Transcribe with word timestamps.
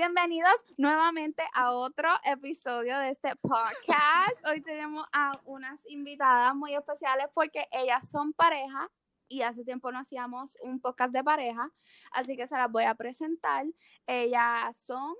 Bienvenidos 0.00 0.64
nuevamente 0.76 1.42
a 1.52 1.72
otro 1.72 2.08
episodio 2.22 2.96
de 3.00 3.10
este 3.10 3.34
podcast. 3.34 4.46
Hoy 4.48 4.60
tenemos 4.60 5.04
a 5.12 5.32
unas 5.44 5.84
invitadas 5.86 6.54
muy 6.54 6.72
especiales 6.72 7.26
porque 7.34 7.66
ellas 7.72 8.08
son 8.08 8.32
pareja 8.32 8.88
y 9.26 9.42
hace 9.42 9.64
tiempo 9.64 9.90
no 9.90 9.98
hacíamos 9.98 10.56
un 10.62 10.80
podcast 10.80 11.12
de 11.12 11.24
pareja, 11.24 11.68
así 12.12 12.36
que 12.36 12.46
se 12.46 12.54
las 12.54 12.70
voy 12.70 12.84
a 12.84 12.94
presentar. 12.94 13.66
Ellas 14.06 14.76
son 14.76 15.16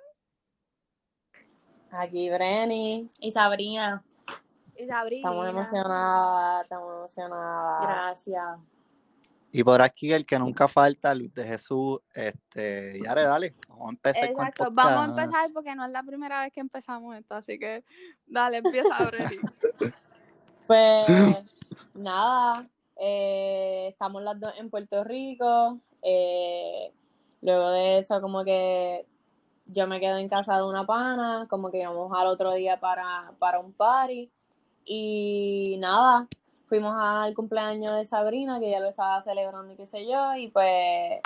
Aquí 1.91 2.31
Brenny 2.31 3.11
y 3.19 3.33
Sabrina. 3.33 4.05
y 4.77 4.87
Sabrina. 4.87 5.29
Estamos 5.29 5.49
emocionadas, 5.49 6.63
estamos 6.63 6.95
emocionadas. 6.95 7.81
Gracias. 7.83 8.78
Y 9.51 9.65
por 9.65 9.81
aquí 9.81 10.13
el 10.13 10.27
que 10.27 10.39
nunca 10.39 10.69
falta, 10.69 11.15
Luis 11.15 11.33
de 11.35 11.45
Jesús, 11.45 12.01
este, 12.15 13.01
Yare, 13.03 13.23
dale, 13.23 13.55
vamos 13.69 13.87
a 13.87 13.91
empezar 13.91 14.33
con 14.33 14.45
el 14.45 14.49
Exacto, 14.51 14.71
vamos 14.73 15.09
a 15.09 15.23
empezar 15.23 15.53
porque 15.53 15.75
no 15.75 15.87
es 15.87 15.91
la 15.91 16.03
primera 16.03 16.43
vez 16.43 16.53
que 16.53 16.61
empezamos 16.61 17.17
esto, 17.17 17.35
así 17.35 17.59
que 17.59 17.83
dale, 18.27 18.59
empieza 18.59 18.95
a 18.95 18.99
abrir. 18.99 19.41
Pues 20.67 21.45
nada, 21.95 22.69
eh, 22.97 23.87
estamos 23.89 24.23
las 24.23 24.39
dos 24.39 24.53
en 24.59 24.69
Puerto 24.69 25.03
Rico. 25.03 25.81
eh, 26.03 26.93
luego 27.41 27.71
de 27.71 27.99
eso, 27.99 28.21
como 28.21 28.45
que 28.45 29.07
yo 29.67 29.87
me 29.87 30.01
quedo 30.01 30.17
en 30.17 30.29
casa 30.29 30.57
de 30.57 30.65
una 30.65 30.87
pana, 30.87 31.47
como 31.49 31.71
que 31.71 31.81
íbamos 31.81 32.11
al 32.15 32.27
otro 32.27 32.53
día 32.53 32.81
para, 32.81 33.33
para 33.39 33.61
un 33.61 33.73
party. 33.73 34.31
Y 34.85 35.77
nada, 35.79 36.27
fuimos 36.69 36.95
al 36.97 37.35
cumpleaños 37.35 37.95
de 37.97 38.05
Sabrina, 38.05 38.61
que 38.61 38.71
ya 38.71 38.81
lo 38.81 38.89
estaba 38.89 39.21
celebrando 39.21 39.73
y 39.73 39.77
qué 39.77 39.87
sé 39.87 40.07
yo, 40.07 40.35
y 40.37 40.49
pues 40.49 41.21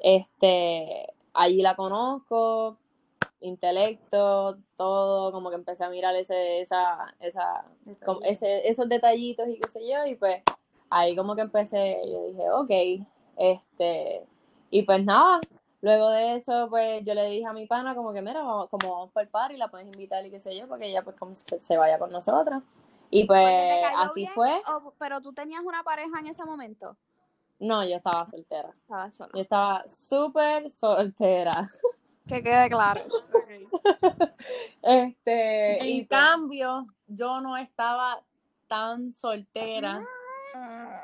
este 0.00 1.12
allí 1.32 1.62
la 1.62 1.76
conozco, 1.76 2.78
intelecto, 3.40 4.58
todo, 4.76 5.32
como 5.32 5.50
que 5.50 5.56
empecé 5.56 5.84
a 5.84 5.90
mirar 5.90 6.14
ese, 6.16 6.60
esa, 6.60 7.14
esa, 7.20 7.64
como 8.04 8.20
ese, 8.22 8.68
esos 8.68 8.88
detallitos 8.88 9.48
y 9.48 9.58
qué 9.58 9.68
sé 9.68 9.88
yo, 9.88 10.06
y 10.06 10.16
pues 10.16 10.42
ahí 10.90 11.16
como 11.16 11.34
que 11.34 11.42
empecé, 11.42 12.00
yo 12.06 12.24
dije, 12.24 12.50
ok, 12.50 13.06
este, 13.36 14.24
y 14.70 14.82
pues 14.82 15.04
nada, 15.04 15.40
luego 15.80 16.08
de 16.10 16.34
eso, 16.34 16.68
pues 16.70 17.04
yo 17.04 17.14
le 17.14 17.28
dije 17.28 17.46
a 17.46 17.52
mi 17.52 17.66
pana 17.66 17.94
como 17.94 18.12
que, 18.12 18.22
mira, 18.22 18.42
vamos, 18.42 18.68
como 18.68 18.92
vamos 18.92 19.10
por 19.12 19.22
el 19.22 19.28
party, 19.28 19.56
la 19.56 19.68
puedes 19.68 19.86
invitar 19.86 20.24
y 20.24 20.30
qué 20.30 20.38
sé 20.38 20.56
yo, 20.56 20.66
porque 20.68 20.88
ella 20.88 21.02
pues 21.02 21.16
como 21.16 21.34
se 21.34 21.58
se 21.58 21.76
vaya 21.76 21.98
con 21.98 22.10
nosotras, 22.10 22.62
y 23.10 23.24
pues 23.24 23.84
así 23.96 24.20
bien, 24.20 24.32
fue, 24.32 24.62
o- 24.68 24.92
pero 24.98 25.20
tú 25.20 25.32
tenías 25.32 25.62
una 25.64 25.82
pareja 25.82 26.18
en 26.20 26.26
ese 26.26 26.44
momento. 26.44 26.96
no, 27.58 27.84
yo 27.84 27.96
estaba 27.96 28.26
soltera, 28.26 28.70
Estaba 28.82 29.10
sola. 29.12 29.30
yo 29.34 29.40
estaba 29.42 29.84
súper 29.88 30.68
soltera, 30.70 31.68
Que 32.26 32.42
quede 32.42 32.68
claro. 32.68 33.02
este, 34.82 35.78
y 35.86 36.00
En 36.00 36.06
pues- 36.06 36.20
cambio, 36.20 36.86
yo 37.06 37.40
no 37.40 37.56
estaba 37.56 38.20
tan 38.68 39.12
soltera 39.12 40.00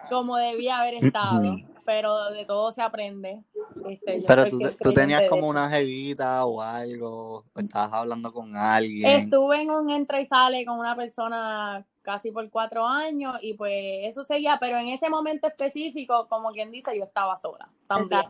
como 0.08 0.36
debía 0.36 0.78
haber 0.80 0.94
estado, 0.94 1.56
pero 1.84 2.30
de 2.30 2.44
todo 2.44 2.72
se 2.72 2.82
aprende. 2.82 3.44
Este, 3.88 4.20
yo 4.20 4.26
Pero 4.26 4.46
tú, 4.46 4.58
tú 4.80 4.92
tenías 4.92 5.22
como 5.28 5.46
una 5.48 5.68
jevita 5.68 6.44
o 6.46 6.60
algo, 6.62 7.44
o 7.54 7.60
estabas 7.60 7.92
hablando 7.92 8.32
con 8.32 8.56
alguien. 8.56 9.24
Estuve 9.24 9.62
en 9.62 9.70
un 9.70 9.90
entra 9.90 10.20
y 10.20 10.24
sale 10.24 10.64
con 10.64 10.78
una 10.78 10.96
persona 10.96 11.84
casi 12.02 12.30
por 12.32 12.48
cuatro 12.50 12.86
años 12.86 13.38
y 13.40 13.54
pues 13.54 13.72
eso 14.02 14.24
seguía, 14.24 14.58
pero 14.60 14.76
en 14.78 14.88
ese 14.88 15.08
momento 15.08 15.46
específico, 15.46 16.26
como 16.28 16.50
quien 16.50 16.70
dice, 16.70 16.96
yo 16.96 17.04
estaba 17.04 17.36
sola 17.36 17.68
también. 17.86 18.22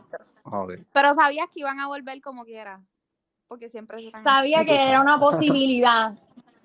Pero 0.93 1.13
sabías 1.13 1.47
que 1.53 1.61
iban 1.61 1.79
a 1.79 1.87
volver 1.87 2.21
como 2.21 2.45
quiera. 2.45 2.81
Porque 3.47 3.69
siempre 3.69 3.99
se 3.99 4.11
Sabía 4.23 4.63
que 4.65 4.81
era 4.89 5.01
una 5.01 5.19
posibilidad 5.19 6.13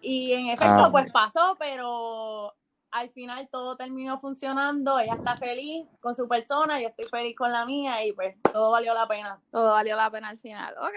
y 0.00 0.32
en 0.32 0.46
efecto 0.48 0.84
Ah. 0.86 0.88
pues 0.90 1.10
pasó, 1.12 1.56
pero 1.58 2.54
al 2.90 3.10
final 3.10 3.48
todo 3.50 3.76
terminó 3.76 4.18
funcionando, 4.20 4.98
ella 4.98 5.14
está 5.14 5.36
feliz 5.36 5.86
con 6.00 6.14
su 6.14 6.26
persona, 6.28 6.80
yo 6.80 6.88
estoy 6.88 7.04
feliz 7.06 7.36
con 7.36 7.52
la 7.52 7.66
mía 7.66 8.04
y 8.06 8.12
pues 8.12 8.36
todo 8.52 8.70
valió 8.70 8.94
la 8.94 9.06
pena. 9.06 9.38
Todo 9.50 9.72
valió 9.72 9.96
la 9.96 10.10
pena 10.10 10.28
al 10.30 10.38
final. 10.38 10.74
Ok. 10.80 10.94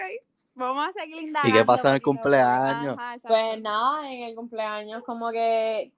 Vamos 0.54 0.86
a 0.88 0.92
seguir 0.92 1.16
¿Y 1.16 1.26
indagando. 1.26 1.58
qué 1.58 1.64
pasó 1.64 1.88
en 1.88 1.94
el 1.94 2.02
cumpleaños? 2.02 2.96
Ajá. 2.98 3.16
Pues 3.26 3.60
nada, 3.60 4.10
en 4.10 4.22
el 4.22 4.34
cumpleaños 4.34 5.02
como 5.04 5.30
que 5.30 5.92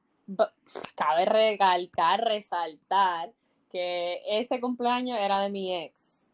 cabe 0.94 1.24
recalcar, 1.24 2.24
resaltar 2.24 3.30
que 3.70 4.20
ese 4.28 4.60
cumpleaños 4.60 5.18
era 5.18 5.40
de 5.40 5.50
mi 5.50 5.74
ex. 5.74 6.26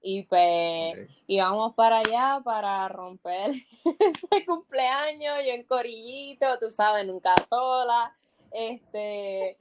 Y 0.00 0.22
pues 0.24 1.08
íbamos 1.26 1.74
para 1.74 1.98
allá 1.98 2.40
para 2.44 2.86
romper 2.88 3.50
ese 3.84 4.46
cumpleaños, 4.46 5.38
yo 5.46 5.52
en 5.54 5.64
corillito, 5.64 6.46
tú 6.60 6.70
sabes, 6.70 7.06
nunca 7.06 7.34
sola. 7.48 8.14
Este, 8.50 9.56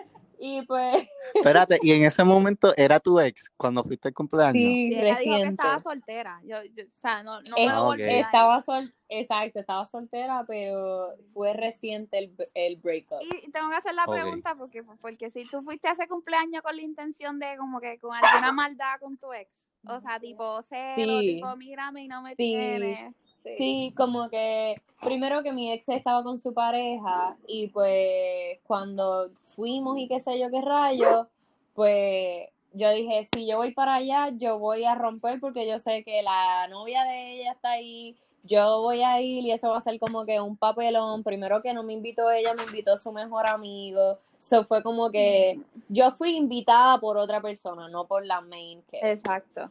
y 0.45 0.61
pues 0.65 1.07
Espérate, 1.33 1.79
y 1.81 1.93
en 1.93 2.03
ese 2.05 2.23
momento 2.25 2.73
era 2.75 2.99
tu 2.99 3.17
ex 3.19 3.49
cuando 3.55 3.81
fuiste 3.83 4.09
al 4.09 4.13
cumpleaños. 4.13 4.53
sí, 4.53 4.89
Sí, 4.89 4.93
ella 4.95 5.03
dijo 5.03 5.03
que 5.05 5.09
reciente. 5.31 5.49
estaba 5.51 5.81
soltera. 5.81 6.41
Yo, 6.43 6.57
yo- 6.75 6.83
o 6.83 6.99
sea, 6.99 7.23
no, 7.23 7.41
no 7.41 7.55
Es- 7.55 7.65
puedo 7.71 7.81
ok. 7.83 7.87
volver 7.87 8.09
a 8.09 8.19
Estaba 8.19 8.61
sol, 8.61 8.93
exacto, 9.07 9.59
estaba 9.61 9.85
soltera, 9.85 10.43
pero 10.45 11.13
fue 11.33 11.53
reciente 11.53 12.17
el, 12.19 12.35
el 12.55 12.75
breakup. 12.81 13.19
Y 13.21 13.49
tengo 13.51 13.69
que 13.69 13.75
hacer 13.75 13.95
la 13.95 14.03
Ok. 14.03 14.11
pregunta 14.13 14.55
porque, 14.55 14.83
porque 15.01 15.29
si 15.29 15.45
tú 15.49 15.61
fuiste 15.61 15.87
a 15.87 15.91
ese 15.93 16.07
cumpleaños 16.09 16.61
con 16.61 16.75
la 16.75 16.81
intención 16.81 17.39
de 17.39 17.55
como 17.57 17.79
que 17.79 17.97
con 17.99 18.13
alguna 18.13 18.51
maldad 18.51 18.99
con 18.99 19.17
tu 19.17 19.31
ex, 19.31 19.49
o 19.87 19.99
sea, 20.01 20.19
tipo 20.19 20.61
cero, 20.63 21.19
Sí. 21.21 21.35
tipo 21.35 21.55
mírame 21.55 22.03
y 22.03 22.07
no 22.07 22.21
me 22.21 22.31
Sí. 22.31 22.35
tienes. 22.35 23.13
Sí, 23.43 23.93
como 23.95 24.29
que 24.29 24.75
primero 25.01 25.43
que 25.43 25.51
mi 25.51 25.71
ex 25.71 25.89
estaba 25.89 26.23
con 26.23 26.37
su 26.37 26.53
pareja 26.53 27.35
y 27.47 27.67
pues 27.67 28.59
cuando 28.63 29.31
fuimos 29.41 29.97
y 29.97 30.07
qué 30.07 30.19
sé 30.19 30.39
yo 30.39 30.49
qué 30.49 30.61
rayo, 30.61 31.27
pues 31.73 32.47
yo 32.73 32.91
dije, 32.91 33.27
si 33.33 33.45
yo 33.45 33.57
voy 33.57 33.71
para 33.71 33.95
allá, 33.95 34.29
yo 34.29 34.57
voy 34.57 34.85
a 34.85 34.95
romper 34.95 35.39
porque 35.39 35.67
yo 35.67 35.77
sé 35.79 36.03
que 36.03 36.21
la 36.23 36.67
novia 36.69 37.03
de 37.03 37.33
ella 37.33 37.51
está 37.51 37.71
ahí, 37.71 38.15
yo 38.43 38.81
voy 38.81 39.01
a 39.03 39.21
ir 39.21 39.45
y 39.45 39.51
eso 39.51 39.69
va 39.69 39.77
a 39.77 39.81
ser 39.81 39.99
como 39.99 40.25
que 40.25 40.41
un 40.41 40.57
papelón. 40.57 41.23
Primero 41.23 41.61
que 41.61 41.73
no 41.73 41.83
me 41.83 41.93
invitó 41.93 42.29
ella, 42.31 42.53
me 42.53 42.63
invitó 42.63 42.97
su 42.97 43.11
mejor 43.11 43.49
amigo. 43.49 44.17
Eso 44.37 44.65
fue 44.65 44.83
como 44.83 45.11
que 45.11 45.59
yo 45.87 46.11
fui 46.11 46.35
invitada 46.35 46.99
por 46.99 47.17
otra 47.17 47.41
persona, 47.41 47.87
no 47.87 48.05
por 48.05 48.25
la 48.25 48.41
main 48.41 48.81
que 48.89 48.99
Exacto. 49.01 49.69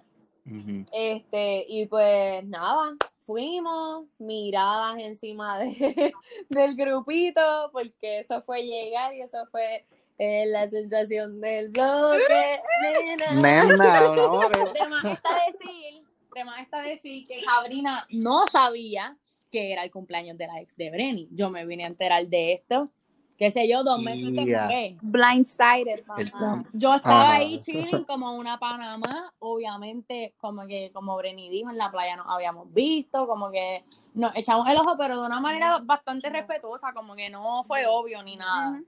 Este, 0.93 1.65
y 1.69 1.87
pues 1.87 2.45
nada, 2.45 2.97
fuimos, 3.25 4.07
miradas 4.19 4.99
encima 4.99 5.59
de, 5.59 6.13
del 6.49 6.77
grupito, 6.77 7.71
porque 7.73 8.21
eso 8.21 8.43
fue 8.43 8.63
llegar 8.63 9.15
y 9.15 9.23
eso 9.23 9.47
fue 9.51 9.87
eh, 10.19 10.47
la 10.47 10.69
sensación 10.69 11.41
del 11.41 11.71
bloque. 11.71 12.61
nena. 12.83 13.67
Nena, 13.67 13.99
amor. 13.99 14.73
De 14.73 14.89
más 14.89 15.05
está 15.05 15.31
decir, 15.47 16.03
de 16.35 16.45
más 16.45 16.61
está 16.61 16.83
decir 16.83 17.27
que 17.27 17.43
Sabrina 17.43 18.07
no 18.11 18.47
sabía 18.47 19.17
que 19.51 19.73
era 19.73 19.85
el 19.85 19.91
cumpleaños 19.91 20.39
de 20.39 20.47
la 20.47 20.61
ex 20.61 20.77
de 20.77 20.91
Brenny. 20.91 21.29
Yo 21.33 21.51
me 21.51 21.67
vine 21.67 21.85
a 21.85 21.89
enterar 21.89 22.27
de 22.27 22.55
esto, 22.55 22.91
qué 23.43 23.51
sé 23.51 23.69
yo, 23.69 23.83
dos 23.83 24.01
meses 24.01 24.33
Ya. 24.47 24.69
después. 24.69 24.99
Blindsided, 25.03 26.07
mamá. 26.07 26.65
Yo 26.73 26.95
estaba 26.95 27.23
Ajá. 27.23 27.33
ahí 27.33 27.59
chilling 27.65 28.05
como 28.05 28.35
una 28.37 28.57
Panamá, 28.61 29.33
obviamente, 29.41 30.33
como 30.39 30.65
que, 30.69 30.93
como 30.93 31.17
Brenny 31.17 31.49
dijo, 31.49 31.69
en 31.69 31.77
la 31.77 31.91
playa 31.91 32.15
nos 32.15 32.29
habíamos 32.29 32.73
visto, 32.73 33.27
como 33.27 33.51
que 33.51 33.85
nos 34.15 34.31
echamos 34.37 34.69
el 34.69 34.77
ojo, 34.77 34.95
pero 34.97 35.21
de 35.21 35.27
una 35.27 35.41
manera 35.41 35.79
bastante 35.83 36.31
respetuosa, 36.31 36.93
como 36.93 37.17
que 37.17 37.31
no 37.31 37.65
fue 37.65 37.85
obvio 37.85 38.23
ni 38.23 38.37
nada. 38.37 38.81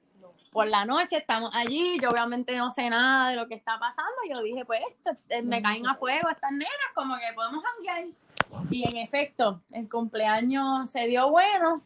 Por 0.53 0.69
la 0.69 0.84
noche 0.84 1.16
estamos 1.16 1.50
allí, 1.53 1.98
yo 2.00 2.10
obviamente 2.10 2.56
no 2.56 2.70
sé 2.70 2.88
nada 2.88 3.31
de 3.31 3.37
lo 3.37 3.48
que 3.48 3.54
está 3.56 3.76
pasando, 3.81 4.12
yo 4.32 4.40
dije, 4.40 4.64
pues, 4.64 4.82
eh, 5.31 5.43
me 5.43 5.61
caen 5.61 5.84
a 5.84 5.96
fuego 5.96 6.28
estas 6.28 6.52
nenas, 6.52 6.90
como 6.94 7.17
que 7.17 7.34
podemos 7.34 7.61
janguear. 7.64 8.05
Y 8.70 8.88
en 8.88 8.99
efecto, 8.99 9.62
el 9.73 9.90
cumpleaños 9.90 10.88
se 10.90 11.08
dio 11.08 11.28
bueno, 11.28 11.82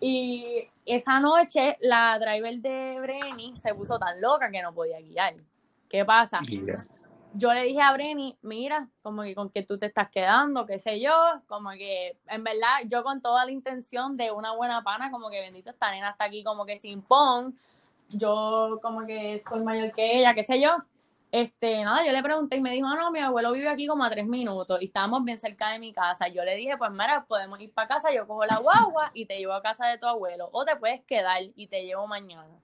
y 0.00 0.60
esa 0.84 1.20
noche 1.20 1.76
la 1.80 2.18
driver 2.18 2.56
de 2.58 2.98
Brenny 3.00 3.56
se 3.56 3.74
puso 3.74 3.98
tan 3.98 4.20
loca 4.20 4.50
que 4.50 4.62
no 4.62 4.74
podía 4.74 5.00
guiar. 5.00 5.34
¿Qué 5.88 6.04
pasa? 6.04 6.40
Yo 7.36 7.52
le 7.52 7.64
dije 7.64 7.80
a 7.80 7.92
Brenny, 7.92 8.36
mira, 8.42 8.88
como 9.02 9.22
que 9.22 9.34
con 9.34 9.50
que 9.50 9.64
tú 9.64 9.76
te 9.76 9.86
estás 9.86 10.08
quedando, 10.10 10.66
qué 10.66 10.78
sé 10.78 11.00
yo, 11.00 11.12
como 11.48 11.70
que 11.70 12.16
en 12.28 12.44
verdad 12.44 12.76
yo 12.86 13.02
con 13.02 13.20
toda 13.20 13.44
la 13.44 13.50
intención 13.50 14.16
de 14.16 14.30
una 14.30 14.54
buena 14.54 14.82
pana, 14.84 15.10
como 15.10 15.30
que 15.30 15.40
bendito 15.40 15.70
esta 15.70 15.90
nena 15.90 16.10
está 16.10 16.24
aquí 16.24 16.44
como 16.44 16.64
que 16.64 16.78
sin 16.78 17.02
pon, 17.02 17.58
yo 18.08 18.78
como 18.82 19.04
que 19.04 19.42
soy 19.48 19.62
mayor 19.62 19.92
que 19.92 20.18
ella, 20.18 20.34
qué 20.34 20.42
sé 20.42 20.60
yo. 20.60 20.76
Este, 21.34 21.82
nada, 21.82 22.06
yo 22.06 22.12
le 22.12 22.22
pregunté 22.22 22.58
y 22.58 22.60
me 22.60 22.70
dijo, 22.70 22.86
ah, 22.86 22.94
no, 22.94 23.10
mi 23.10 23.18
abuelo 23.18 23.50
vive 23.50 23.68
aquí 23.68 23.88
como 23.88 24.04
a 24.04 24.08
tres 24.08 24.24
minutos 24.24 24.80
y 24.80 24.84
estábamos 24.84 25.24
bien 25.24 25.36
cerca 25.36 25.70
de 25.70 25.80
mi 25.80 25.92
casa. 25.92 26.28
Yo 26.28 26.44
le 26.44 26.54
dije, 26.54 26.76
pues 26.78 26.92
mira, 26.92 27.24
podemos 27.26 27.58
ir 27.60 27.72
para 27.72 27.88
casa, 27.88 28.14
yo 28.14 28.24
cojo 28.24 28.44
la 28.44 28.58
guagua 28.58 29.10
y 29.14 29.26
te 29.26 29.36
llevo 29.38 29.52
a 29.52 29.60
casa 29.60 29.88
de 29.88 29.98
tu 29.98 30.06
abuelo. 30.06 30.48
O 30.52 30.64
te 30.64 30.76
puedes 30.76 31.02
quedar 31.02 31.42
y 31.42 31.66
te 31.66 31.84
llevo 31.84 32.06
mañana. 32.06 32.62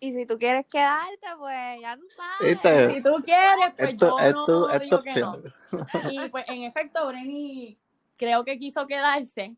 Y 0.00 0.12
si 0.12 0.26
tú 0.26 0.38
quieres 0.38 0.66
quedarte, 0.66 1.28
pues 1.38 1.80
ya 1.80 1.96
tú 1.96 2.06
sabes. 2.14 2.92
Si 2.92 3.02
tú 3.02 3.22
quieres, 3.24 3.72
pues 3.74 3.88
Esto, 3.88 4.18
yo 4.18 4.18
esto, 4.18 4.46
no 4.46 4.70
esto 4.70 4.78
digo 4.80 5.02
que 5.02 5.14
no. 5.14 6.10
Y 6.10 6.28
pues 6.28 6.44
en 6.48 6.64
efecto, 6.64 7.06
Brenny 7.06 7.78
creo 8.18 8.44
que 8.44 8.58
quiso 8.58 8.86
quedarse. 8.86 9.56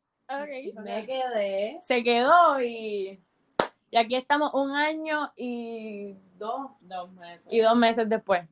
Me 0.84 1.04
quedé. 1.04 1.80
Se 1.82 2.04
quedó 2.04 2.62
y, 2.62 3.20
y 3.90 3.96
aquí 3.96 4.14
estamos 4.14 4.54
un 4.54 4.70
año 4.70 5.32
y 5.34 6.14
dos, 6.42 6.70
Dos 6.80 7.12
meses. 7.12 7.46
y 7.50 7.60
dos 7.60 7.76
meses 7.76 8.08
después. 8.08 8.42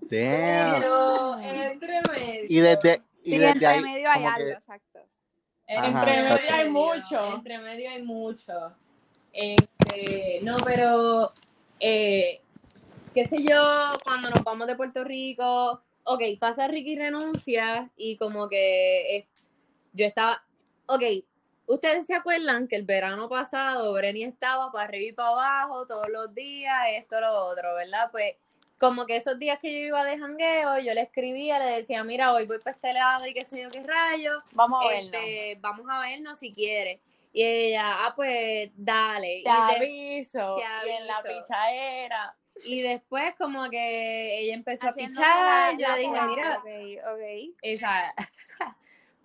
Damn. 0.00 0.80
Pero 0.80 1.38
entre 1.40 2.00
medio. 2.10 2.46
Y 2.48 2.60
desde, 2.60 3.02
y 3.24 3.30
Sí, 3.32 3.38
desde 3.38 3.48
entre 3.50 3.66
ahí, 3.66 3.82
medio 3.82 4.10
hay 4.10 4.24
algo, 4.24 4.38
que- 4.46 4.52
exacto. 4.52 4.98
Ajá, 5.68 5.86
entre 5.88 6.16
medio 6.22 6.34
exacto. 6.36 6.54
hay 6.54 6.70
mucho. 6.70 7.34
Entre 7.34 7.58
medio 7.58 7.90
hay 7.90 8.02
mucho. 8.02 8.72
Este, 9.32 10.40
no, 10.42 10.58
pero 10.64 11.32
eh, 11.80 12.40
qué 13.14 13.26
sé 13.26 13.42
yo, 13.42 13.98
cuando 14.04 14.30
nos 14.30 14.44
vamos 14.44 14.66
de 14.68 14.76
Puerto 14.76 15.02
Rico, 15.04 15.82
ok, 16.04 16.22
pasa 16.38 16.68
Ricky 16.68 16.96
renuncia 16.96 17.90
y 17.96 18.16
como 18.16 18.48
que 18.48 19.16
eh, 19.16 19.26
yo 19.92 20.06
estaba, 20.06 20.42
ok, 20.86 21.02
ustedes 21.66 22.06
se 22.06 22.14
acuerdan 22.14 22.68
que 22.68 22.76
el 22.76 22.84
verano 22.84 23.28
pasado 23.28 23.92
Brenny 23.92 24.24
estaba 24.24 24.70
para 24.72 24.84
arriba 24.84 25.08
y 25.10 25.12
para 25.12 25.28
abajo 25.30 25.86
todos 25.86 26.08
los 26.08 26.34
días, 26.34 26.74
esto, 26.92 27.20
lo 27.20 27.46
otro, 27.46 27.74
¿verdad? 27.74 28.10
Pues 28.10 28.34
como 28.78 29.06
que 29.06 29.16
esos 29.16 29.38
días 29.38 29.58
que 29.58 29.72
yo 29.72 29.86
iba 29.86 30.04
de 30.04 30.18
jangueo, 30.18 30.78
yo 30.80 30.92
le 30.94 31.00
escribía, 31.02 31.58
le 31.58 31.76
decía, 31.76 32.04
mira, 32.04 32.32
hoy 32.34 32.46
voy 32.46 32.58
para 32.58 32.72
este 32.76 32.92
lado 32.92 33.26
y 33.26 33.32
qué 33.32 33.44
sé 33.44 33.62
yo 33.62 33.70
qué 33.70 33.82
rayos, 33.82 34.42
Vamos 34.52 34.84
a 34.84 34.88
verlo. 34.88 35.18
este, 35.18 35.56
vamos 35.60 35.86
a 35.90 36.00
vernos 36.00 36.38
si 36.38 36.52
quieres. 36.52 37.00
Y 37.32 37.42
ella, 37.42 38.06
ah, 38.06 38.12
pues 38.16 38.70
dale. 38.76 39.42
Te 39.44 39.50
y, 39.50 39.52
de- 39.52 39.76
aviso. 39.76 40.56
te 40.56 40.88
Y 40.88 40.92
en 40.92 41.06
la 41.06 41.22
pichadera. 41.22 42.34
y 42.64 42.80
después 42.82 43.34
como 43.38 43.68
que 43.70 44.38
ella 44.40 44.54
empezó 44.54 44.88
Haciendo 44.88 45.20
a 45.20 45.22
pichar, 45.24 45.72
la- 45.74 45.78
yo 45.78 45.88
la 45.88 45.96
dije, 45.96 46.22
mira, 46.28 46.58
Ok, 46.58 47.14
ok. 47.14 47.56
esa. 47.62 48.14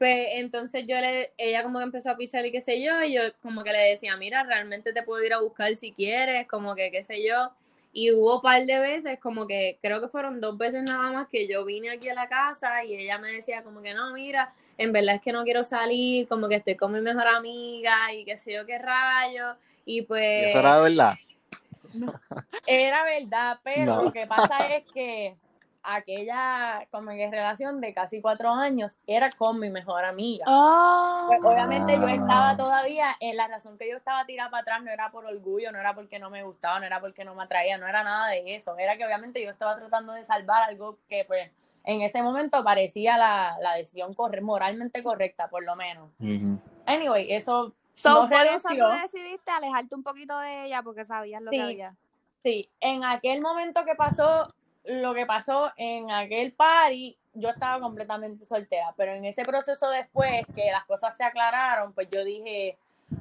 Pues 0.02 0.30
entonces 0.32 0.86
yo 0.88 1.00
le, 1.00 1.32
ella 1.38 1.62
como 1.62 1.78
que 1.78 1.84
empezó 1.84 2.10
a 2.10 2.18
pichar 2.18 2.44
y 2.44 2.52
qué 2.52 2.60
sé 2.60 2.82
yo, 2.82 3.04
y 3.04 3.14
yo 3.14 3.22
como 3.44 3.64
que 3.64 3.72
le 3.72 3.90
decía, 3.90 4.18
mira, 4.18 4.42
realmente 4.42 4.94
te 4.94 5.04
puedo 5.04 5.24
ir 5.24 5.32
a 5.32 5.42
buscar 5.42 5.76
si 5.76 5.92
quieres, 5.92 6.48
como 6.48 6.74
que 6.74 6.90
qué 6.90 7.04
sé 7.04 7.24
yo. 7.24 7.52
Y 7.94 8.12
hubo 8.12 8.38
un 8.38 8.42
par 8.42 8.66
de 8.66 8.80
veces, 8.80 9.20
como 9.20 9.46
que 9.46 9.78
creo 9.80 10.02
que 10.02 10.08
fueron 10.08 10.42
dos 10.42 10.58
veces 10.58 10.82
nada 10.82 11.12
más 11.12 11.28
que 11.28 11.48
yo 11.48 11.64
vine 11.66 11.92
aquí 11.92 12.10
a 12.10 12.16
la 12.16 12.28
casa 12.28 12.84
y 12.84 12.96
ella 12.96 13.20
me 13.20 13.32
decía 13.32 13.62
como 13.62 13.84
que 13.84 13.94
no, 13.94 14.12
mira, 14.12 14.56
en 14.80 14.92
verdad 14.92 15.18
es 15.18 15.22
que 15.22 15.34
no 15.34 15.44
quiero 15.44 15.64
salir, 15.64 16.28
como 16.28 16.50
que 16.50 16.56
estoy 16.56 16.76
con 16.76 16.92
mi 16.94 17.00
mejor 17.00 17.28
amiga 17.28 18.12
y 18.12 18.26
qué 18.26 18.38
sé 18.38 18.54
yo 18.54 18.66
qué 18.66 18.80
rayo. 18.80 19.56
Y 19.86 20.00
¿Y 20.00 20.02
pues... 20.02 20.48
eso 20.48 20.58
era 20.58 20.82
verdad? 20.82 21.14
Era 22.66 23.04
verdad, 23.04 23.60
pero 23.64 23.86
No. 23.86 24.04
lo 24.06 24.12
que 24.14 24.26
pasa 24.26 24.68
es 24.76 24.84
que 24.92 25.36
aquella 25.84 26.88
como 26.92 27.12
que 27.12 27.30
relación 27.30 27.82
de 27.82 27.94
casi 27.94 28.22
cuatro 28.22 28.50
años 28.52 28.96
era 29.08 29.30
con 29.32 29.60
mi 29.60 29.70
mejor 29.70 30.06
amiga. 30.06 30.46
Oh. 30.48 31.26
Pues, 31.28 31.40
obviamente 31.44 31.96
yo 31.96 32.06
Ah. 32.08 32.12
estaba 32.14 32.58
todavía, 32.58 33.16
en 33.20 33.38
la 33.38 33.48
razón 33.48 33.78
que 33.78 33.90
yo 33.90 33.98
estaba 33.98 34.26
tirada 34.26 34.50
para 34.50 34.62
atrás 34.62 34.84
no 34.84 34.92
era 34.92 35.12
por 35.12 35.26
orgullo, 35.26 35.72
no 35.72 35.80
era 35.80 35.94
porque 35.94 36.20
no 36.20 36.30
me 36.30 36.44
gustaba, 36.44 36.80
no 36.80 36.86
era 36.86 37.00
porque 37.00 37.26
no 37.26 37.36
me 37.36 37.44
atraía, 37.44 37.78
no 37.78 37.88
era 37.88 38.04
nada 38.04 38.28
de 38.28 38.56
eso, 38.56 38.78
era 38.78 38.98
que 38.98 39.06
obviamente 39.06 39.44
yo 39.44 39.50
estaba 39.52 39.76
tratando 39.78 40.14
de 40.14 40.24
salvar 40.26 40.64
algo 40.64 40.98
que 41.10 41.26
pues 41.26 41.50
en 41.84 42.02
ese 42.02 42.22
momento 42.22 42.64
parecía 42.64 43.18
la, 43.18 43.58
la 43.60 43.74
decisión 43.74 44.14
corre- 44.14 44.42
moralmente 44.42 45.02
correcta, 45.04 45.48
por 45.50 45.64
lo 45.64 45.76
menos. 45.76 46.14
Ujú. 46.20 46.60
Anyway, 46.86 47.32
eso 47.34 47.74
So, 47.94 48.10
no 48.24 48.30
por 48.30 48.46
eso 48.46 48.70
tú 48.70 48.86
decidiste 49.02 49.52
alejarte 49.52 49.96
un 49.96 50.04
poquito 50.04 50.38
de 50.40 50.66
ella 50.66 50.82
porque 50.82 51.04
sabías 51.06 51.42
lo 51.42 51.52
Sí. 51.52 51.58
que 51.58 51.64
había. 51.64 51.96
Sí, 52.44 52.70
en 52.80 53.04
aquel 53.04 53.42
momento 53.42 53.84
que 53.86 53.96
pasó 53.96 54.54
lo 54.84 55.14
que 55.14 55.26
pasó 55.26 55.72
en 55.78 56.12
aquel 56.12 56.54
party, 56.54 57.18
yo 57.34 57.50
estaba 57.50 57.80
completamente 57.80 58.46
soltera, 58.46 58.94
pero 58.98 59.14
en 59.14 59.26
ese 59.26 59.44
proceso 59.44 59.90
después 59.90 60.44
que 60.56 60.72
las 60.72 60.86
cosas 60.86 61.16
se 61.16 61.24
aclararon, 61.24 61.94
pues 61.94 62.10
yo 62.12 62.24
dije, 62.24 62.78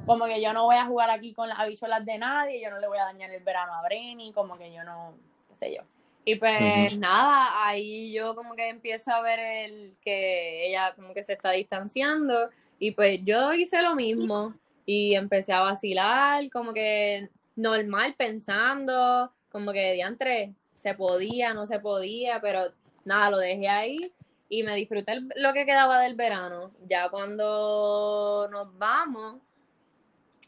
como 0.06 0.26
que 0.26 0.40
yo 0.40 0.52
no 0.52 0.64
voy 0.64 0.76
a 0.76 0.86
jugar 0.86 1.10
aquí 1.10 1.32
con 1.34 1.48
las 1.48 1.58
habichuelas 1.58 2.04
de 2.04 2.18
nadie, 2.18 2.62
yo 2.62 2.70
no 2.70 2.78
le 2.78 2.88
voy 2.88 2.98
a 2.98 3.04
dañar 3.04 3.30
el 3.30 3.42
verano 3.42 3.74
a 3.74 3.82
Brenny, 3.82 4.32
como 4.32 4.54
que 4.54 4.72
yo 4.72 4.84
no, 4.84 5.14
qué 5.48 5.54
sé 5.54 5.74
yo. 5.74 5.82
Y 6.24 6.36
pues 6.36 6.96
nada, 6.98 7.66
ahí 7.66 8.12
yo 8.12 8.34
como 8.34 8.54
que 8.54 8.68
empiezo 8.68 9.10
a 9.10 9.22
ver 9.22 9.38
el 9.38 9.96
que 10.02 10.68
ella 10.68 10.92
como 10.94 11.14
que 11.14 11.22
se 11.22 11.32
está 11.32 11.50
distanciando 11.52 12.50
y 12.78 12.92
pues 12.92 13.20
yo 13.24 13.52
hice 13.54 13.82
lo 13.82 13.94
mismo 13.94 14.54
y 14.86 15.14
empecé 15.14 15.52
a 15.52 15.60
vacilar 15.60 16.48
como 16.50 16.72
que 16.72 17.28
normal 17.56 18.14
pensando, 18.16 19.32
como 19.50 19.72
que 19.72 19.92
diantre, 19.94 20.54
se 20.80 20.94
podía, 20.94 21.52
no 21.52 21.66
se 21.66 21.78
podía, 21.78 22.40
pero 22.40 22.72
nada, 23.04 23.28
lo 23.30 23.36
dejé 23.36 23.68
ahí 23.68 24.12
y 24.48 24.62
me 24.62 24.74
disfruté 24.74 25.12
el- 25.12 25.28
lo 25.36 25.52
que 25.52 25.66
quedaba 25.66 26.00
del 26.00 26.14
verano. 26.14 26.70
Ya 26.88 27.10
cuando 27.10 28.48
nos 28.50 28.78
vamos, 28.78 29.36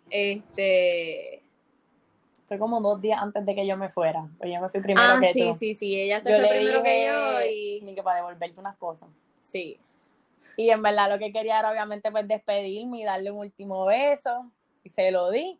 este... 0.08 1.42
Fue 2.48 2.58
como 2.58 2.80
dos 2.80 3.00
días 3.00 3.20
antes 3.20 3.44
de 3.44 3.54
que 3.54 3.66
yo 3.66 3.76
me 3.76 3.90
fuera, 3.90 4.26
pues 4.38 4.50
yo 4.52 4.58
me 4.60 4.68
fui 4.70 4.80
primero 4.80 5.06
Ah, 5.06 5.18
que 5.20 5.32
sí, 5.34 5.38
tú. 5.50 5.54
sí, 5.54 5.74
sí, 5.74 6.00
ella 6.00 6.20
se 6.20 6.30
Yo 6.30 6.38
fue 6.38 6.48
primero 6.48 6.82
que 6.82 7.06
yo 7.06 7.46
y... 7.50 7.80
ni 7.82 7.94
que 7.94 8.02
para 8.02 8.16
devolverte 8.16 8.58
unas 8.60 8.76
cosas. 8.78 9.08
Sí. 9.32 9.78
Y 10.56 10.70
en 10.70 10.82
verdad 10.82 11.10
lo 11.10 11.18
que 11.18 11.30
quería 11.32 11.58
era 11.60 11.70
obviamente 11.70 12.10
pues 12.10 12.26
despedirme 12.26 13.00
y 13.00 13.04
darle 13.04 13.30
un 13.30 13.38
último 13.38 13.84
beso. 13.86 14.50
Y 14.82 14.88
se 14.88 15.10
lo 15.10 15.30
di. 15.30 15.58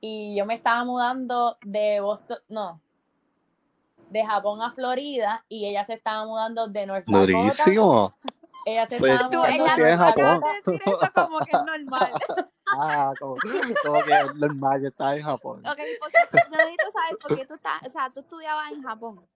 Y 0.00 0.36
yo 0.36 0.46
me 0.46 0.54
estaba 0.54 0.84
mudando 0.84 1.56
de 1.62 2.00
Boston, 2.00 2.38
no, 2.48 2.80
de 4.10 4.24
Japón 4.26 4.60
a 4.62 4.70
Florida 4.72 5.44
y 5.48 5.66
ella 5.66 5.84
se 5.84 5.94
estaba 5.94 6.26
mudando 6.26 6.68
de 6.68 6.86
North 6.86 7.06
Dakota. 7.06 7.20
Durísimo. 7.32 8.14
Ella 8.66 8.86
se 8.86 8.98
Pues, 8.98 9.12
estaba 9.12 9.30
Tú, 9.30 9.38
mudando 9.38 9.54
en 9.54 9.58
no 9.78 9.84
de 9.84 9.96
Japón. 9.96 10.24
acabas 10.24 10.40
de 10.40 10.72
decir 10.72 10.82
eso 10.86 11.12
como 11.14 11.38
que 11.38 11.50
es 11.52 11.64
normal. 11.64 12.10
Ah, 12.72 13.12
como, 13.18 13.34
como 13.84 14.04
que 14.04 14.12
es 14.12 14.34
normal, 14.36 14.80
yo 14.80 14.88
estaba 14.90 15.16
en 15.16 15.24
Japón. 15.24 15.58
Ok, 15.66 15.78
porque 15.98 16.16
necesito 16.56 16.90
saber 16.92 17.18
por 17.20 17.36
qué 17.36 17.44
tú 17.46 17.54
estás, 17.54 17.84
o 17.84 17.90
sea, 17.90 18.10
tú 18.14 18.20
estudiabas 18.20 18.70
en 18.70 18.80
Japón. 18.84 19.26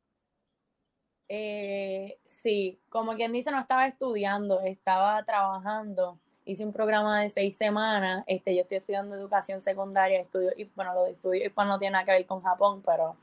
Eh, 1.28 2.18
sí, 2.24 2.80
como 2.88 3.14
quien 3.14 3.32
dice, 3.32 3.50
no 3.50 3.58
estaba 3.58 3.86
estudiando, 3.88 4.60
estaba 4.60 5.22
trabajando. 5.24 6.18
Hice 6.44 6.64
un 6.64 6.72
programa 6.72 7.20
de 7.20 7.28
seis 7.30 7.56
semanas. 7.56 8.22
Este, 8.28 8.54
yo 8.54 8.62
estoy 8.62 8.76
estudiando 8.76 9.16
educación 9.16 9.60
secundaria, 9.60 10.20
estudio, 10.20 10.50
y 10.56 10.64
bueno, 10.76 10.94
lo 10.94 11.04
de 11.04 11.12
estudio 11.12 11.50
pues 11.52 11.66
no 11.66 11.78
tiene 11.78 11.92
nada 11.94 12.04
que 12.04 12.12
ver 12.12 12.26
con 12.26 12.40
Japón, 12.42 12.82
pero 12.84 13.16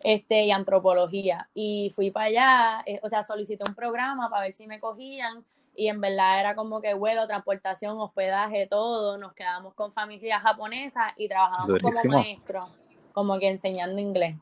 este, 0.00 0.44
y 0.44 0.50
antropología. 0.50 1.48
Y 1.54 1.90
fui 1.94 2.10
para 2.10 2.26
allá, 2.26 2.82
eh, 2.86 3.00
o 3.02 3.08
sea, 3.08 3.22
solicité 3.22 3.64
un 3.66 3.74
programa 3.74 4.28
para 4.30 4.42
ver 4.42 4.52
si 4.52 4.66
me 4.66 4.80
cogían. 4.80 5.44
Y 5.74 5.86
en 5.88 6.00
verdad 6.00 6.40
era 6.40 6.54
como 6.56 6.80
que 6.80 6.94
vuelo, 6.94 7.26
transportación, 7.28 7.98
hospedaje, 8.00 8.66
todo. 8.66 9.16
Nos 9.18 9.32
quedamos 9.32 9.74
con 9.74 9.92
familias 9.92 10.42
japonesas 10.42 11.12
y 11.16 11.28
trabajábamos 11.28 11.68
Durísimo. 11.68 12.02
como 12.02 12.14
maestros, 12.14 12.78
como 13.12 13.38
que 13.38 13.48
enseñando 13.48 14.00
inglés. 14.00 14.34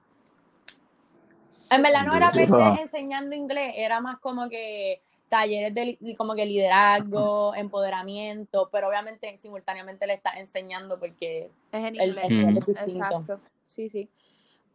En 1.71 1.83
verdad 1.83 2.05
no 2.05 2.15
era 2.15 2.31
enseñando 2.81 3.35
inglés, 3.35 3.75
era 3.77 4.01
más 4.01 4.19
como 4.21 4.49
que 4.49 5.01
talleres 5.29 5.75
de 5.75 6.15
como 6.17 6.35
que 6.37 6.47
liderazgo, 6.47 7.55
empoderamiento, 7.57 8.69
pero 8.71 8.89
obviamente 8.89 9.37
simultáneamente 9.39 10.07
le 10.07 10.15
estás 10.15 10.37
enseñando 10.37 10.99
porque 10.99 11.51
Es 11.73 11.85
en 11.85 11.87
el, 11.87 12.01
el 12.01 12.09
inglés. 12.11 12.31
nivel 12.31 12.55
Mm. 12.55 12.59
es 12.59 12.67
distinto. 12.67 13.05
Exacto. 13.05 13.41
Sí, 13.65 13.91
sí. 13.91 14.09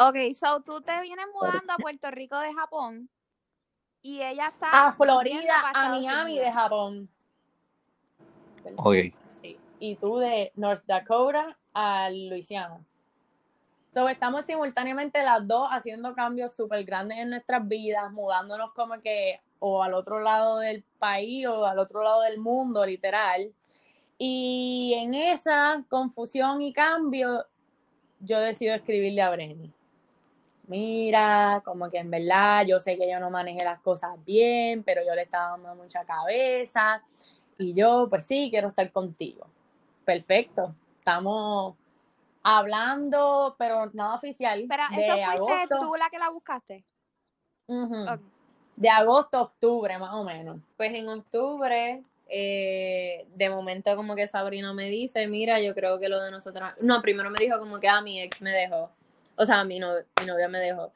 Ok, 0.03 0.15
so 0.33 0.61
tú 0.61 0.81
te 0.81 0.99
vienes 1.01 1.27
mudando 1.31 1.73
a 1.73 1.77
Puerto 1.77 2.09
Rico 2.09 2.39
de 2.39 2.51
Japón 2.55 3.07
y 4.01 4.19
ella 4.23 4.47
está 4.47 4.87
A 4.87 4.91
Florida, 4.93 5.53
a 5.75 5.89
Miami 5.89 6.39
de 6.39 6.51
Japón. 6.51 7.07
Ok. 8.77 8.95
Sí. 9.29 9.59
Y 9.79 9.95
tú 9.97 10.17
de 10.17 10.51
North 10.55 10.83
Dakota 10.87 11.55
a 11.75 12.09
Luisiana. 12.09 12.79
So, 13.93 14.09
estamos 14.09 14.45
simultáneamente 14.45 15.21
las 15.21 15.45
dos 15.47 15.67
haciendo 15.69 16.15
cambios 16.15 16.51
súper 16.55 16.83
grandes 16.83 17.19
en 17.19 17.29
nuestras 17.29 17.67
vidas, 17.67 18.11
mudándonos 18.11 18.73
como 18.73 18.99
que 19.01 19.39
o 19.59 19.83
al 19.83 19.93
otro 19.93 20.19
lado 20.19 20.57
del 20.57 20.83
país 20.97 21.45
o 21.45 21.63
al 21.67 21.77
otro 21.77 22.01
lado 22.01 22.21
del 22.21 22.39
mundo, 22.39 22.83
literal. 22.83 23.53
Y 24.17 24.95
en 24.97 25.13
esa 25.13 25.83
confusión 25.89 26.59
y 26.61 26.73
cambio, 26.73 27.45
yo 28.19 28.39
decido 28.39 28.73
escribirle 28.73 29.21
a 29.21 29.29
Brenny. 29.29 29.71
Mira, 30.67 31.61
como 31.65 31.89
que 31.89 31.97
en 31.97 32.11
verdad 32.11 32.65
yo 32.65 32.79
sé 32.79 32.97
que 32.97 33.09
yo 33.09 33.19
no 33.19 33.29
manejé 33.29 33.63
las 33.63 33.79
cosas 33.81 34.11
bien, 34.25 34.83
pero 34.83 35.01
yo 35.05 35.13
le 35.15 35.23
estaba 35.23 35.51
dando 35.51 35.75
mucha 35.75 36.05
cabeza. 36.05 37.01
Y 37.57 37.73
yo, 37.73 38.07
pues 38.09 38.25
sí, 38.25 38.49
quiero 38.49 38.69
estar 38.69 38.91
contigo. 38.91 39.47
Perfecto. 40.05 40.73
Estamos 40.97 41.75
hablando, 42.43 43.55
pero 43.57 43.85
nada 43.93 44.15
oficial. 44.15 44.65
Pero 44.67 44.83
de 44.89 45.01
eso 45.01 45.13
fuiste 45.13 45.23
agosto. 45.23 45.77
tú 45.79 45.95
la 45.95 46.09
que 46.09 46.19
la 46.19 46.29
buscaste. 46.29 46.83
Ok. 47.67 48.21
De 48.75 48.89
agosto 48.89 49.37
a 49.37 49.41
octubre, 49.41 49.97
más 49.97 50.13
o 50.13 50.23
menos. 50.23 50.59
Pues 50.75 50.93
en 50.93 51.07
octubre, 51.07 52.03
eh, 52.29 53.27
de 53.35 53.49
momento 53.49 53.95
como 53.95 54.15
que 54.15 54.25
Sabrina 54.25 54.73
me 54.73 54.89
dice, 54.89 55.27
mira, 55.27 55.59
yo 55.59 55.75
creo 55.75 55.99
que 55.99 56.09
lo 56.09 56.19
de 56.21 56.31
nosotros... 56.31 56.71
No, 56.79 57.01
primero 57.01 57.29
me 57.29 57.39
dijo 57.39 57.59
como 57.59 57.79
que 57.79 57.89
a 57.89 58.01
mi 58.01 58.21
ex 58.21 58.41
me 58.41 58.51
dejó. 58.51 58.89
O 59.35 59.45
sea, 59.45 59.63
mi, 59.63 59.79
no- 59.79 59.95
mi 60.19 60.25
novia 60.27 60.47
me 60.47 60.59
dejó. 60.59 60.91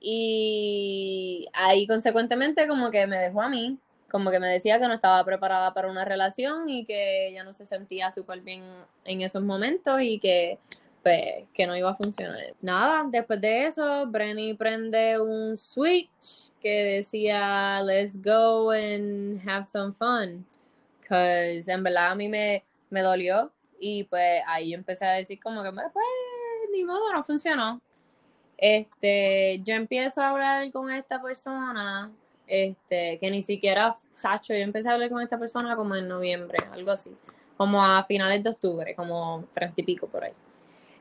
Y 0.00 1.46
ahí 1.52 1.86
consecuentemente 1.86 2.66
como 2.66 2.90
que 2.90 3.06
me 3.06 3.16
dejó 3.18 3.42
a 3.42 3.48
mí. 3.48 3.78
como 4.10 4.32
que 4.32 4.40
me 4.40 4.48
decía 4.48 4.80
que 4.80 4.88
no 4.88 4.94
estaba 4.94 5.24
preparada 5.24 5.72
para 5.72 5.88
una 5.88 6.04
relación 6.04 6.68
y 6.68 6.84
que 6.84 7.28
ella 7.28 7.44
no 7.44 7.52
se 7.52 7.64
sentía 7.64 8.10
súper 8.10 8.40
bien 8.40 8.64
en 9.04 9.20
esos 9.22 9.40
momentos 9.42 10.00
y 10.02 10.18
que 10.18 10.58
pues, 11.04 11.46
que 11.54 11.64
no 11.66 11.76
iba 11.76 11.90
a 11.90 11.94
funcionar. 11.94 12.36
Nada, 12.60 13.04
después 13.08 13.40
de 13.40 13.66
eso, 13.66 14.06
Brenny 14.08 14.54
prende 14.54 15.20
un 15.20 15.56
switch 15.56 16.50
que 16.60 16.82
decía, 16.96 17.80
let's 17.84 18.20
go 18.20 18.70
and 18.72 19.40
have 19.48 19.64
some 19.64 19.92
fun. 19.94 20.44
Cause 21.08 21.68
en 21.70 21.82
verdad 21.84 22.10
a 22.10 22.14
mí 22.16 22.28
me, 22.28 22.64
me 22.90 23.02
dolió 23.02 23.52
y 23.78 24.04
pues 24.04 24.42
ahí 24.46 24.74
empecé 24.74 25.06
a 25.06 25.12
decir 25.12 25.40
como 25.40 25.62
que, 25.62 25.70
pues, 25.72 25.86
ni 26.72 26.84
modo, 26.84 27.12
no 27.12 27.22
funcionó. 27.22 27.80
Este, 28.56 29.60
yo 29.64 29.74
empiezo 29.74 30.20
a 30.20 30.30
hablar 30.30 30.70
con 30.70 30.90
esta 30.90 31.22
persona, 31.22 32.10
este, 32.46 33.18
que 33.18 33.30
ni 33.30 33.42
siquiera, 33.42 33.96
Sacho, 34.14 34.52
yo 34.52 34.60
empecé 34.60 34.88
a 34.88 34.92
hablar 34.92 35.08
con 35.08 35.22
esta 35.22 35.38
persona 35.38 35.76
como 35.76 35.96
en 35.96 36.08
noviembre, 36.08 36.58
algo 36.72 36.90
así, 36.90 37.10
como 37.56 37.82
a 37.82 38.04
finales 38.04 38.44
de 38.44 38.50
octubre, 38.50 38.94
como 38.94 39.44
treinta 39.54 39.80
y 39.80 39.84
pico 39.84 40.08
por 40.08 40.24
ahí. 40.24 40.32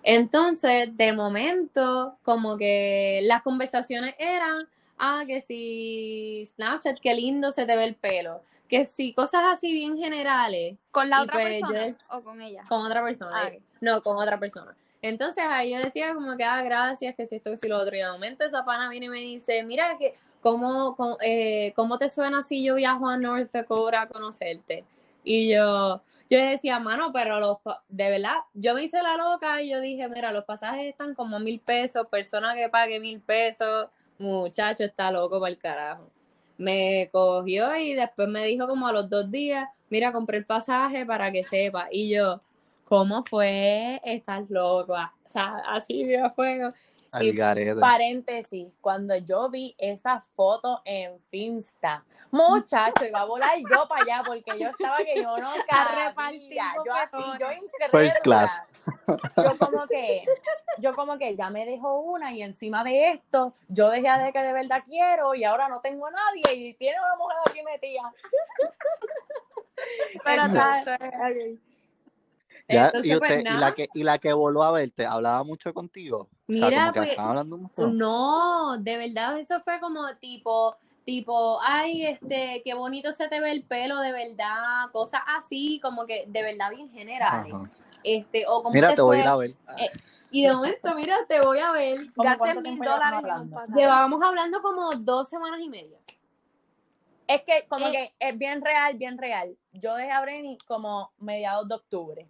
Entonces, 0.04 0.96
de 0.96 1.12
momento, 1.12 2.16
como 2.24 2.58
que 2.58 3.20
las 3.24 3.42
conversaciones 3.42 4.16
eran, 4.18 4.68
ah, 4.98 5.24
que 5.28 5.42
si 5.42 6.46
Snapchat, 6.56 7.00
qué 7.00 7.14
lindo 7.14 7.52
se 7.52 7.66
te 7.66 7.76
ve 7.76 7.84
el 7.84 7.96
pelo. 7.96 8.42
Que 8.70 8.86
si 8.86 9.14
cosas 9.14 9.44
así 9.46 9.74
bien 9.74 9.98
generales. 9.98 10.78
¿Con 10.92 11.10
la 11.10 11.24
otra 11.24 11.34
pues, 11.34 11.62
persona 11.62 11.98
o 12.12 12.22
con 12.22 12.42
ella? 12.42 12.64
Con 12.70 12.86
otra 12.86 13.04
persona. 13.04 13.36
Ah. 13.36 13.52
No, 13.82 14.02
con 14.02 14.18
otra 14.18 14.40
persona. 14.40 14.76
Entonces 15.02 15.44
ahí 15.48 15.72
yo 15.72 15.80
decía 15.80 16.14
como 16.14 16.36
que, 16.36 16.44
ah, 16.44 16.62
gracias, 16.62 17.16
que 17.16 17.26
si 17.26 17.38
esto, 17.38 17.52
que 17.52 17.58
si 17.58 17.68
lo 17.68 17.78
otro. 17.78 17.96
Y 17.96 18.00
de 18.00 18.12
momento 18.12 18.44
esa 18.44 18.66
pana 18.66 18.90
viene 18.90 19.06
y 19.08 19.10
me 19.10 19.20
dice, 19.20 19.64
mira, 19.64 19.98
que 19.98 20.16
¿cómo, 20.42 21.18
eh, 21.22 21.74
¿cómo 21.76 21.98
te 21.98 22.10
suena 22.10 22.42
si 22.42 22.64
yo 22.64 22.76
viajo 22.76 23.08
a 23.08 23.18
North 23.18 23.52
Dakota 23.52 24.02
a 24.02 24.08
conocerte? 24.08 24.84
Y 25.24 25.50
yo, 25.50 26.02
yo 26.30 26.40
decía, 26.40 26.80
mano, 26.80 27.12
pero 27.14 27.40
los, 27.40 27.58
de 27.90 28.10
verdad, 28.10 28.36
yo 28.54 28.74
me 28.74 28.84
hice 28.84 29.02
la 29.02 29.18
loca 29.18 29.62
y 29.62 29.70
yo 29.70 29.82
dije, 29.82 30.08
mira, 30.08 30.32
los 30.32 30.46
pasajes 30.46 30.88
están 30.88 31.14
como 31.16 31.38
a 31.38 31.40
mil 31.40 31.60
pesos, 31.60 32.08
persona 32.08 32.56
que 32.56 32.70
pague 32.70 33.00
mil 33.00 33.20
pesos, 33.22 33.88
muchacho, 34.18 34.84
está 34.84 35.12
loco 35.12 35.40
para 35.40 35.52
el 35.52 35.58
carajo. 35.58 36.10
Me 36.58 37.10
cogió 37.12 37.76
y 37.76 37.94
después 37.94 38.28
me 38.28 38.44
dijo 38.46 38.68
como 38.68 38.88
a 38.88 38.92
los 38.92 39.10
dos 39.10 39.32
días, 39.32 39.70
mira, 39.90 40.12
compré 40.12 40.38
el 40.38 40.46
pasaje 40.46 41.06
para 41.06 41.32
que 41.32 41.44
sepa. 41.44 41.88
Y 41.92 42.10
yo, 42.10 42.42
¿cómo 42.90 43.24
fue? 43.24 44.02
Estás 44.04 44.50
loca. 44.50 45.14
O 45.24 45.30
sea, 45.30 45.62
así 45.68 46.04
de 46.04 46.20
a 46.20 46.32
fuego. 46.32 46.70
Al 47.12 47.24
Y 47.24 47.32
garete. 47.32 47.80
Paréntesis, 47.80 48.68
cuando 48.82 49.16
yo 49.16 49.50
vi 49.50 49.74
esa 49.80 50.22
foto 50.22 50.82
en 50.86 51.20
Finsta, 51.32 52.04
muchacho, 52.30 53.06
iba 53.06 53.22
a 53.22 53.26
volar 53.26 53.58
yo 53.58 53.88
para 53.88 54.04
allá 54.04 54.24
porque 54.24 54.60
yo 54.60 54.70
estaba 54.70 54.98
que 54.98 55.16
yo 55.16 55.38
no 55.38 55.54
cabía, 55.68 56.74
yo 56.86 56.94
así, 56.94 57.18
yo 57.40 57.52
incrédula. 57.52 57.90
First 57.90 58.20
class. 58.22 58.62
Yo 59.38 59.58
como 59.58 59.88
que, 59.88 60.26
yo 60.78 60.94
como 60.94 61.18
que 61.18 61.36
ya 61.36 61.50
me 61.50 61.66
dejó 61.66 62.00
una 62.00 62.32
y 62.32 62.44
encima 62.44 62.84
de 62.84 63.10
esto, 63.10 63.54
yo 63.68 63.90
dejé 63.90 64.10
de 64.24 64.32
que 64.32 64.40
de 64.40 64.54
verdad 64.54 64.84
quiero 64.86 65.34
y 65.34 65.44
ahora 65.44 65.68
no 65.68 65.80
tengo 65.82 66.06
a 66.08 66.12
nadie 66.12 66.54
y 66.54 66.74
tiene 66.76 67.00
una 67.00 67.16
mujer 67.16 67.38
aquí 67.48 67.64
metida. 67.64 68.14
Pero 70.24 70.44
Entonces, 70.44 71.60
Ya, 72.70 72.86
entonces, 72.86 73.16
y, 73.16 73.18
pues, 73.18 73.42
y, 73.42 73.44
la 73.44 73.74
que, 73.74 73.90
y 73.94 74.04
la 74.04 74.18
que 74.20 74.32
voló 74.32 74.64
a 74.64 74.72
verte, 74.72 75.06
¿hablaba 75.06 75.44
mucho 75.44 75.74
contigo? 75.74 76.30
o 76.48 76.54
sea, 76.54 76.66
Mira, 76.70 76.92
pues, 76.94 77.10
estaban 77.10 77.32
hablando 77.32 77.58
mucho. 77.58 77.88
No, 77.88 78.78
de 78.78 78.98
verdad 78.98 79.40
eso 79.40 79.60
fue 79.62 79.80
como 79.80 80.02
tipo, 80.18 80.76
tipo, 81.04 81.60
ay, 81.64 82.06
este, 82.06 82.62
qué 82.64 82.74
bonito 82.76 83.12
se 83.12 83.28
te 83.28 83.40
ve 83.40 83.52
el 83.52 83.64
pelo, 83.64 84.00
de 84.00 84.12
verdad, 84.12 84.92
cosas 84.92 85.22
así, 85.26 85.80
como 85.82 86.06
que 86.06 86.26
de 86.28 86.44
verdad 86.44 86.70
bien 86.70 86.92
generales. 86.92 87.54
Ajá. 87.54 87.70
Este, 88.04 88.46
o 88.48 88.62
como 88.62 88.74
Mira, 88.74 88.90
te 88.90 88.96
te 88.98 89.02
voy 89.02 89.18
a 89.18 89.22
ir 89.22 89.28
a 89.28 89.36
ver. 89.36 89.52
Eh, 89.78 89.90
y 90.32 90.44
de 90.44 90.54
momento, 90.54 90.94
mira, 90.96 91.18
te 91.28 91.42
voy 91.42 91.58
a 91.60 91.72
ver. 91.72 92.00
¿Cómo 92.16 92.30
Gasté 92.30 92.62
mil 92.62 92.78
dólares. 92.80 93.24
Llevábamos 93.76 94.22
hablando 94.22 94.62
como 94.62 94.92
dos 94.92 95.28
semanas 95.28 95.60
y 95.62 95.70
media. 95.70 95.98
Es 97.28 97.42
que 97.44 97.66
como 97.68 97.88
Eh. 97.88 97.92
que 97.92 98.28
es 98.28 98.38
bien 98.38 98.64
real, 98.64 98.96
bien 98.96 99.18
real. 99.18 99.56
Yo 99.74 99.96
dejé 99.96 100.12
a 100.12 100.22
Brenny 100.22 100.58
como 100.68 101.12
mediados 101.20 101.68
de 101.68 101.76
octubre. 101.76 102.28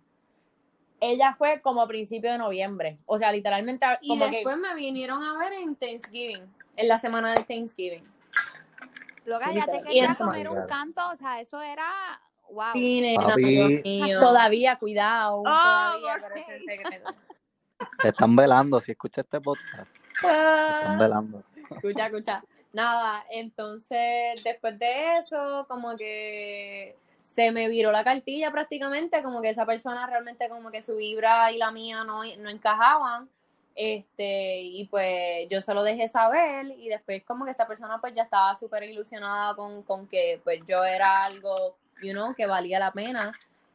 Ella 1.01 1.33
fue 1.33 1.61
como 1.61 1.81
a 1.81 1.87
principio 1.87 2.31
de 2.31 2.37
noviembre. 2.37 2.97
O 3.05 3.17
sea, 3.17 3.31
literalmente 3.31 3.85
Y 4.01 4.09
como 4.09 4.27
después 4.27 4.57
me 4.57 4.75
vinieron 4.75 5.23
a 5.23 5.37
ver 5.37 5.53
en 5.53 5.75
Thanksgiving, 5.75 6.43
en 6.75 6.87
la 6.87 6.97
semana 6.97 7.33
de 7.33 7.43
Thanksgiving. 7.43 8.03
Loca, 9.25 9.49
Sí, 9.49 9.55
ya 9.55 9.65
te 9.65 9.81
quería 9.83 10.09
comer 10.17 10.49
un 10.49 10.65
canto, 10.67 11.01
o 11.11 11.15
sea, 11.15 11.39
eso 11.39 11.61
era, 11.61 11.87
wow. 12.49 12.73
Sí, 12.73 13.15
todavía, 14.19 14.75
cuidado, 14.77 15.39
Oh, 15.39 15.43
todavía, 15.43 16.13
ok. 16.15 16.19
pero 16.21 16.35
ese 16.35 16.55
es 16.55 16.61
el 16.61 16.65
secreto. 16.65 17.15
Te 18.01 18.07
están 18.09 18.35
velando. 18.35 18.79
Si 18.81 18.91
escuchas 18.91 19.23
este 19.25 19.39
podcast, 19.39 19.89
te 20.21 20.27
están 20.27 20.99
velando. 20.99 21.43
Escucha, 21.69 22.07
escucha. 22.07 22.43
Nada, 22.73 23.25
entonces 23.31 24.43
después 24.43 24.77
de 24.77 25.17
eso, 25.17 25.65
como 25.69 25.95
que 25.95 26.95
se 27.33 27.51
me 27.51 27.67
viró 27.67 27.91
la 27.91 28.03
cartilla 28.03 28.51
prácticamente, 28.51 29.21
como 29.21 29.41
que 29.41 29.49
esa 29.49 29.65
persona 29.65 30.07
realmente 30.07 30.49
como 30.49 30.71
que 30.71 30.81
su 30.81 30.95
vibra 30.95 31.51
y 31.51 31.57
la 31.57 31.71
mía 31.71 32.03
no, 32.03 32.23
no 32.23 32.49
encajaban. 32.49 33.29
Este, 33.75 34.61
y 34.61 34.87
pues 34.87 35.47
yo 35.49 35.61
se 35.61 35.73
lo 35.73 35.83
dejé 35.83 36.07
saber 36.07 36.65
y 36.77 36.89
después 36.89 37.23
como 37.23 37.45
que 37.45 37.51
esa 37.51 37.67
persona 37.67 38.01
pues 38.01 38.13
ya 38.13 38.23
estaba 38.23 38.53
súper 38.55 38.83
ilusionada 38.83 39.55
con, 39.55 39.83
con 39.83 40.07
que 40.07 40.41
pues 40.43 40.59
yo 40.67 40.83
era 40.83 41.23
algo, 41.23 41.77
you 42.01 42.11
know, 42.11 42.33
que 42.35 42.47
valía 42.47 42.79
la 42.79 42.91
pena. 42.91 43.31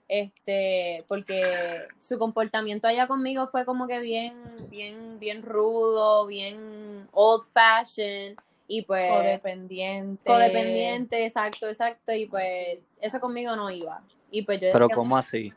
Este, 0.09 1.05
porque 1.09 1.87
su 1.99 2.19
comportamiento 2.19 2.87
allá 2.89 3.07
conmigo 3.07 3.49
fue 3.49 3.65
como 3.65 3.87
que 3.87 4.01
bien, 4.01 4.69
bien, 4.69 5.19
bien 5.19 5.43
rudo, 5.43 6.27
bien 6.27 7.09
old 7.13 7.45
fashioned 7.55 8.37
y 8.67 8.83
pues 8.83 9.11
Codependiente. 9.11 10.25
codependiente, 10.25 11.25
exacto, 11.25 11.69
exacto, 11.69 12.13
y 12.13 12.27
pues 12.27 12.79
eso 13.01 13.21
conmigo 13.21 13.55
no 13.57 13.71
iba. 13.71 14.03
Y 14.31 14.43
pues 14.43 14.61
yo 14.61 14.69
Pero 14.73 14.89
¿cómo 14.89 15.17
así? 15.17 15.53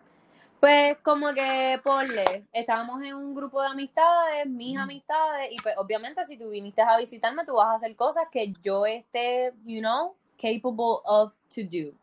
pues 0.59 0.97
como 1.03 1.33
que 1.33 1.79
ponle, 1.83 2.45
estábamos 2.51 3.01
en 3.03 3.13
un 3.13 3.35
grupo 3.35 3.61
de 3.61 3.67
amistades, 3.67 4.47
mis 4.47 4.77
amistades, 4.77 5.51
y 5.51 5.57
pues 5.57 5.75
obviamente 5.77 6.25
si 6.25 6.37
tú 6.37 6.49
viniste 6.49 6.81
a 6.81 6.97
visitarme, 6.97 7.45
tú 7.45 7.55
vas 7.55 7.67
a 7.67 7.75
hacer 7.75 7.95
cosas 7.95 8.25
que 8.31 8.53
yo 8.63 8.85
esté, 8.85 9.53
you 9.65 9.79
know, 9.79 10.15
capable 10.35 10.99
of 11.05 11.35
to 11.53 11.61
do. 11.61 11.93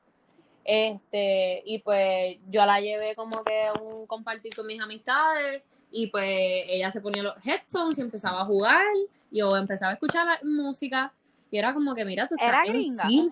Este, 0.65 1.63
y 1.67 1.81
pues 1.81 2.39
yo 2.49 2.65
la 2.65 2.81
llevé 2.81 3.15
como 3.15 3.43
que 3.45 3.65
a 3.65 3.73
un 3.75 4.07
compartir 4.07 4.55
con 4.55 4.67
mis 4.67 4.81
amistades, 4.81 5.63
y 5.97 6.09
pues 6.09 6.27
ella 6.69 6.91
se 6.91 7.01
ponía 7.01 7.23
los 7.23 7.35
headphones 7.47 7.97
y 7.99 8.01
empezaba 8.01 8.41
a 8.41 8.45
jugar, 8.45 8.85
y 9.31 9.39
yo 9.39 9.57
empezaba 9.57 9.93
a 9.93 9.95
escuchar 9.95 10.27
la 10.27 10.41
música, 10.43 11.13
y 11.53 11.57
era 11.59 11.73
como 11.73 11.95
que, 11.95 12.05
mira, 12.05 12.27
tú 12.27 12.35
estás 12.35 12.49
¿Era 12.49 12.63
en 12.65 12.73
gringa? 12.73 13.03
sí. 13.05 13.31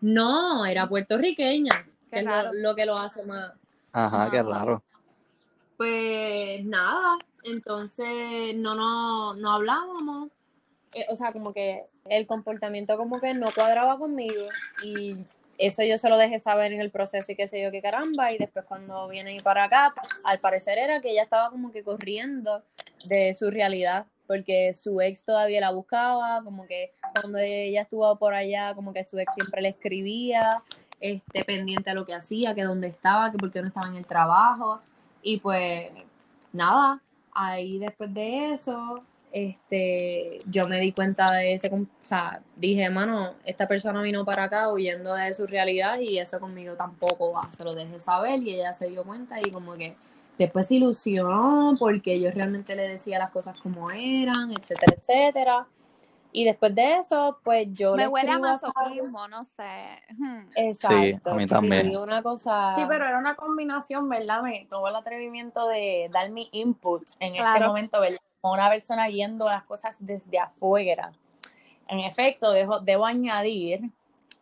No, 0.00 0.64
era 0.64 0.88
puertorriqueña, 0.88 1.84
Qué 1.84 2.10
que 2.10 2.18
es 2.20 2.24
lo, 2.24 2.30
raro. 2.30 2.50
lo 2.54 2.74
que 2.74 2.86
lo 2.86 2.96
hace 2.96 3.22
más. 3.24 3.52
Ajá, 3.92 4.30
qué 4.30 4.42
raro. 4.42 4.82
Pues 5.76 6.64
nada, 6.64 7.18
entonces 7.44 8.54
no, 8.56 8.74
no, 8.74 9.34
no 9.34 9.52
hablábamos. 9.52 10.30
Eh, 10.94 11.04
o 11.10 11.14
sea, 11.16 11.32
como 11.32 11.52
que 11.52 11.84
el 12.06 12.26
comportamiento 12.26 12.96
como 12.96 13.20
que 13.20 13.34
no 13.34 13.48
cuadraba 13.54 13.98
conmigo 13.98 14.44
y 14.82 15.16
eso 15.66 15.82
yo 15.82 15.98
se 15.98 16.08
lo 16.08 16.16
dejé 16.16 16.38
saber 16.38 16.72
en 16.72 16.80
el 16.80 16.90
proceso 16.90 17.32
y 17.32 17.36
qué 17.36 17.46
sé 17.46 17.62
yo 17.62 17.70
qué 17.70 17.82
caramba 17.82 18.32
y 18.32 18.38
después 18.38 18.64
cuando 18.64 19.08
viene 19.08 19.36
para 19.42 19.64
acá, 19.64 19.94
al 20.24 20.40
parecer 20.40 20.78
era 20.78 21.00
que 21.00 21.10
ella 21.10 21.22
estaba 21.22 21.50
como 21.50 21.72
que 21.72 21.84
corriendo 21.84 22.62
de 23.04 23.34
su 23.34 23.50
realidad 23.50 24.06
porque 24.26 24.72
su 24.72 25.00
ex 25.00 25.24
todavía 25.24 25.60
la 25.60 25.72
buscaba, 25.72 26.42
como 26.42 26.66
que 26.66 26.92
cuando 27.12 27.38
ella 27.38 27.82
estuvo 27.82 28.16
por 28.16 28.34
allá, 28.34 28.74
como 28.74 28.92
que 28.92 29.04
su 29.04 29.18
ex 29.18 29.34
siempre 29.34 29.60
le 29.60 29.68
escribía, 29.68 30.62
este, 31.00 31.44
pendiente 31.44 31.90
a 31.90 31.94
lo 31.94 32.06
que 32.06 32.14
hacía, 32.14 32.54
que 32.54 32.62
dónde 32.62 32.88
estaba, 32.88 33.30
que 33.30 33.36
por 33.36 33.50
qué 33.50 33.60
no 33.60 33.68
estaba 33.68 33.88
en 33.88 33.96
el 33.96 34.06
trabajo. 34.06 34.80
Y 35.20 35.38
pues 35.38 35.90
nada, 36.52 37.02
ahí 37.32 37.78
después 37.78 38.14
de 38.14 38.52
eso, 38.52 39.02
este, 39.32 40.38
yo 40.46 40.68
me 40.68 40.78
di 40.78 40.92
cuenta 40.92 41.32
de 41.32 41.54
ese, 41.54 41.68
o 41.68 41.86
sea, 42.02 42.42
dije, 42.56 42.90
mano, 42.90 43.32
esta 43.44 43.66
persona 43.66 44.02
vino 44.02 44.24
para 44.24 44.44
acá 44.44 44.70
huyendo 44.70 45.14
de 45.14 45.32
su 45.32 45.46
realidad 45.46 45.98
y 45.98 46.18
eso 46.18 46.38
conmigo 46.38 46.76
tampoco 46.76 47.32
va, 47.32 47.50
se 47.50 47.64
lo 47.64 47.74
dejé 47.74 47.98
saber 47.98 48.42
y 48.42 48.54
ella 48.54 48.74
se 48.74 48.88
dio 48.88 49.04
cuenta 49.04 49.40
y 49.40 49.50
como 49.50 49.72
que 49.74 49.96
después 50.38 50.66
se 50.66 50.74
ilusionó 50.74 51.74
porque 51.78 52.20
yo 52.20 52.30
realmente 52.30 52.76
le 52.76 52.88
decía 52.88 53.18
las 53.18 53.30
cosas 53.30 53.58
como 53.60 53.90
eran, 53.90 54.52
etcétera, 54.52 54.94
etcétera. 54.98 55.66
Y 56.34 56.44
después 56.44 56.74
de 56.74 56.98
eso, 56.98 57.38
pues 57.44 57.68
yo 57.72 57.94
Me 57.94 58.04
le 58.04 58.08
huele 58.08 58.30
a 58.30 58.38
masoquismo, 58.38 59.28
no 59.28 59.44
sé. 59.44 60.00
Hmm. 60.16 60.48
Exacto. 60.54 61.30
a 61.30 61.34
mí 61.34 61.46
también. 61.46 61.90
digo 61.90 62.02
una 62.02 62.22
cosa. 62.22 62.74
Sí, 62.74 62.84
pero 62.88 63.06
era 63.06 63.18
una 63.18 63.34
combinación, 63.34 64.08
¿verdad? 64.08 64.42
Me 64.42 64.66
tuvo 64.66 64.88
el 64.88 64.96
atrevimiento 64.96 65.68
de 65.68 66.08
dar 66.10 66.30
mi 66.30 66.48
input 66.52 67.02
en 67.20 67.36
este 67.36 67.66
momento, 67.66 68.00
¿verdad? 68.00 68.18
Como 68.42 68.54
una 68.54 68.68
persona 68.68 69.06
viendo 69.06 69.48
las 69.48 69.62
cosas 69.62 69.96
desde 70.00 70.36
afuera. 70.36 71.12
En 71.86 72.00
efecto, 72.00 72.50
dejo, 72.50 72.80
debo 72.80 73.06
añadir 73.06 73.88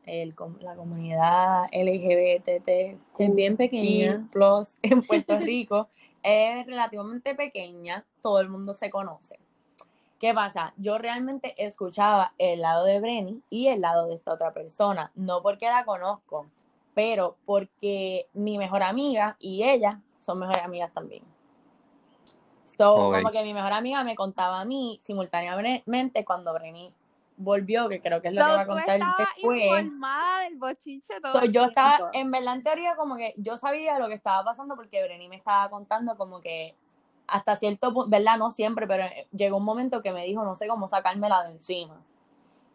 el, 0.06 0.34
la 0.60 0.74
comunidad 0.74 1.64
LGBT 1.70 2.48
Es 3.18 3.34
bien 3.34 3.58
pequeña. 3.58 4.26
plus 4.32 4.78
en 4.80 5.02
Puerto 5.06 5.38
Rico 5.38 5.90
es 6.22 6.64
relativamente 6.64 7.34
pequeña, 7.34 8.06
todo 8.22 8.40
el 8.40 8.48
mundo 8.48 8.72
se 8.72 8.88
conoce. 8.88 9.38
¿Qué 10.18 10.32
pasa? 10.32 10.72
Yo 10.78 10.96
realmente 10.96 11.54
escuchaba 11.62 12.32
el 12.38 12.62
lado 12.62 12.86
de 12.86 13.00
Brenny 13.00 13.42
y 13.50 13.68
el 13.68 13.82
lado 13.82 14.06
de 14.06 14.14
esta 14.14 14.32
otra 14.32 14.54
persona, 14.54 15.12
no 15.14 15.42
porque 15.42 15.66
la 15.66 15.84
conozco, 15.84 16.46
pero 16.94 17.36
porque 17.44 18.28
mi 18.32 18.56
mejor 18.56 18.82
amiga 18.82 19.36
y 19.38 19.62
ella 19.62 20.00
son 20.20 20.38
mejores 20.38 20.62
amigas 20.62 20.90
también. 20.94 21.22
So, 22.76 22.94
Ok. 22.94 23.14
como 23.16 23.30
que 23.32 23.42
mi 23.42 23.54
mejor 23.54 23.72
amiga 23.72 24.04
me 24.04 24.14
contaba 24.14 24.60
a 24.60 24.64
mí 24.64 24.98
simultáneamente 25.02 26.24
cuando 26.24 26.52
Brenny 26.52 26.92
volvió, 27.36 27.88
que 27.88 28.00
creo 28.00 28.20
que 28.20 28.28
es 28.28 28.34
lo 28.34 28.44
que 28.44 28.52
va 28.52 28.60
a 28.60 28.66
contar 28.66 29.00
después. 29.18 29.82
informada 29.82 30.40
del 30.44 30.56
bochinche 30.58 31.20
todo 31.20 31.32
So, 31.32 31.44
el 31.44 31.52
yo 31.52 31.64
estaba, 31.64 31.96
tiempo. 31.96 32.10
en 32.12 32.30
verdad, 32.30 32.54
en 32.54 32.62
teoría, 32.62 32.96
como 32.96 33.16
que 33.16 33.34
yo 33.36 33.56
sabía 33.56 33.98
lo 33.98 34.08
que 34.08 34.14
estaba 34.14 34.44
pasando 34.44 34.76
porque 34.76 35.02
Breni 35.02 35.28
me 35.28 35.36
estaba 35.36 35.68
contando 35.70 36.16
como 36.16 36.40
que 36.40 36.74
hasta 37.26 37.56
cierto 37.56 37.92
punto, 37.92 38.10
¿verdad? 38.10 38.36
No 38.36 38.50
siempre, 38.50 38.86
pero 38.86 39.04
eh, 39.04 39.26
llegó 39.32 39.56
un 39.56 39.64
momento 39.64 40.02
que 40.02 40.12
me 40.12 40.24
dijo, 40.24 40.44
no 40.44 40.54
sé 40.54 40.66
cómo 40.66 40.88
sacármela 40.88 41.44
de 41.44 41.52
encima. 41.52 42.00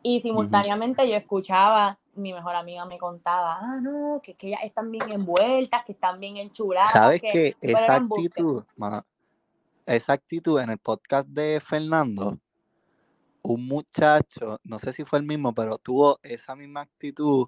Y 0.02 0.22
simultáneamente 0.22 1.10
yo 1.10 1.16
escuchaba, 1.16 1.98
mi 2.14 2.32
mejor 2.34 2.56
amiga 2.56 2.86
me 2.86 2.98
contaba, 2.98 3.58
ah, 3.60 3.80
no, 3.82 4.20
que, 4.22 4.36
que 4.36 4.48
ellas 4.48 4.62
están 4.64 4.92
bien 4.92 5.12
envueltas, 5.12 5.84
que 5.84 5.94
están 5.94 6.20
bien 6.20 6.38
enchuladas. 6.38 6.92
¿Sabes 6.92 7.22
que, 7.22 7.56
que 7.60 7.72
esa 7.72 7.96
actitud, 7.96 8.64
ma, 8.76 9.04
esa 9.86 10.14
actitud 10.14 10.60
en 10.60 10.70
el 10.72 10.78
podcast 10.80 11.28
de 11.28 11.60
Fernando, 11.60 12.40
un 13.44 13.68
muchacho, 13.68 14.60
no 14.64 14.80
sé 14.80 14.92
si 14.94 15.04
fue 15.04 15.20
el 15.20 15.26
mismo, 15.26 15.54
pero 15.54 15.78
tuvo 15.78 16.20
esa 16.24 16.56
misma 16.56 16.82
actitud 16.82 17.48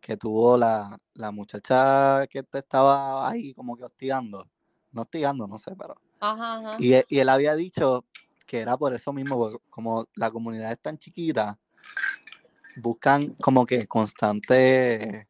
que 0.00 0.16
tuvo 0.16 0.56
la, 0.58 0.96
la 1.14 1.30
muchacha 1.30 2.26
que 2.28 2.42
te 2.42 2.58
estaba 2.58 3.28
ahí 3.28 3.54
como 3.54 3.76
que 3.76 3.84
hostigando. 3.84 4.46
No 4.92 5.02
hostigando, 5.02 5.46
no 5.46 5.58
sé, 5.58 5.74
pero. 5.76 5.94
Ajá, 6.20 6.58
ajá. 6.58 6.76
Y, 6.78 6.92
él- 6.94 7.04
y 7.08 7.18
él 7.18 7.28
había 7.28 7.54
dicho 7.54 8.04
que 8.46 8.60
era 8.60 8.76
por 8.76 8.94
eso 8.94 9.12
mismo, 9.12 9.38
porque 9.38 9.58
como 9.70 10.04
la 10.14 10.30
comunidad 10.30 10.72
es 10.72 10.78
tan 10.80 10.98
chiquita, 10.98 11.58
buscan 12.76 13.34
como 13.40 13.66
que 13.66 13.86
constante 13.86 15.26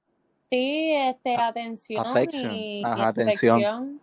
Sí, 0.51 0.93
este, 0.95 1.37
atención 1.37 2.07
affection, 2.07 2.55
y, 2.55 2.81
y 2.81 2.85
ajá, 2.85 3.09
atención. 3.09 4.01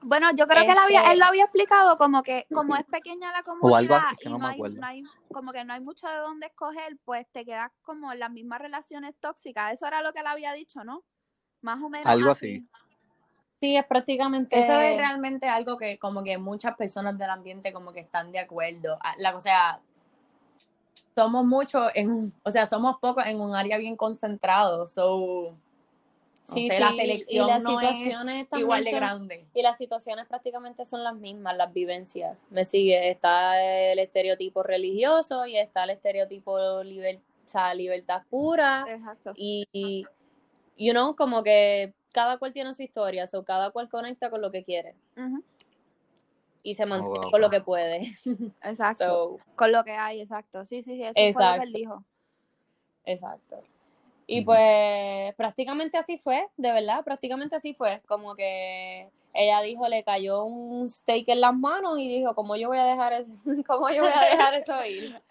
Bueno, 0.00 0.28
yo 0.36 0.46
creo 0.46 0.64
que 0.64 0.72
él, 0.72 0.78
había, 0.78 1.00
Este- 1.00 1.12
él 1.12 1.18
lo 1.18 1.24
había 1.26 1.44
explicado 1.44 1.98
como 1.98 2.22
que 2.22 2.46
como 2.52 2.76
es 2.76 2.86
pequeña 2.86 3.32
la 3.32 3.40
O 3.40 3.74
algo 3.74 3.94
comunidad 3.94 4.02
y 4.20 4.28
no 4.28 4.46
hay, 4.46 4.54
acuerdo. 4.54 4.80
no 4.80 4.86
hay- 4.86 5.02
como 5.32 5.52
que 5.52 5.64
no 5.64 5.72
hay 5.74 5.80
mucho 5.80 6.06
de 6.06 6.16
dónde 6.18 6.46
escoger, 6.46 6.96
pues 7.04 7.26
te 7.32 7.44
quedas 7.44 7.70
como 7.82 8.12
en 8.12 8.20
las 8.20 8.30
mismas 8.30 8.60
relaciones 8.60 9.16
tóxicas. 9.20 9.72
Eso 9.72 9.86
era 9.86 10.02
lo 10.02 10.12
que 10.12 10.20
él 10.20 10.26
había 10.26 10.52
dicho, 10.52 10.84
¿no? 10.84 11.04
Más 11.62 11.82
o 11.82 11.88
menos 11.88 12.06
Algo 12.06 12.30
así. 12.30 12.64
Sí, 13.60 13.76
es 13.76 13.84
prácticamente. 13.86 14.56
Eso 14.56 14.78
es 14.78 14.96
realmente 14.96 15.48
algo 15.48 15.76
que 15.76 15.98
como 15.98 16.22
que 16.22 16.38
muchas 16.38 16.76
personas 16.76 17.18
del 17.18 17.28
ambiente 17.30 17.72
como 17.72 17.92
que 17.92 18.00
están 18.00 18.30
de 18.30 18.38
acuerdo. 18.38 18.96
Ah, 19.02 19.14
La, 19.18 19.34
o 19.36 19.40
sea, 19.40 19.80
somos 21.16 21.44
muchos 21.44 21.90
en, 21.94 22.32
o 22.44 22.50
sea, 22.52 22.66
somos 22.66 22.98
pocos 23.00 23.26
en 23.26 23.40
un 23.40 23.56
área 23.56 23.76
bien 23.78 23.96
concentrado. 23.96 24.86
So, 24.86 25.56
Sí, 26.54 26.68
sé, 26.68 26.80
la 26.80 26.88
sí, 26.90 26.94
y 26.94 26.98
selección 27.00 27.46
las 27.46 27.62
no 27.62 27.70
situaciones 27.78 28.42
es 28.42 28.48
también 28.48 28.64
igual 28.66 28.84
de 28.84 28.90
son- 28.90 29.00
grande. 29.00 29.46
Y 29.54 29.62
las 29.62 29.76
situaciones 29.76 30.26
prácticamente 30.26 30.86
son 30.86 31.04
las 31.04 31.14
mismas, 31.14 31.56
las 31.56 31.72
vivencias. 31.72 32.38
Me 32.50 32.64
sigue, 32.64 33.10
está 33.10 33.62
el 33.62 33.98
estereotipo 33.98 34.62
religioso 34.62 35.44
y 35.46 35.56
está 35.58 35.84
el 35.84 35.90
estereotipo 35.90 36.58
liber- 36.82 37.20
o 37.44 37.48
sea, 37.48 37.74
libertad 37.74 38.22
pura 38.30 38.84
Exacto. 38.88 39.32
y, 39.36 39.66
y, 39.72 40.06
you 40.76 40.92
know, 40.92 41.14
como 41.16 41.42
que 41.42 41.92
cada 42.12 42.38
cual 42.38 42.52
tiene 42.52 42.72
su 42.74 42.82
historia, 42.82 43.26
so 43.26 43.44
cada 43.44 43.70
cual 43.70 43.88
conecta 43.88 44.30
con 44.30 44.40
lo 44.40 44.50
que 44.50 44.64
quiere 44.64 44.94
y 46.62 46.74
se 46.74 46.86
mantiene 46.86 47.18
wow. 47.20 47.30
con 47.30 47.40
lo 47.40 47.50
que 47.50 47.60
puede. 47.60 48.02
Exacto. 48.62 49.04
So, 49.38 49.38
Con 49.54 49.72
lo 49.72 49.84
que 49.84 49.92
hay, 49.92 50.20
exacto. 50.20 50.64
Sí, 50.64 50.82
sí, 50.82 50.96
sí, 50.96 51.02
eso 51.02 51.12
fue 51.14 51.24
lo 51.24 51.62
que 51.62 51.68
él 51.68 51.68
Exacto. 51.68 51.78
dijo. 51.78 52.04
Exacto. 53.04 53.62
Y 54.30 54.42
pues 54.42 55.34
prácticamente 55.36 55.96
así 55.96 56.18
fue, 56.18 56.46
de 56.58 56.70
verdad, 56.70 57.02
prácticamente 57.02 57.56
así 57.56 57.72
fue. 57.72 58.02
Como 58.06 58.36
que 58.36 59.08
ella 59.32 59.62
dijo, 59.62 59.88
le 59.88 60.04
cayó 60.04 60.44
un 60.44 60.86
steak 60.86 61.28
en 61.28 61.40
las 61.40 61.54
manos 61.54 61.98
y 61.98 62.08
dijo, 62.08 62.34
¿cómo 62.34 62.54
yo 62.54 62.68
voy 62.68 62.76
a 62.76 62.84
dejar 62.84 63.14
eso, 63.14 63.32
cómo 63.66 63.88
yo 63.88 64.02
voy 64.02 64.12
a 64.14 64.28
dejar 64.28 64.54
eso 64.54 64.84
ir? 64.84 65.18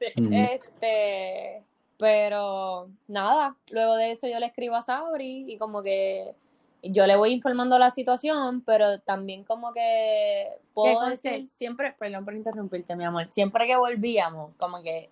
Este, 0.00 1.62
pero 1.98 2.88
nada, 3.08 3.56
luego 3.70 3.96
de 3.96 4.12
eso 4.12 4.26
yo 4.26 4.38
le 4.38 4.46
escribo 4.46 4.76
a 4.76 4.82
Sabri 4.82 5.44
y 5.46 5.58
como 5.58 5.82
que 5.82 6.34
yo 6.82 7.06
le 7.06 7.16
voy 7.16 7.32
informando 7.34 7.78
la 7.78 7.90
situación, 7.90 8.62
pero 8.62 9.00
también 9.00 9.44
como 9.44 9.74
que 9.74 10.48
puedo 10.72 11.10
decir, 11.10 11.46
siempre, 11.46 11.94
perdón 11.98 12.24
por 12.24 12.34
interrumpirte, 12.34 12.96
mi 12.96 13.04
amor, 13.04 13.26
siempre 13.30 13.66
que 13.66 13.76
volvíamos, 13.76 14.52
como 14.56 14.82
que 14.82 15.10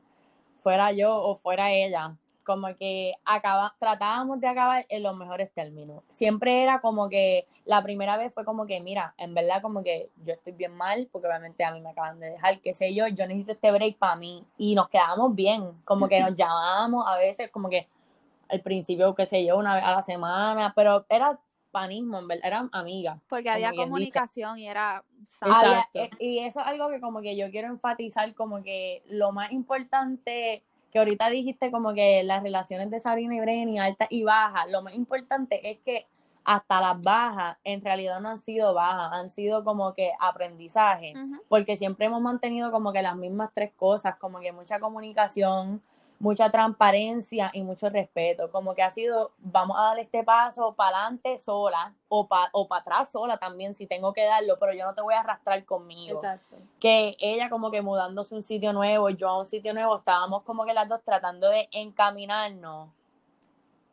fuera 0.56 0.92
yo 0.92 1.14
o 1.14 1.34
fuera 1.34 1.72
ella, 1.72 2.16
como 2.46 2.74
que 2.76 3.14
acaba, 3.24 3.74
tratábamos 3.78 4.40
de 4.40 4.46
acabar 4.46 4.86
en 4.88 5.02
los 5.02 5.16
mejores 5.16 5.52
términos. 5.52 6.04
Siempre 6.10 6.62
era 6.62 6.80
como 6.80 7.08
que 7.08 7.44
la 7.64 7.82
primera 7.82 8.16
vez 8.16 8.32
fue 8.32 8.44
como 8.44 8.66
que, 8.66 8.80
mira, 8.80 9.14
en 9.18 9.34
verdad 9.34 9.60
como 9.60 9.82
que 9.82 10.10
yo 10.22 10.34
estoy 10.34 10.52
bien 10.52 10.72
mal, 10.72 11.08
porque 11.10 11.26
obviamente 11.26 11.64
a 11.64 11.72
mí 11.72 11.80
me 11.80 11.90
acaban 11.90 12.20
de 12.20 12.30
dejar, 12.30 12.60
qué 12.60 12.72
sé 12.72 12.94
yo, 12.94 13.08
yo 13.08 13.26
necesito 13.26 13.52
este 13.52 13.72
break 13.72 13.98
para 13.98 14.14
mí. 14.14 14.44
Y 14.56 14.76
nos 14.76 14.88
quedábamos 14.88 15.34
bien, 15.34 15.72
como 15.84 16.08
que 16.08 16.20
nos 16.20 16.34
llamábamos 16.36 17.04
a 17.06 17.16
veces, 17.18 17.50
como 17.50 17.68
que 17.68 17.88
al 18.48 18.60
principio, 18.60 19.14
qué 19.16 19.26
sé 19.26 19.44
yo, 19.44 19.56
una 19.56 19.74
vez 19.74 19.82
a 19.82 19.90
la 19.90 20.02
semana, 20.02 20.72
pero 20.76 21.04
era 21.08 21.38
panismo, 21.72 22.20
en 22.20 22.28
verdad, 22.28 22.46
eran 22.46 22.70
amigas. 22.72 23.18
Porque 23.28 23.50
había 23.50 23.72
dice. 23.72 23.82
comunicación 23.82 24.58
y 24.58 24.68
era 24.68 25.04
Exacto. 25.42 25.98
eh, 25.98 26.10
y 26.20 26.38
eso 26.38 26.60
es 26.60 26.66
algo 26.66 26.88
que 26.88 27.00
como 27.00 27.20
que 27.20 27.36
yo 27.36 27.50
quiero 27.50 27.68
enfatizar, 27.68 28.32
como 28.34 28.62
que 28.62 29.02
lo 29.08 29.32
más 29.32 29.52
importante 29.52 30.62
que 30.96 31.00
ahorita 31.00 31.28
dijiste, 31.28 31.70
como 31.70 31.92
que 31.92 32.22
las 32.24 32.42
relaciones 32.42 32.88
de 32.88 33.00
Sabrina 33.00 33.34
y 33.34 33.40
Brenny, 33.40 33.78
altas 33.78 34.08
y 34.10 34.22
bajas, 34.22 34.70
lo 34.70 34.80
más 34.80 34.94
importante 34.94 35.70
es 35.70 35.78
que 35.80 36.06
hasta 36.42 36.80
las 36.80 37.02
bajas 37.02 37.58
en 37.64 37.82
realidad 37.82 38.18
no 38.18 38.30
han 38.30 38.38
sido 38.38 38.72
bajas, 38.72 39.12
han 39.12 39.28
sido 39.28 39.62
como 39.62 39.92
que 39.92 40.12
aprendizaje, 40.18 41.12
porque 41.50 41.76
siempre 41.76 42.06
hemos 42.06 42.22
mantenido 42.22 42.72
como 42.72 42.94
que 42.94 43.02
las 43.02 43.14
mismas 43.14 43.50
tres 43.52 43.72
cosas, 43.76 44.16
como 44.16 44.40
que 44.40 44.52
mucha 44.52 44.80
comunicación, 44.80 45.82
mucha 46.18 46.50
transparencia 46.50 47.50
y 47.52 47.62
mucho 47.62 47.88
respeto, 47.90 48.50
como 48.50 48.74
que 48.74 48.82
ha 48.82 48.90
sido, 48.90 49.32
vamos 49.38 49.76
a 49.78 49.82
dar 49.82 49.98
este 49.98 50.24
paso 50.24 50.74
para 50.74 50.98
adelante 50.98 51.38
sola 51.38 51.94
o 52.08 52.26
para 52.26 52.48
o 52.52 52.66
pa 52.66 52.78
atrás 52.78 53.10
sola 53.10 53.36
también 53.36 53.74
si 53.74 53.86
tengo 53.86 54.12
que 54.12 54.24
darlo, 54.24 54.58
pero 54.58 54.72
yo 54.72 54.86
no 54.86 54.94
te 54.94 55.02
voy 55.02 55.14
a 55.14 55.20
arrastrar 55.20 55.64
conmigo. 55.64 56.14
exacto. 56.14 56.56
Que 56.80 57.16
ella 57.20 57.50
como 57.50 57.70
que 57.70 57.82
mudándose 57.82 58.34
a 58.34 58.38
un 58.38 58.42
sitio 58.42 58.72
nuevo, 58.72 59.10
yo 59.10 59.28
a 59.28 59.38
un 59.38 59.46
sitio 59.46 59.74
nuevo, 59.74 59.98
estábamos 59.98 60.42
como 60.42 60.64
que 60.64 60.74
las 60.74 60.88
dos 60.88 61.02
tratando 61.04 61.50
de 61.50 61.68
encaminarnos 61.72 62.88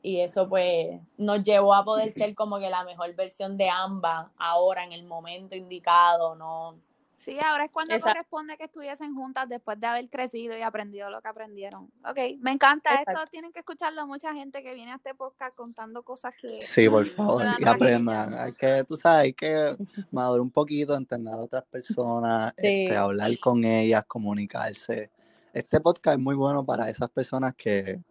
y 0.01 0.19
eso 0.19 0.47
pues 0.49 0.99
nos 1.17 1.41
llevó 1.43 1.73
a 1.73 1.83
poder 1.83 2.11
ser 2.13 2.35
como 2.35 2.59
que 2.59 2.69
la 2.69 2.83
mejor 2.83 3.13
versión 3.15 3.57
de 3.57 3.69
ambas 3.69 4.27
ahora 4.37 4.83
en 4.83 4.91
el 4.91 5.03
momento 5.03 5.55
indicado, 5.55 6.35
¿no? 6.35 6.75
Sí, 7.23 7.37
ahora 7.39 7.65
es 7.65 7.71
cuando 7.71 7.93
Exacto. 7.93 8.15
corresponde 8.15 8.57
que 8.57 8.65
estuviesen 8.65 9.15
juntas 9.15 9.47
después 9.47 9.79
de 9.79 9.87
haber 9.87 10.09
crecido 10.09 10.57
y 10.57 10.61
aprendido 10.61 11.09
lo 11.09 11.21
que 11.21 11.27
aprendieron. 11.29 11.85
Ok, 12.05 12.17
me 12.39 12.51
encanta 12.51 12.95
esto, 12.95 13.19
tienen 13.31 13.53
que 13.53 13.59
escucharlo 13.59 14.05
mucha 14.07 14.33
gente 14.33 14.61
que 14.61 14.73
viene 14.73 14.91
a 14.91 14.95
este 14.95 15.15
podcast 15.15 15.55
contando 15.55 16.03
cosas 16.03 16.33
que... 16.35 16.59
Sí, 16.61 16.89
por 16.89 17.05
favor, 17.05 17.45
y 17.59 17.65
aprendan. 17.65 18.33
Hay 18.33 18.53
que, 18.53 18.83
tú 18.85 18.97
sabes, 18.97 19.19
hay 19.23 19.33
que 19.33 19.75
madurar 20.11 20.41
un 20.41 20.51
poquito, 20.51 20.95
entender 20.95 21.33
a 21.33 21.37
otras 21.37 21.63
personas, 21.65 22.53
Sí. 22.57 22.83
este, 22.85 22.97
hablar 22.97 23.31
con 23.39 23.63
ellas, 23.63 24.03
comunicarse. 24.05 25.09
Este 25.53 25.79
podcast 25.79 26.17
es 26.17 26.23
muy 26.23 26.35
bueno 26.35 26.65
para 26.65 26.89
esas 26.89 27.09
personas 27.09 27.55
que 27.55 28.01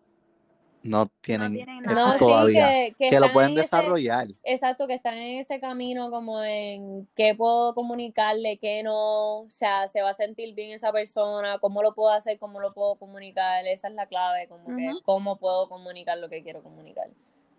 no 0.83 1.07
tienen, 1.21 1.53
tienen 1.55 1.85
eso 1.85 1.95
nada. 1.95 2.07
No, 2.07 2.13
sí, 2.13 2.19
todavía, 2.19 2.69
que, 2.69 2.95
que 2.99 3.11
que 3.11 3.21
lo 3.21 3.33
pueden 3.33 3.53
ese- 3.53 3.63
desarrollar. 3.63 4.29
Exacto, 4.45 4.87
que 4.87 4.95
están 4.95 5.15
en 5.15 5.39
ese 5.41 5.61
camino 5.61 6.11
como 6.11 6.43
en 6.43 7.09
qué 7.15 7.35
puedo 7.35 7.75
comunicarle, 7.75 8.59
qué 8.59 8.83
no, 8.83 9.41
o 9.41 9.51
sea, 9.51 9.89
se 9.89 10.03
va 10.03 10.11
a 10.11 10.15
sentir 10.15 10.55
bien 10.55 10.73
esa 10.73 10.93
persona, 10.93 11.59
cómo 11.59 11.83
lo 11.83 11.95
puedo 11.95 12.11
hacer, 12.11 12.39
cómo 12.39 12.61
lo 12.61 12.73
puedo 12.73 12.97
comunicar, 12.97 13.67
esa 13.67 13.89
es 13.89 13.95
la 13.95 14.07
clave, 14.07 14.49
como 14.49 14.65
que 14.77 14.91
cómo 15.05 15.37
puedo 15.37 15.69
comunicar 15.69 16.19
lo 16.19 16.29
que 16.29 16.43
quiero 16.43 16.63
comunicar. 16.63 17.09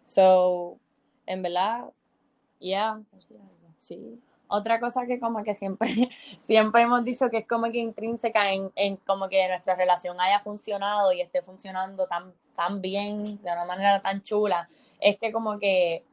So, 0.05 0.77
en 1.25 1.41
verdad, 1.41 1.85
yeah, 2.59 3.01
sí. 3.77 4.19
Otra 4.47 4.79
cosa 4.79 5.05
que 5.07 5.19
como 5.19 5.41
que 5.41 5.55
siempre, 5.55 5.87
siempre 6.41 6.83
hemos 6.83 7.03
dicho 7.03 7.29
que 7.29 7.37
es 7.39 7.47
como 7.47 7.71
que 7.71 7.79
intrínseca 7.79 8.51
en, 8.51 8.71
en 8.75 8.97
como 8.97 9.27
que 9.29 9.47
nuestra 9.47 9.75
relación 9.75 10.19
haya 10.21 10.39
funcionado 10.41 11.11
y 11.11 11.21
esté 11.21 11.41
funcionando 11.41 12.05
tan, 12.07 12.33
tan 12.55 12.81
bien, 12.81 13.41
de 13.41 13.51
una 13.51 13.65
manera 13.65 14.01
tan 14.01 14.21
chula, 14.21 14.69
es 14.99 15.17
que 15.17 15.31
como 15.31 15.59
que 15.59 16.03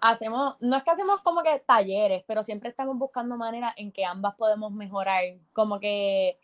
hacemos, 0.00 0.56
no 0.60 0.76
es 0.76 0.82
que 0.82 0.90
hacemos 0.90 1.20
como 1.20 1.42
que 1.42 1.58
talleres, 1.60 2.24
pero 2.26 2.42
siempre 2.42 2.70
estamos 2.70 2.96
buscando 2.98 3.36
maneras 3.36 3.74
en 3.76 3.92
que 3.92 4.04
ambas 4.04 4.34
podemos 4.34 4.72
mejorar, 4.72 5.22
como 5.52 5.78
que 5.78 6.38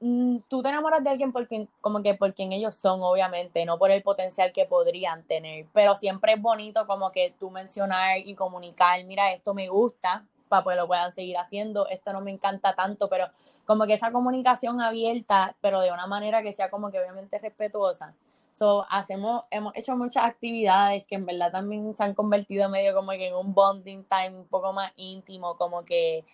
mm, 0.00 0.38
tú 0.48 0.62
te 0.62 0.70
enamoras 0.70 1.04
de 1.04 1.10
alguien 1.10 1.32
por 1.32 1.46
quien, 1.46 1.68
como 1.80 2.02
que 2.02 2.14
por 2.14 2.34
quien 2.34 2.52
ellos 2.52 2.74
son, 2.74 3.02
obviamente, 3.02 3.64
no 3.64 3.78
por 3.78 3.90
el 3.90 4.02
potencial 4.02 4.52
que 4.52 4.64
podrían 4.64 5.22
tener, 5.24 5.66
pero 5.72 5.94
siempre 5.94 6.34
es 6.34 6.42
bonito 6.42 6.86
como 6.86 7.12
que 7.12 7.34
tú 7.38 7.50
mencionar 7.50 8.18
y 8.18 8.34
comunicar, 8.34 9.04
mira, 9.04 9.32
esto 9.32 9.54
me 9.54 9.68
gusta, 9.68 10.24
para 10.48 10.64
que 10.64 10.74
lo 10.74 10.86
puedan 10.88 11.12
seguir 11.12 11.38
haciendo, 11.38 11.86
esto 11.88 12.12
no 12.12 12.20
me 12.20 12.32
encanta 12.32 12.74
tanto, 12.74 13.08
pero 13.08 13.26
como 13.70 13.86
que 13.86 13.92
esa 13.92 14.10
comunicación 14.10 14.80
abierta, 14.80 15.54
pero 15.60 15.80
de 15.80 15.92
una 15.92 16.08
manera 16.08 16.42
que 16.42 16.52
sea 16.52 16.70
como 16.70 16.90
que 16.90 16.98
obviamente 16.98 17.38
respetuosa. 17.38 18.16
So, 18.50 18.84
hacemos, 18.90 19.44
hemos 19.48 19.76
hecho 19.76 19.94
muchas 19.94 20.24
actividades 20.24 21.04
que 21.06 21.14
en 21.14 21.24
verdad 21.24 21.52
también 21.52 21.94
se 21.96 22.02
han 22.02 22.12
convertido 22.14 22.68
medio 22.68 22.92
como 22.96 23.12
que 23.12 23.28
en 23.28 23.34
un 23.36 23.54
bonding 23.54 24.02
time 24.06 24.40
un 24.40 24.48
poco 24.48 24.72
más 24.72 24.90
íntimo, 24.96 25.56
como 25.56 25.84
que 25.84 26.24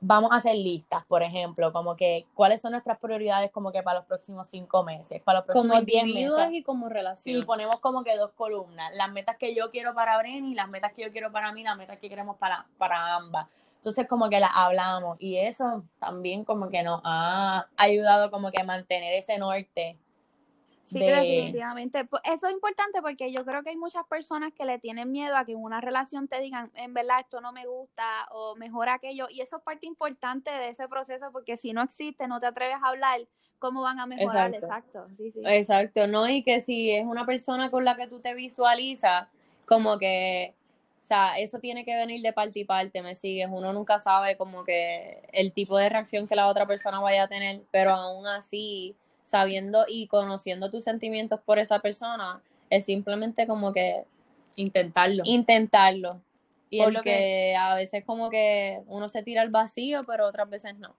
vamos 0.00 0.32
a 0.32 0.36
hacer 0.36 0.54
listas, 0.54 1.04
por 1.04 1.22
ejemplo, 1.22 1.74
como 1.74 1.94
que 1.94 2.24
cuáles 2.32 2.62
son 2.62 2.72
nuestras 2.72 2.98
prioridades 2.98 3.50
como 3.50 3.70
que 3.70 3.82
para 3.82 3.98
los 3.98 4.06
próximos 4.06 4.48
cinco 4.48 4.82
meses, 4.82 5.20
para 5.20 5.40
los 5.40 5.46
próximos 5.46 5.76
Como 5.76 5.84
diez 5.84 6.04
individuos 6.04 6.38
meses. 6.38 6.54
y 6.54 6.62
como 6.62 6.88
relación. 6.88 7.36
Sí, 7.36 7.42
ponemos 7.42 7.80
como 7.80 8.02
que 8.02 8.16
dos 8.16 8.30
columnas, 8.32 8.94
las 8.94 9.12
metas 9.12 9.36
que 9.36 9.54
yo 9.54 9.70
quiero 9.70 9.92
para 9.92 10.16
Brenny, 10.16 10.54
las 10.54 10.70
metas 10.70 10.94
que 10.94 11.02
yo 11.02 11.12
quiero 11.12 11.30
para 11.32 11.52
mí, 11.52 11.62
las 11.64 11.76
metas 11.76 11.98
que 11.98 12.08
queremos 12.08 12.38
para, 12.38 12.64
para 12.78 13.14
ambas. 13.14 13.46
Entonces 13.78 14.06
como 14.08 14.28
que 14.28 14.40
las 14.40 14.50
hablamos 14.54 15.16
y 15.20 15.38
eso 15.38 15.84
también 16.00 16.44
como 16.44 16.68
que 16.68 16.82
nos 16.82 17.00
ha 17.04 17.66
ayudado 17.76 18.30
como 18.30 18.50
que 18.50 18.60
a 18.60 18.64
mantener 18.64 19.14
ese 19.14 19.38
norte. 19.38 19.96
Sí, 20.84 20.98
de- 21.00 21.12
definitivamente. 21.12 22.04
Pues 22.06 22.22
Eso 22.24 22.46
es 22.46 22.54
importante 22.54 23.02
porque 23.02 23.30
yo 23.30 23.44
creo 23.44 23.62
que 23.62 23.70
hay 23.70 23.76
muchas 23.76 24.06
personas 24.06 24.52
que 24.54 24.64
le 24.64 24.78
tienen 24.78 25.12
miedo 25.12 25.36
a 25.36 25.44
que 25.44 25.52
en 25.52 25.62
una 25.62 25.80
relación 25.80 26.28
te 26.28 26.40
digan, 26.40 26.70
en 26.74 26.94
verdad 26.94 27.20
esto 27.20 27.40
no 27.40 27.52
me 27.52 27.66
gusta 27.66 28.26
o 28.30 28.56
mejor 28.56 28.88
aquello. 28.88 29.26
Y 29.30 29.42
eso 29.42 29.58
es 29.58 29.62
parte 29.62 29.86
importante 29.86 30.50
de 30.50 30.70
ese 30.70 30.88
proceso 30.88 31.26
porque 31.30 31.56
si 31.56 31.72
no 31.72 31.82
existe, 31.82 32.26
no 32.26 32.40
te 32.40 32.46
atreves 32.46 32.76
a 32.82 32.88
hablar, 32.88 33.20
¿cómo 33.58 33.82
van 33.82 34.00
a 34.00 34.06
mejorar? 34.06 34.54
Exacto. 34.54 34.76
Exacto. 35.04 35.14
Sí, 35.16 35.30
sí. 35.30 35.40
Exacto, 35.44 36.06
¿no? 36.06 36.26
Y 36.28 36.42
que 36.42 36.60
si 36.60 36.90
es 36.90 37.04
una 37.04 37.26
persona 37.26 37.70
con 37.70 37.84
la 37.84 37.94
que 37.94 38.06
tú 38.08 38.20
te 38.20 38.34
visualizas, 38.34 39.28
como 39.66 39.98
que, 39.98 40.54
sea, 41.08 41.38
eso 41.38 41.58
tiene 41.58 41.84
que 41.84 41.96
venir 41.96 42.20
de 42.22 42.32
parte 42.32 42.60
y 42.60 42.64
parte, 42.64 43.02
¿me 43.02 43.14
sigues? 43.14 43.48
Uno 43.50 43.72
nunca 43.72 43.98
sabe 43.98 44.36
como 44.36 44.64
que 44.64 45.22
el 45.32 45.52
tipo 45.52 45.76
de 45.78 45.88
reacción 45.88 46.28
que 46.28 46.36
la 46.36 46.46
otra 46.46 46.66
persona 46.66 47.00
vaya 47.00 47.24
a 47.24 47.28
tener, 47.28 47.62
pero 47.70 47.90
aún 47.92 48.26
así, 48.26 48.94
sabiendo 49.22 49.84
y 49.88 50.06
conociendo 50.06 50.70
tus 50.70 50.84
sentimientos 50.84 51.40
por 51.40 51.58
esa 51.58 51.80
persona, 51.80 52.40
es 52.70 52.84
simplemente 52.84 53.46
como 53.46 53.72
que 53.72 54.04
Intentarlo. 54.56 55.22
intentarlo. 55.24 56.20
Y 56.70 56.80
es 56.80 56.84
porque 56.84 56.98
lo 56.98 57.02
que- 57.02 57.56
a 57.56 57.74
veces 57.74 58.04
como 58.04 58.28
que 58.28 58.82
uno 58.88 59.08
se 59.08 59.22
tira 59.22 59.42
al 59.42 59.50
vacío, 59.50 60.02
pero 60.06 60.26
otras 60.26 60.50
veces 60.50 60.76
no. 60.78 60.94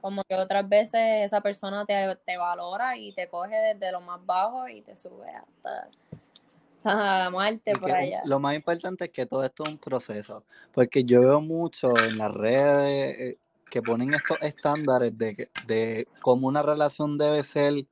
Como 0.00 0.22
que 0.22 0.34
otras 0.34 0.68
veces 0.68 1.24
esa 1.24 1.40
persona 1.40 1.86
te, 1.86 2.16
te 2.26 2.36
valora 2.36 2.96
y 2.96 3.12
te 3.12 3.26
coge 3.28 3.56
desde 3.56 3.90
lo 3.90 4.00
más 4.02 4.24
bajo 4.24 4.68
y 4.68 4.82
te 4.82 4.94
sube 4.96 5.30
hasta, 5.30 5.88
hasta 6.84 7.18
la 7.18 7.30
muerte 7.30 7.72
Y 7.72 7.78
por 7.78 7.90
allá. 7.90 8.22
Lo 8.24 8.38
más 8.40 8.54
importante 8.54 9.06
es 9.06 9.10
que 9.10 9.26
todo 9.26 9.44
esto 9.44 9.64
es 9.64 9.70
un 9.70 9.78
proceso, 9.78 10.44
porque 10.72 11.04
yo 11.04 11.20
veo 11.20 11.40
mucho 11.40 12.04
en 12.04 12.18
las 12.18 12.32
redes 12.32 13.18
eh, 13.18 13.38
que 13.70 13.82
ponen 13.82 14.14
estos 14.14 14.38
estándares 14.40 15.16
de, 15.16 15.50
de 15.66 16.06
cómo 16.20 16.48
una 16.48 16.62
relación 16.62 17.18
debe 17.18 17.42
ser 17.42 17.86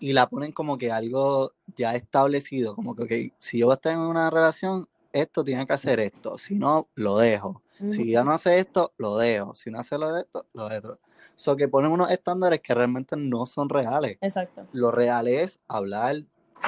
y 0.00 0.12
la 0.12 0.28
ponen 0.28 0.52
como 0.52 0.78
que 0.78 0.92
algo 0.92 1.52
ya 1.76 1.94
establecido, 1.94 2.74
como 2.74 2.94
que 2.94 3.02
ok, 3.02 3.34
si 3.38 3.58
yo 3.58 3.66
voy 3.66 3.72
a 3.72 3.76
estar 3.76 3.92
en 3.92 3.98
una 3.98 4.30
relación, 4.30 4.88
esto 5.12 5.42
tiene 5.42 5.66
que 5.66 5.72
hacer 5.72 6.00
esto, 6.00 6.38
si 6.38 6.54
no, 6.54 6.88
lo 6.94 7.18
dejo. 7.18 7.62
Si 7.90 8.10
ya 8.10 8.24
no 8.24 8.32
hace 8.32 8.58
esto, 8.58 8.92
lo 8.98 9.16
dejo. 9.18 9.54
Si 9.54 9.70
no 9.70 9.78
hace 9.78 9.96
lo 9.98 10.12
de 10.12 10.22
esto, 10.22 10.46
lo 10.52 10.68
de 10.68 10.78
otro. 10.78 10.98
So 11.36 11.56
que 11.56 11.68
ponen 11.68 11.92
unos 11.92 12.10
estándares 12.10 12.60
que 12.60 12.74
realmente 12.74 13.16
no 13.16 13.46
son 13.46 13.68
reales 13.68 14.18
Exacto. 14.20 14.66
lo 14.72 14.90
real 14.90 15.28
es 15.28 15.60
hablar, 15.68 16.24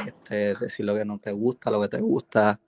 este, 0.06 0.54
decir 0.54 0.86
lo 0.86 0.94
que 0.94 1.04
no 1.04 1.18
te 1.18 1.32
gusta, 1.32 1.70
lo 1.70 1.80
que 1.80 1.88
te 1.88 2.00
gusta 2.00 2.58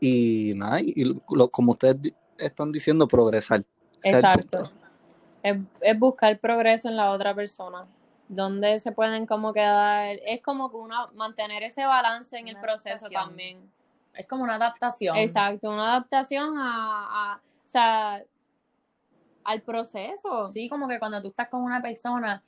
y 0.00 0.52
nada, 0.56 0.80
y 0.80 1.04
lo- 1.04 1.48
como 1.50 1.72
ustedes 1.72 2.02
di- 2.02 2.14
están 2.38 2.72
diciendo, 2.72 3.06
progresar. 3.06 3.64
Exacto. 4.02 4.64
Es, 5.42 5.56
es 5.80 5.98
buscar 5.98 6.38
progreso 6.38 6.88
en 6.88 6.96
la 6.96 7.10
otra 7.10 7.34
persona. 7.34 7.86
Donde 8.28 8.78
se 8.78 8.92
pueden 8.92 9.26
como 9.26 9.52
quedar, 9.52 10.16
es 10.24 10.40
como 10.42 10.70
que 10.70 10.76
uno 10.76 11.10
mantener 11.14 11.62
ese 11.64 11.84
balance 11.84 12.36
en 12.38 12.48
el 12.48 12.54
Una 12.54 12.62
proceso 12.62 12.88
adaptación. 13.06 13.22
también. 13.28 13.72
Es 14.14 14.26
como 14.26 14.44
una 14.44 14.54
adaptación. 14.54 15.16
Exacto, 15.16 15.70
una 15.70 15.90
adaptación 15.96 16.56
a, 16.58 17.34
a- 17.34 17.36
o 17.36 17.68
sea, 17.68 18.22
al 19.44 19.62
proceso. 19.62 20.50
Sí, 20.50 20.68
como 20.68 20.88
que 20.88 20.98
cuando 20.98 21.20
tú 21.20 21.28
estás 21.28 21.48
con 21.48 21.62
una 21.62 21.82
persona, 21.82 22.42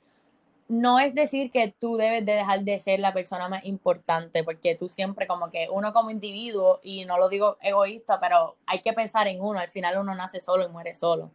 no 0.67 0.99
es 0.99 1.13
decir 1.13 1.51
que 1.51 1.75
tú 1.79 1.95
debes 1.95 2.25
de 2.25 2.33
dejar 2.33 2.61
de 2.61 2.79
ser 2.79 2.99
la 2.99 3.13
persona 3.13 3.47
más 3.47 3.63
importante, 3.65 4.43
porque 4.43 4.73
tú 4.73 4.89
siempre 4.89 5.27
como 5.27 5.51
que 5.51 5.67
uno 5.69 5.93
como 5.93 6.09
individuo, 6.09 6.79
y 6.81 7.05
no 7.05 7.17
lo 7.17 7.29
digo 7.29 7.57
egoísta, 7.61 8.19
pero 8.19 8.55
hay 8.65 8.81
que 8.81 8.91
pensar 8.93 9.27
en 9.27 9.41
uno, 9.41 9.59
al 9.59 9.69
final 9.69 9.97
uno 9.99 10.15
nace 10.15 10.41
solo 10.41 10.65
y 10.65 10.69
muere 10.69 10.95
solo. 10.95 11.29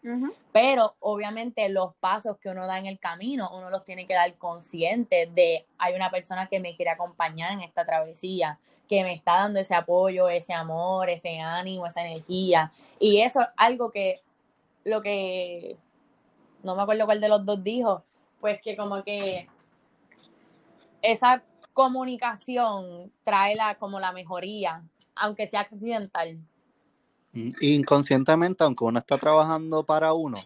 Pero 0.53 0.97
obviamente 0.99 1.69
los 1.69 1.95
pasos 1.95 2.39
que 2.39 2.49
uno 2.49 2.67
da 2.67 2.79
en 2.79 2.87
el 2.87 2.99
camino, 2.99 3.51
uno 3.57 3.71
los 3.71 3.85
tiene 3.85 4.07
que 4.07 4.15
dar 4.15 4.35
conscientes 4.37 5.33
de 5.33 5.65
hay 5.79 5.95
una 5.95 6.11
persona 6.11 6.49
que 6.49 6.59
me 6.59 6.75
quiere 6.75 6.91
acompañar 6.91 7.53
en 7.53 7.61
esta 7.61 7.85
travesía, 7.85 8.59
que 8.89 9.05
me 9.05 9.15
está 9.15 9.35
dando 9.35 9.61
ese 9.61 9.75
apoyo, 9.75 10.29
ese 10.29 10.53
amor, 10.53 11.09
ese 11.09 11.39
ánimo, 11.39 11.87
esa 11.87 12.05
energía. 12.05 12.73
Y 12.99 13.21
eso 13.21 13.41
es 13.41 13.47
algo 13.57 13.93
que 13.93 14.23
lo 14.83 15.01
que 15.03 15.77
no 16.63 16.75
me 16.75 16.83
acuerdo 16.83 17.07
cuál 17.07 17.21
de 17.21 17.29
los 17.29 17.45
dos 17.45 17.63
dijo, 17.63 18.03
pues 18.41 18.61
que 18.63 18.77
como 18.77 19.03
que 19.05 19.49
esa 21.03 21.43
comunicación 21.73 23.13
trae 23.23 23.55
la 23.55 23.77
como 23.77 24.01
la 24.01 24.13
mejoría, 24.13 24.83
aunque 25.15 25.49
sea 25.49 25.61
accidental. 25.61 26.39
Inconscientemente, 27.33 28.65
aunque 28.65 28.85
uno 28.85 28.99
está 28.99 29.17
trabajando 29.19 29.85
para 29.85 30.13
uno, 30.13 30.39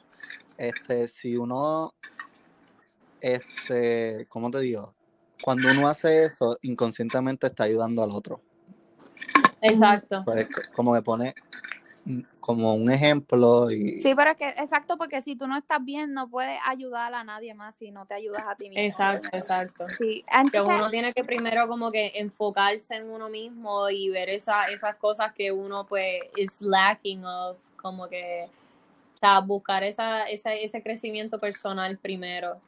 este, 0.59 1.09
si 1.09 1.37
uno, 1.37 1.95
este, 3.21 4.27
¿cómo 4.29 4.51
te 4.51 4.61
digo? 4.61 4.95
Cuando 5.43 5.71
uno 5.71 5.89
hace 5.89 6.27
eso, 6.27 6.59
inconscientemente 6.63 7.47
está 7.47 7.65
ayudando 7.65 8.03
al 8.03 8.11
otro. 8.11 8.41
Exacto. 9.61 10.23
Pues, 10.25 10.47
como 10.75 10.95
que 10.95 11.03
pone 11.03 11.35
como 12.41 12.75
un 12.75 12.91
ejemplo 12.91 13.71
y 13.71 14.01
Sí, 14.03 14.15
pero 14.15 14.31
es 14.31 14.37
que, 14.37 14.49
exacto, 14.49 14.99
porque 14.99 15.23
si 15.23 15.37
tú 15.37 15.47
no 15.47 15.57
estás 15.57 15.83
bien, 15.83 16.13
no 16.13 16.29
puedes 16.29 16.59
ayudar 16.67 17.15
a 17.15 17.25
nadie 17.25 17.55
más 17.55 17.75
si 17.77 17.91
no 17.91 18.05
te 18.07 18.15
ayudas 18.15 18.45
a 18.47 18.55
ti 18.55 18.69
mismo. 18.69 18.83
Exacto, 18.83 19.29
exacto. 19.33 19.87
Sí, 19.97 20.25
Que 20.29 20.37
entonces, 20.39 20.77
uno 20.77 20.91
tiene 20.91 21.13
que 21.15 21.25
primero 21.25 21.67
como 21.67 21.91
que 21.91 22.13
enfocarse 22.17 22.97
en 22.97 23.09
uno 23.09 23.31
mismo 23.31 23.89
y 23.89 24.11
ver 24.11 24.29
esa, 24.29 24.67
esas 24.67 24.97
cosas 24.97 25.33
que 25.33 25.51
uno 25.53 25.87
pues 25.87 26.21
is 26.37 26.61
lacking 26.61 27.25
of, 27.25 27.57
como 27.77 28.09
que, 28.09 28.47
o 29.15 29.19
sea, 29.19 29.41
buscar 29.41 29.83
esa, 29.83 30.25
esa, 30.25 30.53
ese 30.55 30.83
crecimiento 30.83 31.39
personal 31.39 31.97
primero. 31.99 32.61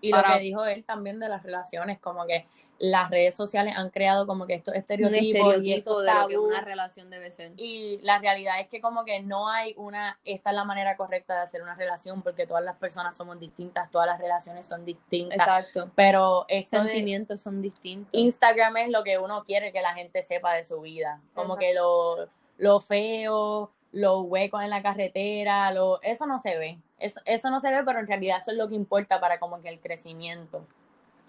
Y 0.00 0.10
Para- 0.12 0.28
lo 0.28 0.34
que 0.36 0.40
dijo 0.40 0.64
él 0.64 0.84
también 0.84 1.18
de 1.20 1.28
las 1.28 1.42
relaciones, 1.42 1.98
como 1.98 2.24
que 2.26 2.46
las 2.80 3.10
redes 3.10 3.34
sociales 3.34 3.74
han 3.76 3.90
creado 3.90 4.24
como 4.28 4.46
que 4.46 4.54
estos 4.54 4.72
Un 4.74 4.78
estereotipos 4.80 5.62
y 5.64 5.72
estos 5.72 6.04
de 6.04 6.14
lo 6.14 6.28
que 6.28 6.34
tabús. 6.34 6.48
una 6.48 6.60
relación 6.60 7.10
debe 7.10 7.32
ser. 7.32 7.52
Y 7.56 7.98
la 8.02 8.20
realidad 8.20 8.60
es 8.60 8.68
que 8.68 8.80
como 8.80 9.04
que 9.04 9.20
no 9.20 9.48
hay 9.48 9.74
una, 9.76 10.20
esta 10.24 10.50
es 10.50 10.56
la 10.56 10.62
manera 10.64 10.96
correcta 10.96 11.34
de 11.34 11.40
hacer 11.40 11.60
una 11.62 11.74
relación, 11.74 12.22
porque 12.22 12.46
todas 12.46 12.62
las 12.62 12.76
personas 12.76 13.16
somos 13.16 13.40
distintas, 13.40 13.90
todas 13.90 14.06
las 14.06 14.20
relaciones 14.20 14.64
son 14.66 14.84
distintas. 14.84 15.38
Exacto. 15.38 15.90
Pero 15.96 16.44
esto 16.46 16.80
de 16.82 16.90
Sentimientos 16.90 17.40
son 17.40 17.60
distintos. 17.60 18.10
Instagram 18.12 18.76
es 18.76 18.90
lo 18.90 19.02
que 19.02 19.18
uno 19.18 19.42
quiere 19.44 19.72
que 19.72 19.82
la 19.82 19.94
gente 19.94 20.22
sepa 20.22 20.54
de 20.54 20.62
su 20.62 20.80
vida. 20.80 21.20
Como 21.34 21.56
que 21.56 21.74
lo, 21.74 22.28
lo 22.58 22.78
feo, 22.78 23.72
los 23.92 24.22
huecos 24.26 24.62
en 24.62 24.70
la 24.70 24.82
carretera, 24.82 25.70
lo, 25.72 26.00
eso 26.02 26.26
no 26.26 26.38
se 26.38 26.58
ve. 26.58 26.78
Eso, 26.98 27.20
eso 27.24 27.50
no 27.50 27.60
se 27.60 27.70
ve, 27.70 27.82
pero 27.84 27.98
en 28.00 28.06
realidad 28.06 28.38
eso 28.40 28.50
es 28.50 28.56
lo 28.58 28.68
que 28.68 28.74
importa 28.74 29.20
para 29.20 29.38
como 29.40 29.60
que 29.60 29.68
el 29.68 29.80
crecimiento. 29.80 30.66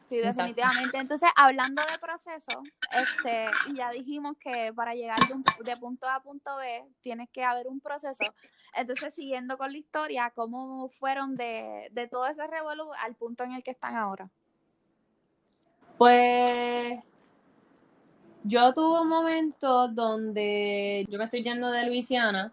sí, 0.07 0.17
definitivamente. 0.17 0.97
Entonces, 0.97 1.29
hablando 1.35 1.85
de 1.85 1.99
proceso, 1.99 2.67
este, 2.91 3.45
y 3.63 3.75
ya 3.75 3.91
dijimos 3.91 4.37
que 4.39 4.73
para 4.73 4.93
llegar 4.95 5.25
de, 5.27 5.33
un- 5.35 5.43
de 5.63 5.77
punto 5.77 6.07
A 6.07 6.15
a 6.15 6.23
punto 6.23 6.55
B, 6.57 6.85
tienes 7.01 7.29
que 7.29 7.43
haber 7.43 7.67
un 7.67 7.79
proceso. 7.79 8.33
Entonces, 8.73 9.13
siguiendo 9.15 9.57
con 9.57 9.71
la 9.71 9.77
historia, 9.77 10.31
¿cómo 10.35 10.89
fueron 10.99 11.35
de, 11.35 11.89
de 11.91 12.07
todo 12.07 12.27
ese 12.27 12.45
revolú 12.47 12.91
al 13.03 13.15
punto 13.15 13.43
en 13.43 13.53
el 13.53 13.63
que 13.63 13.71
están 13.71 13.95
ahora? 13.95 14.29
Pues 15.97 17.03
yo 18.43 18.73
tuve 18.73 19.01
un 19.01 19.09
momento 19.09 19.87
donde 19.87 21.05
yo 21.09 21.17
me 21.17 21.25
estoy 21.25 21.43
yendo 21.43 21.71
de 21.71 21.85
Luisiana, 21.85 22.51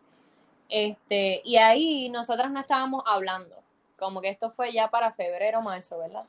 este, 0.69 1.43
y 1.45 1.57
ahí 1.57 2.11
nosotras 2.11 2.51
no 2.51 2.61
estábamos 2.61 3.03
hablando, 3.07 3.55
como 3.99 4.21
que 4.21 4.29
esto 4.29 4.51
fue 4.51 4.73
ya 4.73 4.89
para 4.89 5.13
febrero, 5.13 5.63
marzo, 5.63 5.99
¿verdad? 5.99 6.25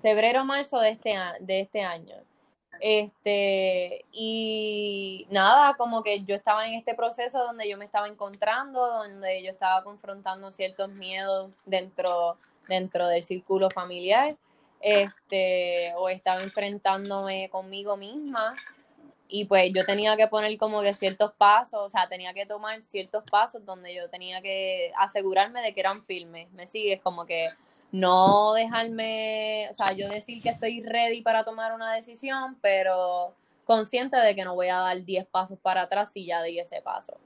Febrero, 0.00 0.44
marzo 0.44 0.80
de 0.80 0.90
este, 0.90 1.16
de 1.40 1.60
este 1.60 1.82
año. 1.82 2.16
Este, 2.80 4.04
y 4.10 5.26
nada, 5.30 5.74
como 5.74 6.02
que 6.02 6.24
yo 6.24 6.34
estaba 6.34 6.66
en 6.66 6.74
este 6.74 6.94
proceso 6.94 7.38
donde 7.38 7.68
yo 7.68 7.78
me 7.78 7.84
estaba 7.84 8.08
encontrando, 8.08 8.84
donde 8.84 9.42
yo 9.42 9.52
estaba 9.52 9.84
confrontando 9.84 10.50
ciertos 10.50 10.88
miedos 10.88 11.52
dentro 11.64 12.36
dentro 12.68 13.08
del 13.08 13.22
círculo 13.22 13.70
familiar, 13.70 14.36
este, 14.82 15.94
o 15.96 16.08
estaba 16.08 16.42
enfrentándome 16.42 17.48
conmigo 17.50 17.96
misma. 17.96 18.54
Y 19.28 19.46
pues 19.46 19.72
yo 19.72 19.86
tenía 19.86 20.14
que 20.16 20.28
poner 20.28 20.58
como 20.58 20.82
que 20.82 20.92
ciertos 20.92 21.32
pasos, 21.32 21.80
o 21.80 21.88
sea, 21.88 22.06
tenía 22.06 22.34
que 22.34 22.44
tomar 22.44 22.82
ciertos 22.82 23.24
pasos 23.30 23.64
donde 23.64 23.94
yo 23.94 24.10
tenía 24.10 24.42
que 24.42 24.92
asegurarme 24.98 25.62
de 25.62 25.72
que 25.72 25.80
eran 25.80 26.04
firmes. 26.04 26.50
¿Me 26.52 26.66
sigues? 26.66 27.00
Como 27.00 27.24
que 27.24 27.48
no 27.92 28.52
dejarme, 28.52 29.68
o 29.70 29.74
sea, 29.74 29.92
yo 29.92 30.08
decir 30.08 30.42
que 30.42 30.50
estoy 30.50 30.82
ready 30.82 31.22
para 31.22 31.44
tomar 31.44 31.72
una 31.72 31.94
decisión, 31.94 32.58
pero 32.60 33.34
consciente 33.64 34.16
de 34.16 34.34
que 34.34 34.44
no 34.44 34.54
voy 34.54 34.68
a 34.68 34.78
dar 34.78 35.02
10 35.02 35.26
pasos 35.26 35.58
para 35.58 35.82
atrás 35.82 36.12
si 36.12 36.26
ya 36.26 36.42
di 36.42 36.58
ese 36.58 36.82
paso. 36.82 37.18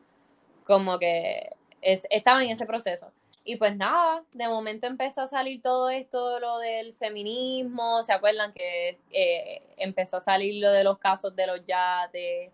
Como 0.64 0.98
que 0.98 1.50
es, 1.80 2.06
estaba 2.10 2.42
en 2.44 2.50
ese 2.50 2.66
proceso. 2.66 3.10
Y 3.48 3.56
pues 3.56 3.76
nada, 3.76 4.24
de 4.32 4.48
momento 4.48 4.88
empezó 4.88 5.22
a 5.22 5.28
salir 5.28 5.62
todo 5.62 5.88
esto, 5.88 6.40
lo 6.40 6.58
del 6.58 6.94
feminismo, 6.96 8.02
¿se 8.02 8.12
acuerdan 8.12 8.52
que 8.52 8.98
eh, 9.12 9.62
empezó 9.76 10.16
a 10.16 10.20
salir 10.20 10.60
lo 10.60 10.72
de 10.72 10.82
los 10.82 10.98
casos 10.98 11.34
de 11.36 11.46
los 11.46 11.64
yates, 11.64 12.50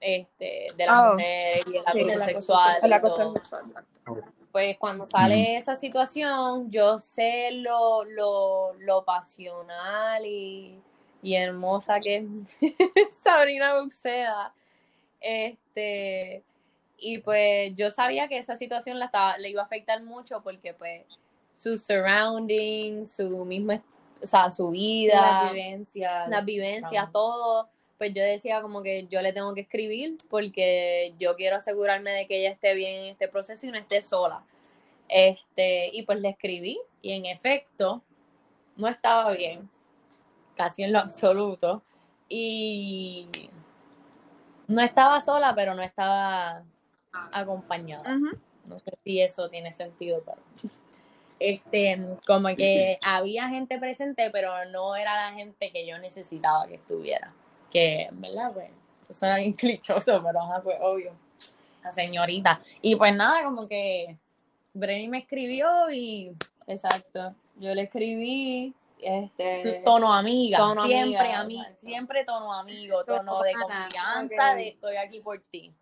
este, 0.00 0.68
de 0.76 0.86
las 0.86 0.96
Oh. 1.00 1.12
mujeres 1.14 1.64
y 1.66 1.76
el 1.76 1.82
Sí, 1.82 1.88
acoso 1.88 1.98
el 1.98 2.22
acoso 2.22 2.24
sexual? 2.26 2.72
sexual. 2.74 2.78
y 2.80 2.84
El 2.86 2.92
acoso 2.92 3.34
todo? 4.04 4.22
Pues 4.52 4.78
cuando 4.78 5.06
sale 5.08 5.56
esa 5.56 5.74
situación, 5.74 6.70
yo 6.70 7.00
sé 7.00 7.50
lo, 7.50 8.04
lo, 8.04 8.72
lo 8.74 9.04
pasional 9.04 10.24
y, 10.24 10.80
y 11.22 11.34
hermosa 11.34 11.98
que 12.00 12.18
es 12.18 12.24
Sabrina 13.22 13.80
Buxeda. 13.80 14.54
Este, 15.20 16.44
y 16.98 17.18
pues 17.18 17.74
yo 17.74 17.90
sabía 17.90 18.28
que 18.28 18.38
esa 18.38 18.56
situación 18.56 18.98
la 18.98 19.06
estaba, 19.06 19.38
le 19.38 19.50
iba 19.50 19.62
a 19.62 19.66
afectar 19.66 20.02
mucho 20.02 20.42
porque 20.42 20.74
pues 20.74 21.02
sus 21.54 21.82
surroundings, 21.84 23.16
su 23.16 23.44
misma, 23.44 23.82
o 24.22 24.26
sea, 24.26 24.50
su 24.50 24.70
vida, 24.70 25.20
las 25.20 25.52
vivencias. 25.52 26.28
las 26.28 26.44
vivencias, 26.44 27.12
todo, 27.12 27.68
pues 27.98 28.12
yo 28.14 28.22
decía 28.22 28.60
como 28.62 28.82
que 28.82 29.06
yo 29.08 29.22
le 29.22 29.32
tengo 29.32 29.54
que 29.54 29.62
escribir 29.62 30.16
porque 30.28 31.14
yo 31.18 31.36
quiero 31.36 31.56
asegurarme 31.56 32.12
de 32.12 32.26
que 32.26 32.40
ella 32.40 32.50
esté 32.50 32.74
bien 32.74 33.04
en 33.04 33.12
este 33.12 33.28
proceso 33.28 33.66
y 33.66 33.70
no 33.70 33.78
esté 33.78 34.02
sola. 34.02 34.44
Este, 35.08 35.90
y 35.92 36.02
pues 36.02 36.20
le 36.20 36.30
escribí. 36.30 36.80
Y 37.02 37.12
en 37.12 37.26
efecto, 37.26 38.02
no 38.76 38.88
estaba 38.88 39.30
bien, 39.32 39.70
casi 40.56 40.82
en 40.82 40.92
lo 40.92 40.98
absoluto. 40.98 41.82
Y 42.28 43.28
no 44.66 44.82
estaba 44.82 45.20
sola, 45.20 45.54
pero 45.54 45.74
no 45.74 45.82
estaba 45.82 46.64
acompañada. 47.32 48.16
Ujú. 48.16 48.38
No 48.68 48.78
sé 48.78 48.92
si 49.04 49.20
eso 49.20 49.48
tiene 49.48 49.72
sentido, 49.72 50.22
pero 50.24 50.38
este, 51.38 52.18
como 52.26 52.48
que 52.56 52.98
había 53.02 53.48
gente 53.48 53.78
presente, 53.78 54.30
pero 54.30 54.52
no 54.72 54.96
era 54.96 55.30
la 55.30 55.36
gente 55.36 55.70
que 55.70 55.86
yo 55.86 55.98
necesitaba 55.98 56.66
que 56.66 56.76
estuviera. 56.76 57.32
Que, 57.70 58.08
¿verdad? 58.12 58.52
Pues, 58.52 58.70
eso 59.04 59.20
suena 59.20 59.36
bien 59.36 59.52
clichoso, 59.54 60.22
pero 60.24 60.40
ajá, 60.40 60.62
pues 60.62 60.76
obvio. 60.80 61.12
La 61.84 61.90
señorita. 61.90 62.60
Y 62.82 62.96
pues 62.96 63.14
nada, 63.14 63.44
como 63.44 63.68
que 63.68 64.16
Brenny 64.74 65.06
me 65.08 65.18
escribió 65.18 65.90
y 65.90 66.34
Exacto. 66.66 67.34
Yo 67.56 67.74
le 67.74 67.82
escribí, 67.82 68.74
este, 69.00 69.80
tono 69.84 70.12
amiga, 70.12 70.58
tono 70.58 70.84
siempre 70.84 71.32
amiga, 71.32 71.62
exacto. 71.62 71.86
siempre 71.86 72.24
tono 72.24 72.52
amigo, 72.52 73.04
tono 73.04 73.42
de 73.42 73.52
confianza, 73.54 74.50
ok. 74.50 74.56
de 74.56 74.68
estoy 74.68 74.96
aquí 74.96 75.20
por 75.20 75.40
ti. 75.50 75.72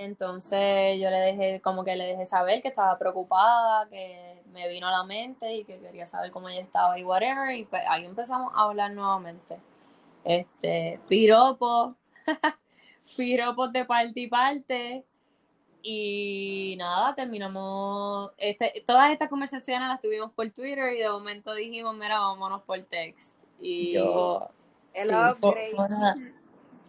Entonces 0.00 0.96
yo 1.00 1.10
le 1.10 1.16
dejé, 1.16 1.60
como 1.60 1.82
que 1.82 1.96
le 1.96 2.04
dejé 2.06 2.24
saber 2.24 2.62
que 2.62 2.68
estaba 2.68 2.96
preocupada, 2.98 3.88
que 3.88 4.40
me 4.52 4.68
vino 4.68 4.86
a 4.86 4.92
la 4.92 5.02
mente 5.02 5.52
y 5.56 5.64
que 5.64 5.80
quería 5.80 6.06
saber 6.06 6.30
cómo 6.30 6.48
ella 6.48 6.60
estaba 6.60 6.96
y 7.00 7.02
whatever. 7.04 7.50
Y 7.56 7.64
pues 7.64 7.82
ahí 7.88 8.04
empezamos 8.04 8.52
a 8.54 8.62
hablar 8.62 8.92
nuevamente. 8.92 9.58
Este, 10.22 11.00
piropo, 11.08 11.96
piropos 13.16 13.72
de 13.72 13.84
parte 13.84 14.20
y 14.20 14.26
parte. 14.28 15.04
Y 15.82 16.76
nada, 16.78 17.16
terminamos. 17.16 18.30
Este, 18.36 18.84
todas 18.86 19.10
estas 19.10 19.28
conversaciones 19.28 19.88
las 19.88 20.00
tuvimos 20.00 20.30
por 20.32 20.48
Twitter 20.50 20.92
y 20.94 20.98
de 20.98 21.10
momento 21.10 21.52
dijimos, 21.54 21.96
mira, 21.96 22.20
vámonos 22.20 22.62
por 22.62 22.80
text. 22.84 23.34
Y 23.60 23.94
Yo 23.94 24.48
El 24.94 25.08
Sí, 25.08 25.14
upgrade. 25.14 25.36
fue- 25.36 25.70
fue 25.74 25.86
una- 25.86 26.16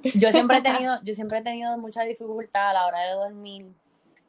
yo 0.03 0.31
siempre 0.31 0.57
he 0.57 0.61
tenido, 0.61 0.95
yo 1.03 1.13
siempre 1.13 1.39
he 1.39 1.41
tenido 1.41 1.77
mucha 1.77 2.03
dificultad 2.03 2.69
a 2.69 2.73
la 2.73 2.85
hora 2.87 2.99
de 3.01 3.11
dormir 3.11 3.65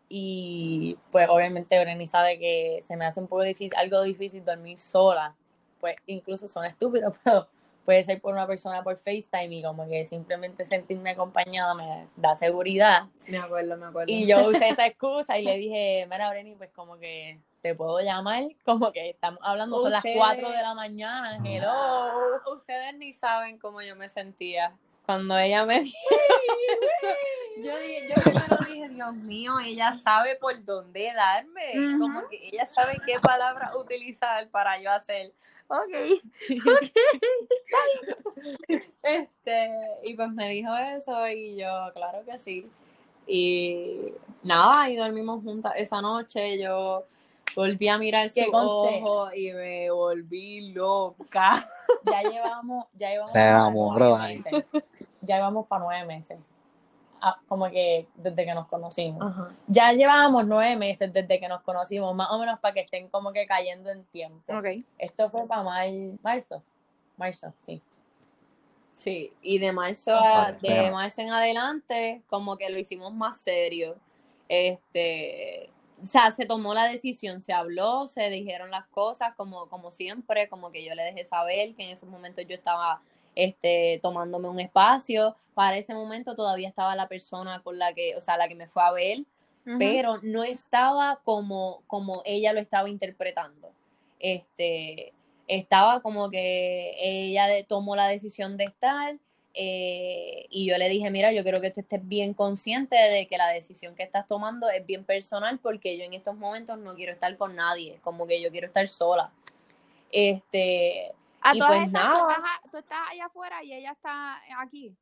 y 0.09 0.99
pues 1.13 1.29
obviamente 1.29 1.79
Breni 1.79 2.09
sabe 2.09 2.39
que 2.39 2.81
se 2.87 2.97
me 2.97 3.07
hace 3.07 3.21
un 3.21 3.29
poco 3.29 3.43
difícil, 3.43 3.73
algo 3.77 4.03
difícil 4.03 4.45
dormir 4.45 4.79
sola, 4.79 5.35
pues 5.81 5.97
incluso 6.07 6.49
son 6.49 6.65
estúpidos, 6.65 7.17
pero 7.25 7.47
puede 7.85 8.03
ser 8.05 8.21
por 8.21 8.33
una 8.35 8.47
persona 8.47 8.83
por 8.83 8.97
FaceTime 8.97 9.55
y 9.57 9.63
como 9.63 9.89
que 9.89 10.05
simplemente 10.07 10.67
sentirme 10.67 11.11
acompañada 11.11 11.75
me 11.75 12.07
da 12.17 12.35
seguridad. 12.37 13.05
me 13.29 13.39
acuerdo, 13.39 13.77
me 13.77 13.87
acuerdo. 13.87 14.13
Y 14.13 14.27
yo 14.27 14.49
usé 14.49 14.69
esa 14.69 14.87
excusa 14.87 15.39
y 15.39 15.45
le 15.45 15.57
dije, 15.57 16.07
mira 16.11 16.29
Breni, 16.31 16.55
pues 16.57 16.71
como 16.75 16.99
que 16.99 17.39
te 17.63 17.75
puedo 17.75 18.01
llamar, 18.01 18.45
como 18.65 18.91
que 18.93 19.11
estamos 19.11 19.39
hablando, 19.43 19.79
son 19.79 19.93
las 19.93 20.01
Ustedes- 20.01 20.19
4 20.19 20.51
de 20.51 20.63
la 20.63 20.75
mañana, 20.75 21.39
hello. 21.45 22.53
Ustedes 22.53 22.95
ni 22.97 23.13
saben 23.13 23.59
cómo 23.59 23.81
yo 23.81 23.95
me 23.97 24.09
sentía 24.09 24.73
cuando 25.11 25.37
ella 25.37 25.67
me 25.67 25.81
dijo 25.81 25.99
eso. 26.09 27.13
Yo, 27.65 27.79
dije, 27.79 28.09
yo 28.09 28.15
primero 28.23 28.57
dije, 28.67 28.89
Dios 28.89 29.15
mío, 29.17 29.53
ella 29.63 29.93
sabe 29.93 30.37
por 30.37 30.65
dónde 30.65 31.13
darme. 31.15 31.99
Como 31.99 32.27
que 32.29 32.49
ella 32.49 32.65
sabe 32.65 32.97
qué 33.05 33.21
palabra 33.21 33.77
utilizar 33.77 34.49
para 34.49 34.81
yo 34.81 34.91
hacer. 34.91 35.35
Ok. 35.69 36.23
este, 39.03 39.71
y 40.05 40.15
pues 40.15 40.31
me 40.31 40.49
dijo 40.49 40.75
eso 40.75 41.29
y 41.29 41.57
yo, 41.57 41.91
claro 41.93 42.25
que 42.25 42.39
sí. 42.39 42.67
Y 43.27 44.15
nada, 44.43 44.89
y 44.89 44.97
dormimos 44.97 45.43
juntas 45.43 45.75
esa 45.77 46.01
noche. 46.01 46.59
Yo 46.59 47.05
volví 47.55 47.89
a 47.89 47.99
mirar 47.99 48.31
su 48.31 48.41
ojo 48.51 49.35
y 49.35 49.53
me 49.53 49.91
volví 49.91 50.73
loca. 50.73 51.69
ya 52.07 52.23
llevamos, 52.23 52.87
ya 52.95 53.11
llevamos 53.11 53.35
Te 53.35 53.41
enamoró. 53.41 54.19
Ya 55.31 55.37
llevamos 55.37 55.69
para 55.69 55.85
nueve 55.85 56.05
meses. 56.07 56.39
Ah, 57.23 57.39
como 57.47 57.71
que 57.71 58.09
desde 58.17 58.45
que 58.45 58.53
nos 58.53 58.67
conocimos. 58.67 59.23
Ajá. 59.23 59.55
Ya 59.69 59.93
llevábamos 59.93 60.45
nueve 60.45 60.75
meses 60.75 61.13
desde 61.13 61.39
que 61.39 61.47
nos 61.49 61.63
conocimos, 61.63 62.13
más 62.17 62.31
o 62.33 62.39
menos 62.41 62.59
para 62.59 62.75
que 62.75 62.81
estén 62.81 63.09
como 63.09 63.33
que 63.33 63.47
cayendo 63.47 63.91
en 63.91 64.03
tiempo. 64.07 64.43
Esto 64.99 65.31
fue 65.31 65.47
para 65.47 65.63
mar- 65.63 65.87
marzo. 66.21 66.65
Marzo, 67.17 67.53
sí. 67.59 67.81
Sí, 68.93 69.33
y 69.41 69.59
de 69.61 69.71
marzo 69.71 70.11
Ah, 70.17 70.47
a- 70.49 70.53
de 70.53 70.91
marzo 70.91 71.21
en 71.21 71.31
adelante, 71.31 72.23
como 72.29 72.57
que 72.57 72.69
lo 72.71 72.79
hicimos 72.79 73.13
más 73.13 73.41
serio. 73.41 73.97
Este, 74.49 75.71
o 76.03 76.05
sea, 76.05 76.33
se 76.33 76.45
tomó 76.45 76.75
la 76.75 76.87
decisión, 76.87 77.41
se 77.41 77.53
habló, 77.53 78.09
se 78.09 78.31
dijeron 78.31 78.73
las 78.73 78.87
cosas 78.89 79.35
como, 79.37 79.69
como 79.69 79.93
siempre, 79.93 80.49
como 80.49 80.73
que 80.73 80.85
yo 80.85 80.95
le 80.97 81.05
dejé 81.05 81.25
saber 81.25 81.75
que 81.77 81.85
en 81.85 81.91
esos 81.91 82.09
momentos 82.09 82.45
yo 82.49 82.55
estaba 82.57 83.01
este, 83.35 84.01
tomándome 84.03 84.49
un 84.49 84.61
espacio. 84.61 85.37
Para 85.55 85.77
ese 85.79 85.95
momento 85.95 86.35
todavía 86.35 86.69
estaba 86.69 86.95
la 86.97 87.09
persona 87.09 87.63
con 87.63 87.79
la 87.79 87.93
que, 87.95 88.17
o 88.17 88.21
sea, 88.21 88.37
la 88.37 88.49
que 88.49 88.55
me 88.55 88.67
fue 88.67 88.83
a 88.83 88.91
ver, 88.93 89.25
pero 89.79 90.19
no 90.23 90.43
estaba 90.43 91.21
como, 91.25 91.83
como 91.87 92.23
ella 92.25 92.53
lo 92.53 92.61
estaba 92.61 92.89
interpretando. 92.89 93.71
Este, 94.19 95.13
estaba 95.49 96.01
como 96.01 96.31
que 96.31 96.95
ella 97.01 97.47
de- 97.47 97.65
tomó 97.65 97.97
la 97.97 98.09
decisión 98.09 98.57
de 98.57 98.65
estar 98.65 99.17
eh, 99.55 100.47
y 100.49 100.69
yo 100.69 100.79
le 100.79 100.89
dije, 100.89 101.11
mira, 101.11 101.33
yo 101.33 101.43
quiero 101.43 101.61
que 101.61 101.71
tú 101.73 101.81
estés 101.81 102.07
bien 102.07 102.35
consciente 102.35 102.95
de 102.97 103.27
que 103.27 103.37
la 103.37 103.49
decisión 103.49 103.95
que 103.97 104.05
estás 104.05 104.27
tomando 104.29 104.69
es 104.71 104.87
bien 104.87 105.05
personal 105.05 105.59
porque 105.59 105.99
yo 105.99 106.05
en 106.05 106.15
estos 106.15 106.37
momentos 106.37 106.79
no 106.79 106.95
quiero 106.95 107.13
estar 107.13 107.37
con 107.37 107.57
nadie, 107.57 107.99
como 108.03 108.27
que 108.29 108.41
yo 108.41 108.51
quiero 108.53 108.69
estar 108.69 108.87
sola. 108.87 109.33
Este, 110.13 111.13
A 111.43 111.55
y 111.55 111.59
todas 111.59 111.75
pues 111.75 111.87
estas, 111.87 112.03
nada. 112.03 112.15
Tú, 112.15 112.31
estás, 112.31 112.45
a- 112.45 112.71
tú 112.71 112.77
estás 112.79 112.99
allá 113.11 113.25
afuera 113.27 113.65
y 113.65 113.73
ella 113.73 113.93
está 113.93 114.41
aquí. 114.61 114.97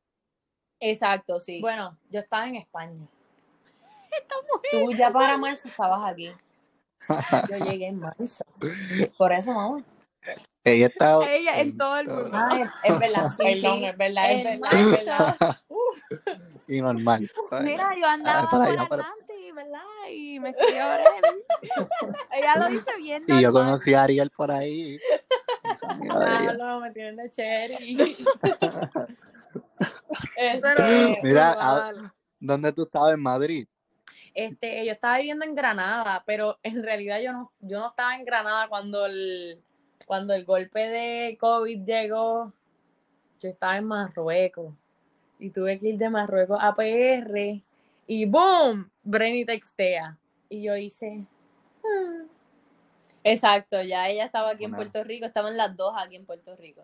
exacto, 0.81 1.41
sí. 1.41 1.61
Bueno, 1.61 1.99
yo 2.11 2.21
estaba 2.21 2.47
en 2.47 2.57
España. 2.57 3.07
tú 4.73 4.93
ya 4.93 5.11
para 5.13 5.37
marzo 5.37 5.69
estabas 5.69 6.13
aquí. 6.13 6.33
Yo 7.49 7.57
llegué 7.57 7.87
en 7.87 8.01
marzo. 8.01 8.45
Por 9.17 9.33
eso, 9.33 9.53
mamá. 9.55 9.83
Ella 10.65 10.87
está. 10.87 11.33
Ella 11.33 11.61
en 11.61 11.79
todo 11.79 11.97
el 11.99 12.09
mundo. 12.09 12.31
Ah, 12.35 12.59
es, 12.61 12.71
es 12.93 12.99
verdad, 12.99 13.29
Sí, 13.31 13.37
perdón, 13.39 13.79
sí. 13.79 13.85
es 13.87 13.97
verdad, 13.97 14.31
es 14.31 14.39
En 14.47 14.61
verdad, 14.61 14.81
es 14.81 15.07
verdad. 15.07 15.37
marzo, 15.39 15.55
Y 16.67 16.81
normal. 16.83 17.31
Mira, 17.63 17.95
yo 17.99 18.07
andaba 18.07 18.41
Ah, 18.41 18.49
para 18.51 18.65
por 18.65 18.75
allá, 18.79 18.89
para- 18.89 19.03
Atlantic, 19.05 19.55
¿verdad? 19.55 19.81
Y 20.11 20.41
me 20.41 20.51
escribió. 20.51 20.85
Ella 22.33 22.57
lo 22.57 22.69
dice 22.69 22.97
bien 22.99 23.23
Y 23.27 23.41
yo 23.41 23.53
conocí 23.53 23.95
a 23.95 24.03
Ariel 24.03 24.31
por 24.31 24.51
ahí. 24.51 24.99
Ah, 26.11 26.55
no, 26.59 26.81
me 26.81 26.91
tienen 26.93 27.17
de 27.17 27.31
cherry. 27.31 28.17
Este, 30.37 30.61
Pero- 30.61 30.85
Mira, 30.89 31.21
pero 31.23 31.41
a- 31.41 31.75
dale. 31.81 32.11
¿Dónde 32.41 32.73
tú 32.73 32.83
estabas 32.83 33.15
en 33.15 33.21
Madrid? 33.21 33.67
Este, 34.35 34.85
yo 34.87 34.93
estaba 34.93 35.19
viviendo 35.19 35.45
en 35.45 35.55
Granada, 35.55 36.23
pero 36.27 36.59
en 36.63 36.83
realidad 36.83 37.21
yo 37.21 37.33
no, 37.33 37.51
yo 37.61 37.81
no 37.81 37.89
estaba 37.89 38.15
en 38.15 38.25
Granada 38.25 38.69
cuando 38.69 39.07
el, 39.07 39.61
cuando 40.07 40.35
el 40.35 40.45
golpe 40.45 40.89
de 40.89 41.37
COVID 41.41 41.85
llegó, 41.85 42.53
yo 43.41 43.49
estaba 43.49 43.77
en 43.77 43.85
Marruecos 43.87 44.75
y 45.41 45.51
tuve 45.51 45.79
que 45.79 45.89
ir 45.89 45.97
de 45.99 46.11
Marruecos 46.11 46.59
a 46.61 46.75
PR 46.75 47.63
y 48.07 48.25
¡boom! 48.27 48.91
Brenny 49.03 49.45
textea. 49.45 50.17
Y 50.49 50.63
yo 50.63 50.77
hice, 50.77 51.27
"Hmm". 51.83 52.27
Exacto, 53.33 53.83
ya 53.83 54.09
ella 54.09 54.25
estaba 54.25 54.51
aquí 54.51 54.65
en. 54.65 54.73
Puerto 54.73 55.03
Rico, 55.05 55.27
estaban 55.27 55.57
las 55.57 55.77
dos 55.77 55.95
aquí 55.97 56.17
en 56.17 56.27
Puerto 56.27 56.55
Rico. 56.57 56.83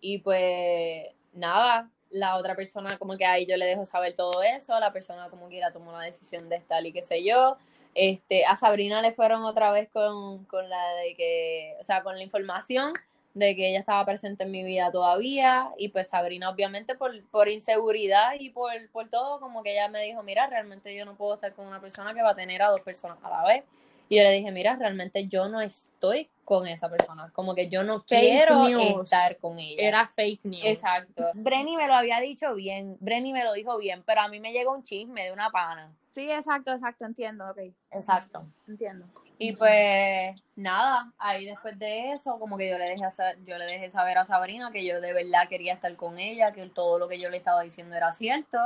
Y 0.00 0.18
pues 0.18 1.08
nada, 1.32 1.90
la 2.10 2.36
otra 2.36 2.54
persona 2.54 2.98
como 2.98 3.16
que 3.16 3.24
ahí 3.24 3.46
yo 3.46 3.56
le 3.56 3.66
dejo 3.66 3.84
saber 3.84 4.14
todo 4.14 4.42
eso, 4.42 4.78
la 4.78 4.92
persona 4.92 5.28
como 5.30 5.48
quiera 5.48 5.72
tomó 5.72 5.92
la 5.92 6.00
decisión 6.04 6.48
de 6.48 6.56
estar 6.56 6.84
y 6.84 6.92
qué 6.92 7.02
sé 7.02 7.24
yo. 7.24 7.56
Este, 7.94 8.44
a 8.46 8.56
Sabrina 8.56 9.02
le 9.02 9.12
fueron 9.12 9.44
otra 9.44 9.70
vez 9.70 9.88
con, 9.90 10.44
con 10.46 10.68
la 10.68 10.94
de 10.96 11.14
que, 11.14 11.76
o 11.80 11.84
sea, 11.84 12.02
con 12.02 12.16
la 12.16 12.22
información 12.22 12.94
de 13.34 13.56
que 13.56 13.70
ella 13.70 13.80
estaba 13.80 14.04
presente 14.04 14.44
en 14.44 14.50
mi 14.50 14.62
vida 14.62 14.90
todavía 14.92 15.70
y 15.78 15.88
pues 15.88 16.08
Sabrina 16.08 16.50
obviamente 16.50 16.94
por, 16.94 17.22
por 17.30 17.48
inseguridad 17.48 18.34
y 18.38 18.50
por, 18.50 18.72
por 18.90 19.08
todo 19.08 19.40
como 19.40 19.62
que 19.62 19.72
ella 19.72 19.88
me 19.88 20.02
dijo, 20.02 20.22
mira, 20.22 20.46
realmente 20.46 20.94
yo 20.94 21.04
no 21.04 21.16
puedo 21.16 21.34
estar 21.34 21.52
con 21.54 21.66
una 21.66 21.80
persona 21.80 22.12
que 22.12 22.22
va 22.22 22.30
a 22.30 22.34
tener 22.34 22.62
a 22.62 22.68
dos 22.68 22.82
personas 22.82 23.18
a 23.22 23.30
la 23.30 23.44
vez. 23.44 23.64
Y 24.12 24.16
yo 24.18 24.24
le 24.24 24.32
dije, 24.32 24.50
mira, 24.50 24.76
realmente 24.76 25.26
yo 25.26 25.48
no 25.48 25.62
estoy 25.62 26.28
con 26.44 26.66
esa 26.66 26.90
persona, 26.90 27.30
como 27.32 27.54
que 27.54 27.70
yo 27.70 27.82
no 27.82 28.00
Fake 28.00 28.08
quiero 28.08 28.68
news. 28.68 29.04
estar 29.10 29.38
con 29.40 29.58
ella. 29.58 29.82
Era 29.88 30.06
fake 30.06 30.44
news. 30.44 30.64
Exacto. 30.66 31.30
Brenny 31.32 31.78
me 31.78 31.86
lo 31.88 31.94
había 31.94 32.20
dicho 32.20 32.54
bien, 32.54 32.98
Brenny 33.00 33.32
me 33.32 33.42
lo 33.42 33.54
dijo 33.54 33.78
bien, 33.78 34.02
pero 34.04 34.20
a 34.20 34.28
mí 34.28 34.38
me 34.38 34.52
llegó 34.52 34.74
un 34.74 34.84
chisme 34.84 35.24
de 35.24 35.32
una 35.32 35.48
pana. 35.48 35.90
Sí, 36.14 36.30
exacto, 36.30 36.72
exacto, 36.74 37.06
entiendo, 37.06 37.48
ok, 37.48 37.60
Exacto. 37.90 38.44
entiendo. 38.68 39.06
Y 39.38 39.52
pues 39.56 40.38
nada, 40.56 41.10
ahí 41.16 41.46
después 41.46 41.78
de 41.78 42.12
eso, 42.12 42.38
como 42.38 42.58
que 42.58 42.68
yo 42.68 42.76
le 42.76 42.84
dejé 42.90 43.10
sa- 43.10 43.34
yo 43.46 43.56
le 43.56 43.64
dejé 43.64 43.88
saber 43.88 44.18
a 44.18 44.26
Sabrina 44.26 44.70
que 44.72 44.84
yo 44.84 45.00
de 45.00 45.14
verdad 45.14 45.48
quería 45.48 45.72
estar 45.72 45.96
con 45.96 46.18
ella, 46.18 46.52
que 46.52 46.66
todo 46.66 46.98
lo 46.98 47.08
que 47.08 47.18
yo 47.18 47.30
le 47.30 47.38
estaba 47.38 47.62
diciendo 47.62 47.96
era 47.96 48.12
cierto. 48.12 48.58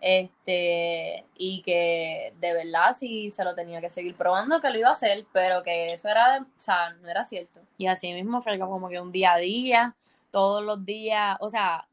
Este, 0.00 1.26
y 1.36 1.62
que 1.62 2.32
de 2.40 2.54
verdad 2.54 2.94
sí 2.98 3.30
se 3.30 3.44
lo 3.44 3.54
tenía 3.54 3.80
que 3.80 3.90
seguir 3.90 4.14
probando, 4.14 4.60
que 4.60 4.70
lo 4.70 4.78
iba 4.78 4.88
a 4.88 4.92
hacer, 4.92 5.26
pero 5.32 5.62
que 5.62 5.92
eso 5.92 6.08
era, 6.08 6.40
o 6.40 6.60
sea, 6.60 6.94
no 6.94 7.08
era 7.08 7.24
cierto. 7.24 7.60
Y 7.76 7.86
así 7.86 8.12
mismo 8.12 8.40
fue 8.40 8.58
como 8.58 8.88
que 8.88 9.00
un 9.00 9.12
día 9.12 9.34
a 9.34 9.38
día, 9.38 9.94
todos 10.30 10.64
los 10.64 10.84
días, 10.84 11.36
o 11.40 11.50
sea, 11.50 11.86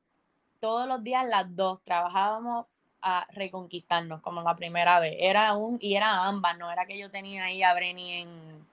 todos 0.59 0.87
los 0.87 1.03
días 1.03 1.25
las 1.27 1.55
dos 1.55 1.79
trabajábamos 1.83 2.65
a 3.01 3.27
reconquistarnos 3.31 4.21
como 4.21 4.41
la 4.41 4.55
primera 4.55 4.99
vez. 4.99 5.15
Era 5.19 5.53
un, 5.53 5.77
y 5.81 5.95
era 5.95 6.25
ambas, 6.25 6.57
no 6.57 6.71
era 6.71 6.85
que 6.85 6.97
yo 6.97 7.11
tenía 7.11 7.45
ahí 7.45 7.63
a 7.63 7.73
Brenny 7.73 8.21
en, 8.21 8.66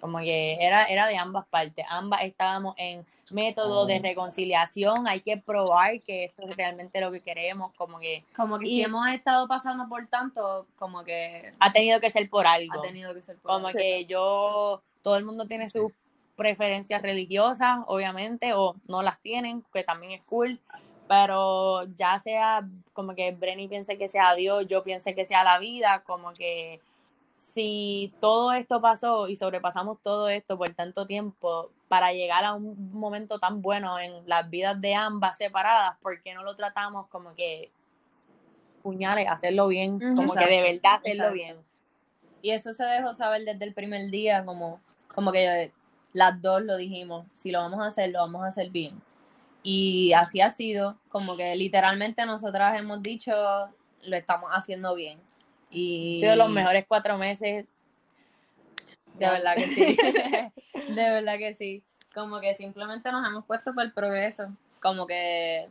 como 0.00 0.18
que 0.18 0.56
era, 0.60 0.84
era 0.84 1.06
de 1.06 1.16
ambas 1.16 1.46
partes. 1.46 1.84
Ambas 1.88 2.22
estábamos 2.22 2.74
en 2.78 3.04
método 3.32 3.84
de 3.86 3.98
Oh. 3.98 4.02
reconciliación, 4.02 5.06
hay 5.08 5.20
que 5.20 5.36
probar 5.36 6.00
que 6.02 6.24
esto 6.24 6.48
es 6.48 6.56
realmente 6.56 7.00
lo 7.00 7.10
que 7.12 7.20
queremos, 7.20 7.72
como 7.74 7.98
que 7.98 8.24
Como 8.36 8.58
que 8.58 8.66
Y- 8.66 8.76
si 8.76 8.82
hemos 8.82 9.06
estado 9.08 9.46
pasando 9.48 9.88
por 9.88 10.06
tanto, 10.06 10.66
como 10.78 11.04
que 11.04 11.50
ha 11.60 11.72
tenido 11.72 12.00
que 12.00 12.10
ser 12.10 12.28
por 12.30 12.46
algo. 12.46 12.78
ha 12.78 12.82
tenido 12.82 13.12
que 13.14 13.22
ser 13.22 13.36
por 13.36 13.50
Como 13.52 13.66
algo. 13.68 13.78
que 13.78 14.04
yo, 14.06 14.82
todo 15.02 15.16
el 15.16 15.24
mundo 15.24 15.46
tiene 15.46 15.68
sus 15.68 15.92
preferencias 16.36 17.02
religiosas, 17.02 17.80
obviamente, 17.86 18.54
o 18.54 18.76
no 18.86 19.02
las 19.02 19.18
tienen, 19.20 19.64
que 19.72 19.82
también 19.82 20.12
es 20.12 20.22
cool, 20.22 20.60
pero 21.08 21.84
ya 21.96 22.18
sea 22.18 22.62
como 22.92 23.14
que 23.14 23.32
Brenny 23.32 23.66
piense 23.68 23.98
que 23.98 24.08
sea 24.08 24.34
Dios, 24.34 24.66
yo 24.68 24.82
piense 24.84 25.14
que 25.14 25.24
sea 25.24 25.42
la 25.42 25.58
vida, 25.58 26.02
como 26.06 26.32
que 26.34 26.80
si 27.38 28.12
todo 28.20 28.52
esto 28.52 28.80
pasó 28.80 29.28
y 29.28 29.36
sobrepasamos 29.36 29.98
todo 30.02 30.28
esto 30.28 30.58
por 30.58 30.70
tanto 30.74 31.06
tiempo 31.06 31.70
para 31.86 32.12
llegar 32.12 32.44
a 32.44 32.52
un 32.52 32.92
momento 32.92 33.38
tan 33.38 33.62
bueno 33.62 33.98
en 33.98 34.28
las 34.28 34.50
vidas 34.50 34.78
de 34.80 34.94
ambas 34.94 35.38
separadas, 35.38 35.96
¿por 36.02 36.20
qué 36.20 36.34
no 36.34 36.42
lo 36.42 36.54
tratamos 36.56 37.06
como 37.06 37.34
que 37.34 37.70
puñales, 38.82 39.28
hacerlo 39.28 39.68
bien, 39.68 39.98
como 40.16 40.34
que 40.34 40.46
de 40.46 40.62
verdad 40.62 40.96
hacerlo 40.96 41.24
exacto. 41.24 41.34
bien? 41.34 41.56
Y 42.42 42.50
eso 42.50 42.72
se 42.72 42.84
dejó 42.84 43.14
saber 43.14 43.44
desde 43.44 43.64
el 43.64 43.72
primer 43.72 44.10
día, 44.10 44.44
como, 44.44 44.80
como 45.14 45.32
que 45.32 45.72
las 46.12 46.42
dos 46.42 46.62
lo 46.62 46.76
dijimos, 46.76 47.26
si 47.32 47.50
lo 47.50 47.60
vamos 47.60 47.80
a 47.80 47.86
hacer, 47.86 48.10
lo 48.10 48.20
vamos 48.20 48.42
a 48.42 48.48
hacer 48.48 48.70
bien. 48.70 49.00
Y 49.62 50.12
así 50.12 50.40
ha 50.40 50.50
sido, 50.50 50.98
como 51.08 51.36
que 51.36 51.54
literalmente 51.56 52.26
nosotras 52.26 52.78
hemos 52.78 53.02
dicho, 53.02 53.32
lo 54.02 54.16
estamos 54.16 54.50
haciendo 54.52 54.94
bien. 54.94 55.18
Y 55.70 56.14
Han 56.14 56.20
sido 56.20 56.36
los 56.36 56.50
mejores 56.50 56.84
cuatro 56.86 57.18
meses. 57.18 57.66
De 59.14 59.28
verdad 59.28 59.54
que 59.56 59.66
sí. 59.68 59.96
de 60.94 61.10
verdad 61.10 61.38
que 61.38 61.54
sí. 61.54 61.82
Como 62.14 62.40
que 62.40 62.54
simplemente 62.54 63.10
nos 63.12 63.26
hemos 63.26 63.44
puesto 63.44 63.74
para 63.74 63.86
el 63.86 63.92
progreso. 63.92 64.48
Como 64.80 65.06
que 65.06 65.68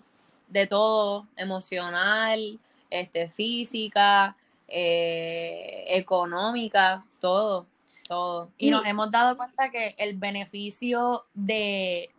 de 0.48 0.68
todo, 0.68 1.28
emocional, 1.36 2.60
este, 2.90 3.28
física, 3.28 4.36
eh, 4.68 5.86
económica, 5.88 7.06
todo, 7.20 7.66
todo. 8.08 8.50
Y 8.58 8.70
nos 8.70 8.86
hemos 8.86 9.12
dado 9.12 9.38
cuenta 9.38 9.70
que 9.70 9.96
el 9.98 10.18
beneficio 10.18 11.26
de 11.34 12.10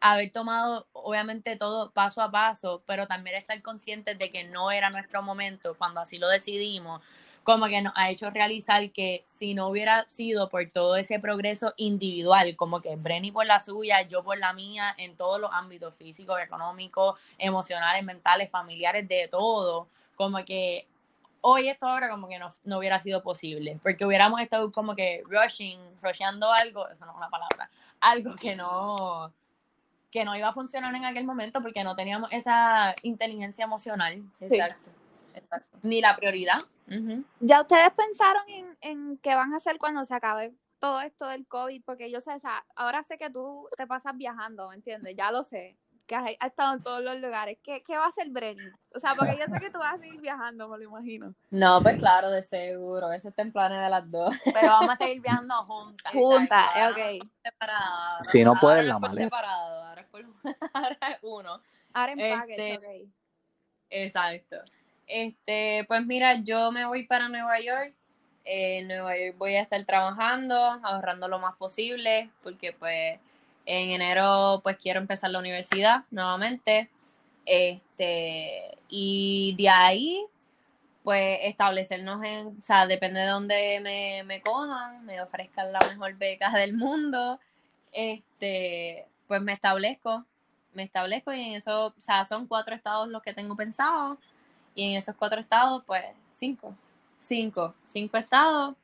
haber 0.00 0.30
tomado, 0.30 0.86
obviamente, 0.92 1.56
todo 1.56 1.90
paso 1.90 2.22
a 2.22 2.30
paso, 2.30 2.82
pero 2.86 3.06
también 3.06 3.36
estar 3.36 3.60
conscientes 3.62 4.18
de 4.18 4.30
que 4.30 4.44
no 4.44 4.70
era 4.70 4.90
nuestro 4.90 5.22
momento 5.22 5.74
cuando 5.76 6.00
así 6.00 6.18
lo 6.18 6.28
decidimos, 6.28 7.02
como 7.46 7.66
que 7.66 7.80
nos 7.80 7.92
ha 7.94 8.10
hecho 8.10 8.28
realizar 8.30 8.90
que 8.90 9.24
si 9.28 9.54
no 9.54 9.68
hubiera 9.68 10.04
sido 10.08 10.48
por 10.48 10.68
todo 10.68 10.96
ese 10.96 11.20
progreso 11.20 11.74
individual, 11.76 12.56
como 12.56 12.80
que 12.80 12.96
Brenny 12.96 13.30
por 13.30 13.46
la 13.46 13.60
suya, 13.60 14.02
yo 14.02 14.24
por 14.24 14.36
la 14.36 14.52
mía, 14.52 14.92
en 14.98 15.16
todos 15.16 15.40
los 15.40 15.52
ámbitos 15.52 15.94
físicos, 15.94 16.40
económicos, 16.40 17.16
emocionales, 17.38 18.02
mentales, 18.02 18.50
familiares, 18.50 19.06
de 19.06 19.28
todo, 19.30 19.86
como 20.16 20.44
que 20.44 20.88
hoy 21.40 21.68
esto 21.68 21.86
ahora 21.86 22.10
como 22.10 22.26
que 22.26 22.40
no, 22.40 22.48
no 22.64 22.78
hubiera 22.78 22.98
sido 22.98 23.22
posible, 23.22 23.78
porque 23.80 24.04
hubiéramos 24.04 24.40
estado 24.40 24.72
como 24.72 24.96
que 24.96 25.22
rushing, 25.26 25.78
rusheando 26.02 26.52
algo, 26.52 26.88
eso 26.88 27.06
no 27.06 27.12
es 27.12 27.16
una 27.16 27.30
palabra, 27.30 27.70
algo 28.00 28.34
que 28.34 28.56
no 28.56 29.32
que 30.10 30.24
no 30.24 30.34
iba 30.34 30.48
a 30.48 30.52
funcionar 30.52 30.92
en 30.96 31.04
aquel 31.04 31.24
momento 31.24 31.62
porque 31.62 31.84
no 31.84 31.94
teníamos 31.94 32.28
esa 32.32 32.96
inteligencia 33.02 33.64
emocional, 33.64 34.20
Exacto. 34.40 34.90
Exacto. 35.32 35.78
ni 35.82 36.00
la 36.00 36.16
prioridad. 36.16 36.58
¿Ya 37.40 37.60
ustedes 37.60 37.90
pensaron 37.92 38.42
en, 38.48 38.78
en 38.80 39.18
qué 39.18 39.34
van 39.34 39.52
a 39.54 39.56
hacer 39.58 39.78
cuando 39.78 40.04
se 40.04 40.14
acabe 40.14 40.54
todo 40.78 41.00
esto 41.00 41.26
del 41.26 41.46
COVID? 41.46 41.82
Porque 41.84 42.10
yo 42.10 42.20
sé, 42.20 42.32
o 42.34 42.40
sea, 42.40 42.64
ahora 42.76 43.02
sé 43.02 43.18
que 43.18 43.30
tú 43.30 43.68
te 43.76 43.86
pasas 43.86 44.16
viajando, 44.16 44.68
¿me 44.68 44.76
entiendes? 44.76 45.14
Ya 45.16 45.30
lo 45.32 45.42
sé, 45.42 45.76
que 46.06 46.14
has, 46.14 46.24
has 46.38 46.50
estado 46.50 46.74
en 46.74 46.82
todos 46.84 47.02
los 47.02 47.16
lugares. 47.16 47.58
¿Qué, 47.64 47.82
qué 47.82 47.96
va 47.96 48.04
a 48.04 48.08
hacer 48.08 48.28
Brenny? 48.30 48.62
O 48.94 49.00
sea, 49.00 49.14
porque 49.16 49.36
yo 49.36 49.52
sé 49.52 49.58
que 49.60 49.70
tú 49.70 49.78
vas 49.80 49.94
a 49.94 49.98
seguir 49.98 50.20
viajando, 50.20 50.68
me 50.68 50.78
lo 50.78 50.84
imagino. 50.84 51.34
No, 51.50 51.80
pues 51.82 51.98
claro, 51.98 52.30
de 52.30 52.42
seguro. 52.42 53.10
Eso 53.10 53.30
está 53.30 53.42
en 53.42 53.52
planes 53.52 53.80
de 53.80 53.90
las 53.90 54.08
dos. 54.08 54.32
Pero 54.44 54.68
vamos 54.68 54.90
a 54.90 54.96
seguir 54.96 55.20
viajando 55.20 55.54
juntas. 55.64 56.12
Juntas, 56.12 56.66
eh, 56.76 57.20
ok. 57.20 57.28
Si 58.22 58.44
no 58.44 58.50
Ahora 58.50 58.60
puedes, 58.60 58.80
es 58.82 58.86
la 58.88 58.98
maleta. 59.00 59.24
separado, 59.24 59.82
Ahora 59.84 60.00
es, 60.02 60.06
por, 60.06 60.24
ahora 60.72 60.98
es 61.10 61.18
uno. 61.22 61.60
Ahora 61.92 62.12
en 62.12 62.20
Este, 62.20 62.36
package, 62.36 62.76
ok. 62.78 63.12
Exacto. 63.90 64.56
Este, 65.06 65.84
pues 65.88 66.04
mira, 66.04 66.40
yo 66.42 66.72
me 66.72 66.86
voy 66.86 67.06
para 67.06 67.28
Nueva 67.28 67.60
York. 67.60 67.94
Eh, 68.44 68.78
en 68.78 68.88
Nueva 68.88 69.16
York 69.16 69.36
voy 69.38 69.56
a 69.56 69.62
estar 69.62 69.84
trabajando, 69.84 70.56
ahorrando 70.56 71.28
lo 71.28 71.38
más 71.38 71.56
posible, 71.56 72.30
porque 72.42 72.72
pues 72.72 73.18
en 73.66 73.90
enero 73.90 74.60
pues 74.62 74.76
quiero 74.78 75.00
empezar 75.00 75.30
la 75.30 75.38
universidad 75.38 76.04
nuevamente. 76.10 76.90
Este, 77.44 78.76
y 78.88 79.54
de 79.56 79.68
ahí 79.68 80.26
pues 81.04 81.38
establecernos 81.42 82.24
en, 82.24 82.48
o 82.48 82.62
sea, 82.62 82.86
depende 82.88 83.20
de 83.20 83.26
dónde 83.26 83.80
me, 83.80 84.24
me 84.24 84.40
cojan, 84.40 85.04
me 85.06 85.22
ofrezcan 85.22 85.72
la 85.72 85.78
mejor 85.88 86.14
beca 86.14 86.50
del 86.58 86.76
mundo, 86.76 87.38
este, 87.92 89.06
pues 89.28 89.40
me 89.40 89.52
establezco, 89.52 90.24
me 90.74 90.82
establezco 90.82 91.32
y 91.32 91.40
en 91.40 91.54
eso, 91.54 91.94
o 91.96 92.00
sea, 92.00 92.24
son 92.24 92.48
cuatro 92.48 92.74
estados 92.74 93.08
los 93.08 93.22
que 93.22 93.32
tengo 93.32 93.54
pensados 93.54 94.18
y 94.76 94.90
en 94.90 94.96
esos 94.96 95.16
cuatro 95.16 95.40
estados, 95.40 95.82
pues 95.84 96.04
cinco, 96.28 96.72
cinco, 97.18 97.74
cinco 97.84 98.16
estados 98.16 98.76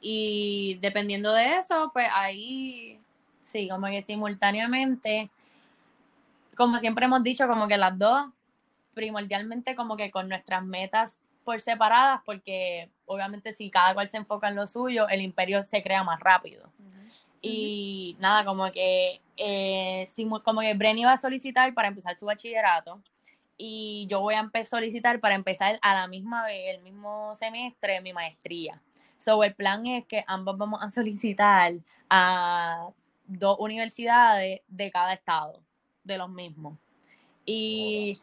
y 0.00 0.78
dependiendo 0.80 1.32
de 1.32 1.56
eso, 1.56 1.90
pues 1.92 2.06
ahí, 2.12 3.00
Sí, 3.50 3.68
como 3.68 3.88
que 3.88 4.00
simultáneamente, 4.00 5.28
como 6.56 6.78
siempre 6.78 7.06
hemos 7.06 7.20
dicho, 7.24 7.48
como 7.48 7.66
que 7.66 7.76
las 7.76 7.98
dos, 7.98 8.26
primordialmente 8.94 9.74
como 9.74 9.96
que 9.96 10.12
con 10.12 10.28
nuestras 10.28 10.64
metas 10.64 11.20
por 11.44 11.60
separadas, 11.60 12.20
porque 12.24 12.90
obviamente 13.06 13.52
si 13.52 13.68
cada 13.68 13.92
cual 13.92 14.06
se 14.06 14.18
enfoca 14.18 14.48
en 14.48 14.54
lo 14.54 14.68
suyo, 14.68 15.08
el 15.08 15.20
imperio 15.20 15.64
se 15.64 15.82
crea 15.82 16.04
más 16.04 16.20
rápido. 16.20 16.70
Y 17.42 18.16
nada, 18.20 18.44
como 18.44 18.70
que, 18.70 19.20
eh, 19.36 20.06
como 20.44 20.60
que 20.60 20.74
Brenny 20.74 21.04
va 21.04 21.14
a 21.14 21.16
solicitar 21.16 21.74
para 21.74 21.88
empezar 21.88 22.16
su 22.16 22.26
bachillerato 22.26 23.02
y 23.62 24.06
yo 24.08 24.20
voy 24.20 24.34
a 24.34 24.38
empezar 24.40 24.78
a 24.78 24.80
solicitar 24.80 25.20
para 25.20 25.34
empezar 25.34 25.78
a 25.82 25.92
la 25.92 26.06
misma 26.06 26.44
vez, 26.46 26.74
el 26.74 26.82
mismo 26.82 27.34
semestre, 27.36 28.00
mi 28.00 28.14
maestría. 28.14 28.80
So, 29.18 29.44
el 29.44 29.54
plan 29.54 29.86
es 29.86 30.06
que 30.06 30.24
ambos 30.26 30.56
vamos 30.56 30.80
a 30.82 30.90
solicitar 30.90 31.74
a 32.08 32.88
dos 33.26 33.56
universidades 33.60 34.62
de 34.66 34.90
cada 34.90 35.12
estado, 35.12 35.60
de 36.04 36.16
los 36.16 36.30
mismos. 36.30 36.78
Y 37.44 38.18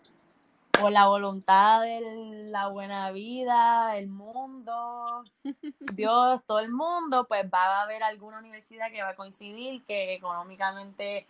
por 0.71 0.91
la 0.91 1.07
voluntad 1.07 1.83
de 1.83 2.01
la 2.49 2.69
buena 2.69 3.11
vida, 3.11 3.95
el 3.95 4.07
mundo, 4.07 5.23
Dios, 5.93 6.43
todo 6.47 6.59
el 6.59 6.71
mundo, 6.71 7.27
pues 7.27 7.45
va 7.45 7.79
a 7.79 7.81
haber 7.83 8.01
alguna 8.01 8.39
universidad 8.39 8.91
que 8.91 9.03
va 9.03 9.09
a 9.09 9.15
coincidir 9.15 9.83
que 9.85 10.15
económicamente 10.15 11.27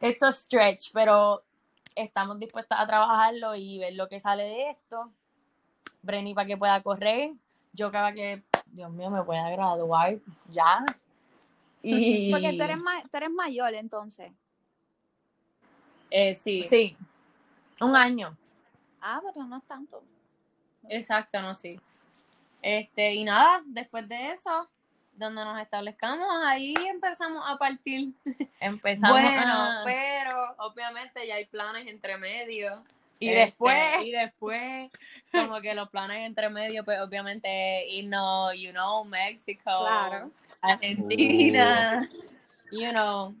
it's 0.00 0.22
a 0.22 0.32
stretch, 0.32 0.92
pero 0.92 1.42
estamos 1.94 2.38
dispuestas 2.38 2.78
a 2.80 2.86
trabajarlo 2.86 3.54
y 3.54 3.78
ver 3.78 3.94
lo 3.94 4.08
que 4.08 4.20
sale 4.20 4.44
de 4.44 4.70
esto. 4.70 5.12
Brenny 6.02 6.34
para 6.34 6.46
que 6.46 6.56
pueda 6.56 6.82
correr, 6.82 7.32
yo 7.72 7.92
para 7.92 8.12
que, 8.12 8.42
Dios 8.66 8.90
mío, 8.90 9.10
me 9.10 9.22
pueda 9.22 9.50
graduar 9.50 10.16
ya. 10.50 10.84
Y... 11.82 12.30
Porque 12.32 12.52
tú 12.54 12.62
eres, 12.62 12.78
ma- 12.78 13.02
tú 13.02 13.16
eres 13.16 13.30
mayor, 13.30 13.74
entonces. 13.74 14.32
Eh, 16.10 16.34
sí, 16.34 16.64
Sí, 16.64 16.96
un 17.80 17.94
año. 17.94 18.36
Ah, 19.00 19.20
pero 19.22 19.46
no 19.46 19.58
es 19.58 19.64
tanto. 19.64 20.02
exacto, 20.88 21.40
no, 21.40 21.54
sí. 21.54 21.78
Este, 22.62 23.14
y 23.14 23.24
nada, 23.24 23.62
después 23.66 24.08
de 24.08 24.32
eso, 24.32 24.68
donde 25.20 25.44
nos 25.44 25.60
establezcamos, 25.60 26.26
ahí 26.44 26.74
empezamos 26.88 27.44
a 27.46 27.56
partir. 27.58 28.12
Empezamos 28.58 29.20
bueno, 29.20 29.52
a- 29.52 29.82
pero 29.84 30.54
obviamente 30.58 31.26
ya 31.26 31.36
hay 31.36 31.44
planes 31.46 31.86
entre 31.86 32.16
medio. 32.18 32.82
y 33.20 33.28
Este, 33.28 33.40
después 33.44 33.76
y 34.02 34.10
después, 34.12 34.90
como 35.30 35.60
que 35.60 35.74
los 35.74 35.88
planes 35.90 36.26
entre 36.26 36.48
medio, 36.48 36.84
pues 36.84 36.98
obviamente 37.00 37.86
irnos, 37.88 38.54
you 38.54 38.70
know, 38.72 39.04
México, 39.04 39.62
Claro. 39.62 40.30
Argentina, 40.62 42.00
you 42.72 42.90
know. 42.92 43.34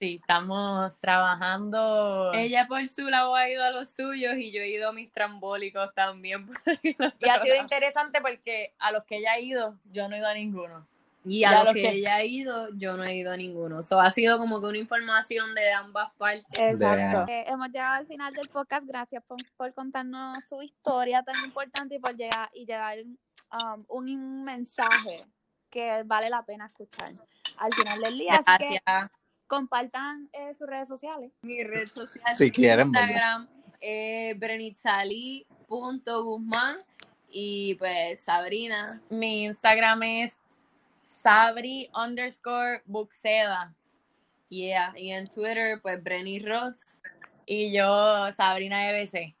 sí, 0.00 0.18
estamos 0.20 0.92
trabajando 1.00 2.32
Ella 2.34 2.66
por 2.68 2.86
su 2.86 3.08
lado 3.08 3.34
ha 3.34 3.48
ido 3.50 3.62
a 3.64 3.70
los 3.70 3.90
suyos 3.90 4.36
y 4.36 4.50
yo 4.52 4.60
he 4.62 4.68
ido 4.68 4.88
a 4.88 4.92
mis 4.92 5.12
trambólicos 5.12 5.92
también. 5.94 6.48
y 7.20 7.28
ha 7.28 7.40
sido 7.40 7.56
interesante 7.56 8.20
porque 8.20 8.72
a 8.78 8.92
los 8.92 9.04
que 9.04 9.16
ella 9.18 9.32
ha 9.32 9.40
ido, 9.40 9.76
yo 9.92 10.08
no 10.08 10.14
he 10.16 10.18
ido 10.18 10.28
a 10.28 10.34
ninguno. 10.34 10.86
Y 11.28 11.38
Y 11.40 11.44
a 11.44 11.64
los 11.64 11.74
que, 11.74 11.82
que- 11.82 11.90
ella 11.90 12.16
ha 12.16 12.24
ido, 12.24 12.68
yo 12.76 12.96
no 12.96 13.04
he 13.04 13.16
ido 13.16 13.32
a 13.32 13.36
ninguno. 13.36 13.82
So, 13.82 14.00
ha 14.00 14.10
sido 14.10 14.38
como 14.38 14.60
que 14.60 14.66
una 14.68 14.78
información 14.78 15.54
de 15.54 15.72
ambas 15.72 16.10
partes. 16.16 16.44
Exacto. 16.58 17.30
Eh, 17.30 17.44
hemos 17.46 17.68
llegado 17.68 17.94
al 17.94 18.06
final 18.06 18.32
del 18.34 18.48
podcast. 18.48 18.86
Gracias 18.86 19.22
por, 19.24 19.38
por 19.56 19.72
contarnos 19.74 20.44
su 20.48 20.62
historia 20.62 21.22
tan 21.22 21.34
importante 21.44 21.96
y 21.96 21.98
por 21.98 22.16
llegar 22.16 22.48
y 22.54 22.64
llevar 22.66 22.98
um, 23.52 23.84
un 23.88 24.44
mensaje 24.44 25.20
que 25.70 26.02
vale 26.04 26.30
la 26.30 26.42
pena 26.44 26.66
escuchar 26.66 27.12
al 27.58 27.72
final 27.74 28.00
del 28.00 28.18
día. 28.18 28.40
Así 28.46 28.68
que 28.68 28.80
Gracias. 28.86 29.10
compartan 29.46 30.28
eh, 30.32 30.54
sus 30.54 30.66
redes 30.66 30.88
sociales. 30.88 31.30
Mi 31.42 31.62
red 31.62 31.88
social 31.88 32.34
Si 32.36 32.50
quieren. 32.50 32.86
Instagram 32.88 33.48
es 33.80 34.38
brenitzali.guzmán 34.38 36.78
y 37.30 37.74
pues 37.74 38.22
Sabrina. 38.22 39.02
Mi 39.10 39.44
Instagram 39.44 40.02
es 40.04 40.37
sabri 41.22 41.90
underscore 41.94 42.82
buxeda 42.86 43.74
Yeah. 44.50 44.94
Y 44.96 45.10
en 45.10 45.28
Twitter, 45.28 45.78
pues 45.82 46.02
Brenny 46.02 46.38
Rods. 46.40 47.02
y 47.44 47.70
yo 47.76 48.30
Sabrina 48.32 48.90
EBC. 48.90 49.34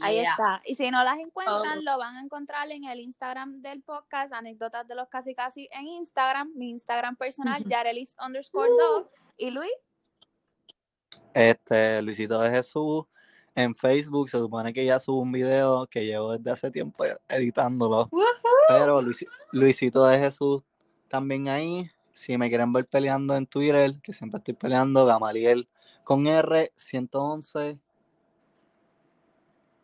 Ahí 0.00 0.16
Yeah. 0.20 0.30
está. 0.32 0.62
Y 0.64 0.76
si 0.76 0.90
no 0.90 1.02
las 1.04 1.18
encuentran, 1.18 1.62
Todo. 1.62 1.82
lo 1.82 1.98
van 1.98 2.16
a 2.16 2.20
encontrar 2.20 2.70
en 2.70 2.84
el 2.84 3.00
Instagram 3.00 3.60
del 3.62 3.82
podcast, 3.82 4.32
anécdotas 4.32 4.86
de 4.86 4.94
los 4.94 5.08
casi 5.08 5.34
casi 5.34 5.68
en 5.72 5.86
Instagram, 5.86 6.52
mi 6.54 6.70
Instagram 6.70 7.16
personal, 7.16 7.64
Yarelis 7.64 8.14
underscore 8.24 8.70
2. 8.78 9.06
Y 9.38 9.50
Luis, 9.50 9.70
Este, 11.34 12.00
Luisito 12.02 12.40
de 12.40 12.50
Jesús 12.50 13.04
en 13.54 13.74
Facebook. 13.74 14.28
Se 14.30 14.38
supone 14.38 14.72
que 14.72 14.84
ya 14.84 14.98
subo 14.98 15.20
un 15.20 15.32
video 15.32 15.86
que 15.86 16.04
llevo 16.04 16.32
desde 16.36 16.50
hace 16.50 16.70
tiempo 16.70 17.04
editándolo. 17.28 18.08
Pero 18.68 19.00
Luisi- 19.02 19.28
Luisito 19.52 20.04
de 20.06 20.18
Jesús 20.18 20.62
también 21.08 21.48
ahí. 21.48 21.90
Si 22.12 22.36
me 22.38 22.48
quieren 22.48 22.72
ver 22.72 22.86
peleando 22.86 23.36
en 23.36 23.46
Twitter, 23.46 24.00
que 24.02 24.12
siempre 24.12 24.38
estoy 24.38 24.54
peleando, 24.54 25.04
Gamaliel 25.06 25.68
con 26.04 26.26
R 26.26 26.72
111. 26.76 27.78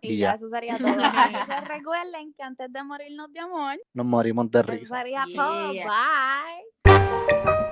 y 0.00 0.12
Y 0.14 0.16
ya 0.18 0.30
ya. 0.30 0.34
eso 0.36 0.48
sería 0.48 0.78
todo. 0.78 0.88
Así 1.02 1.34
que 1.46 1.60
recuerden 1.62 2.32
que 2.34 2.42
antes 2.42 2.72
de 2.72 2.82
morirnos 2.84 3.32
de 3.32 3.40
amor, 3.40 3.76
Nos 3.94 4.06
morimos 4.06 4.50
de 4.50 4.60
eso 4.60 4.70
risa. 4.72 4.98
sería 4.98 5.24
todo. 5.34 5.72
Yeah. 5.72 5.88
Bye. 5.88 7.71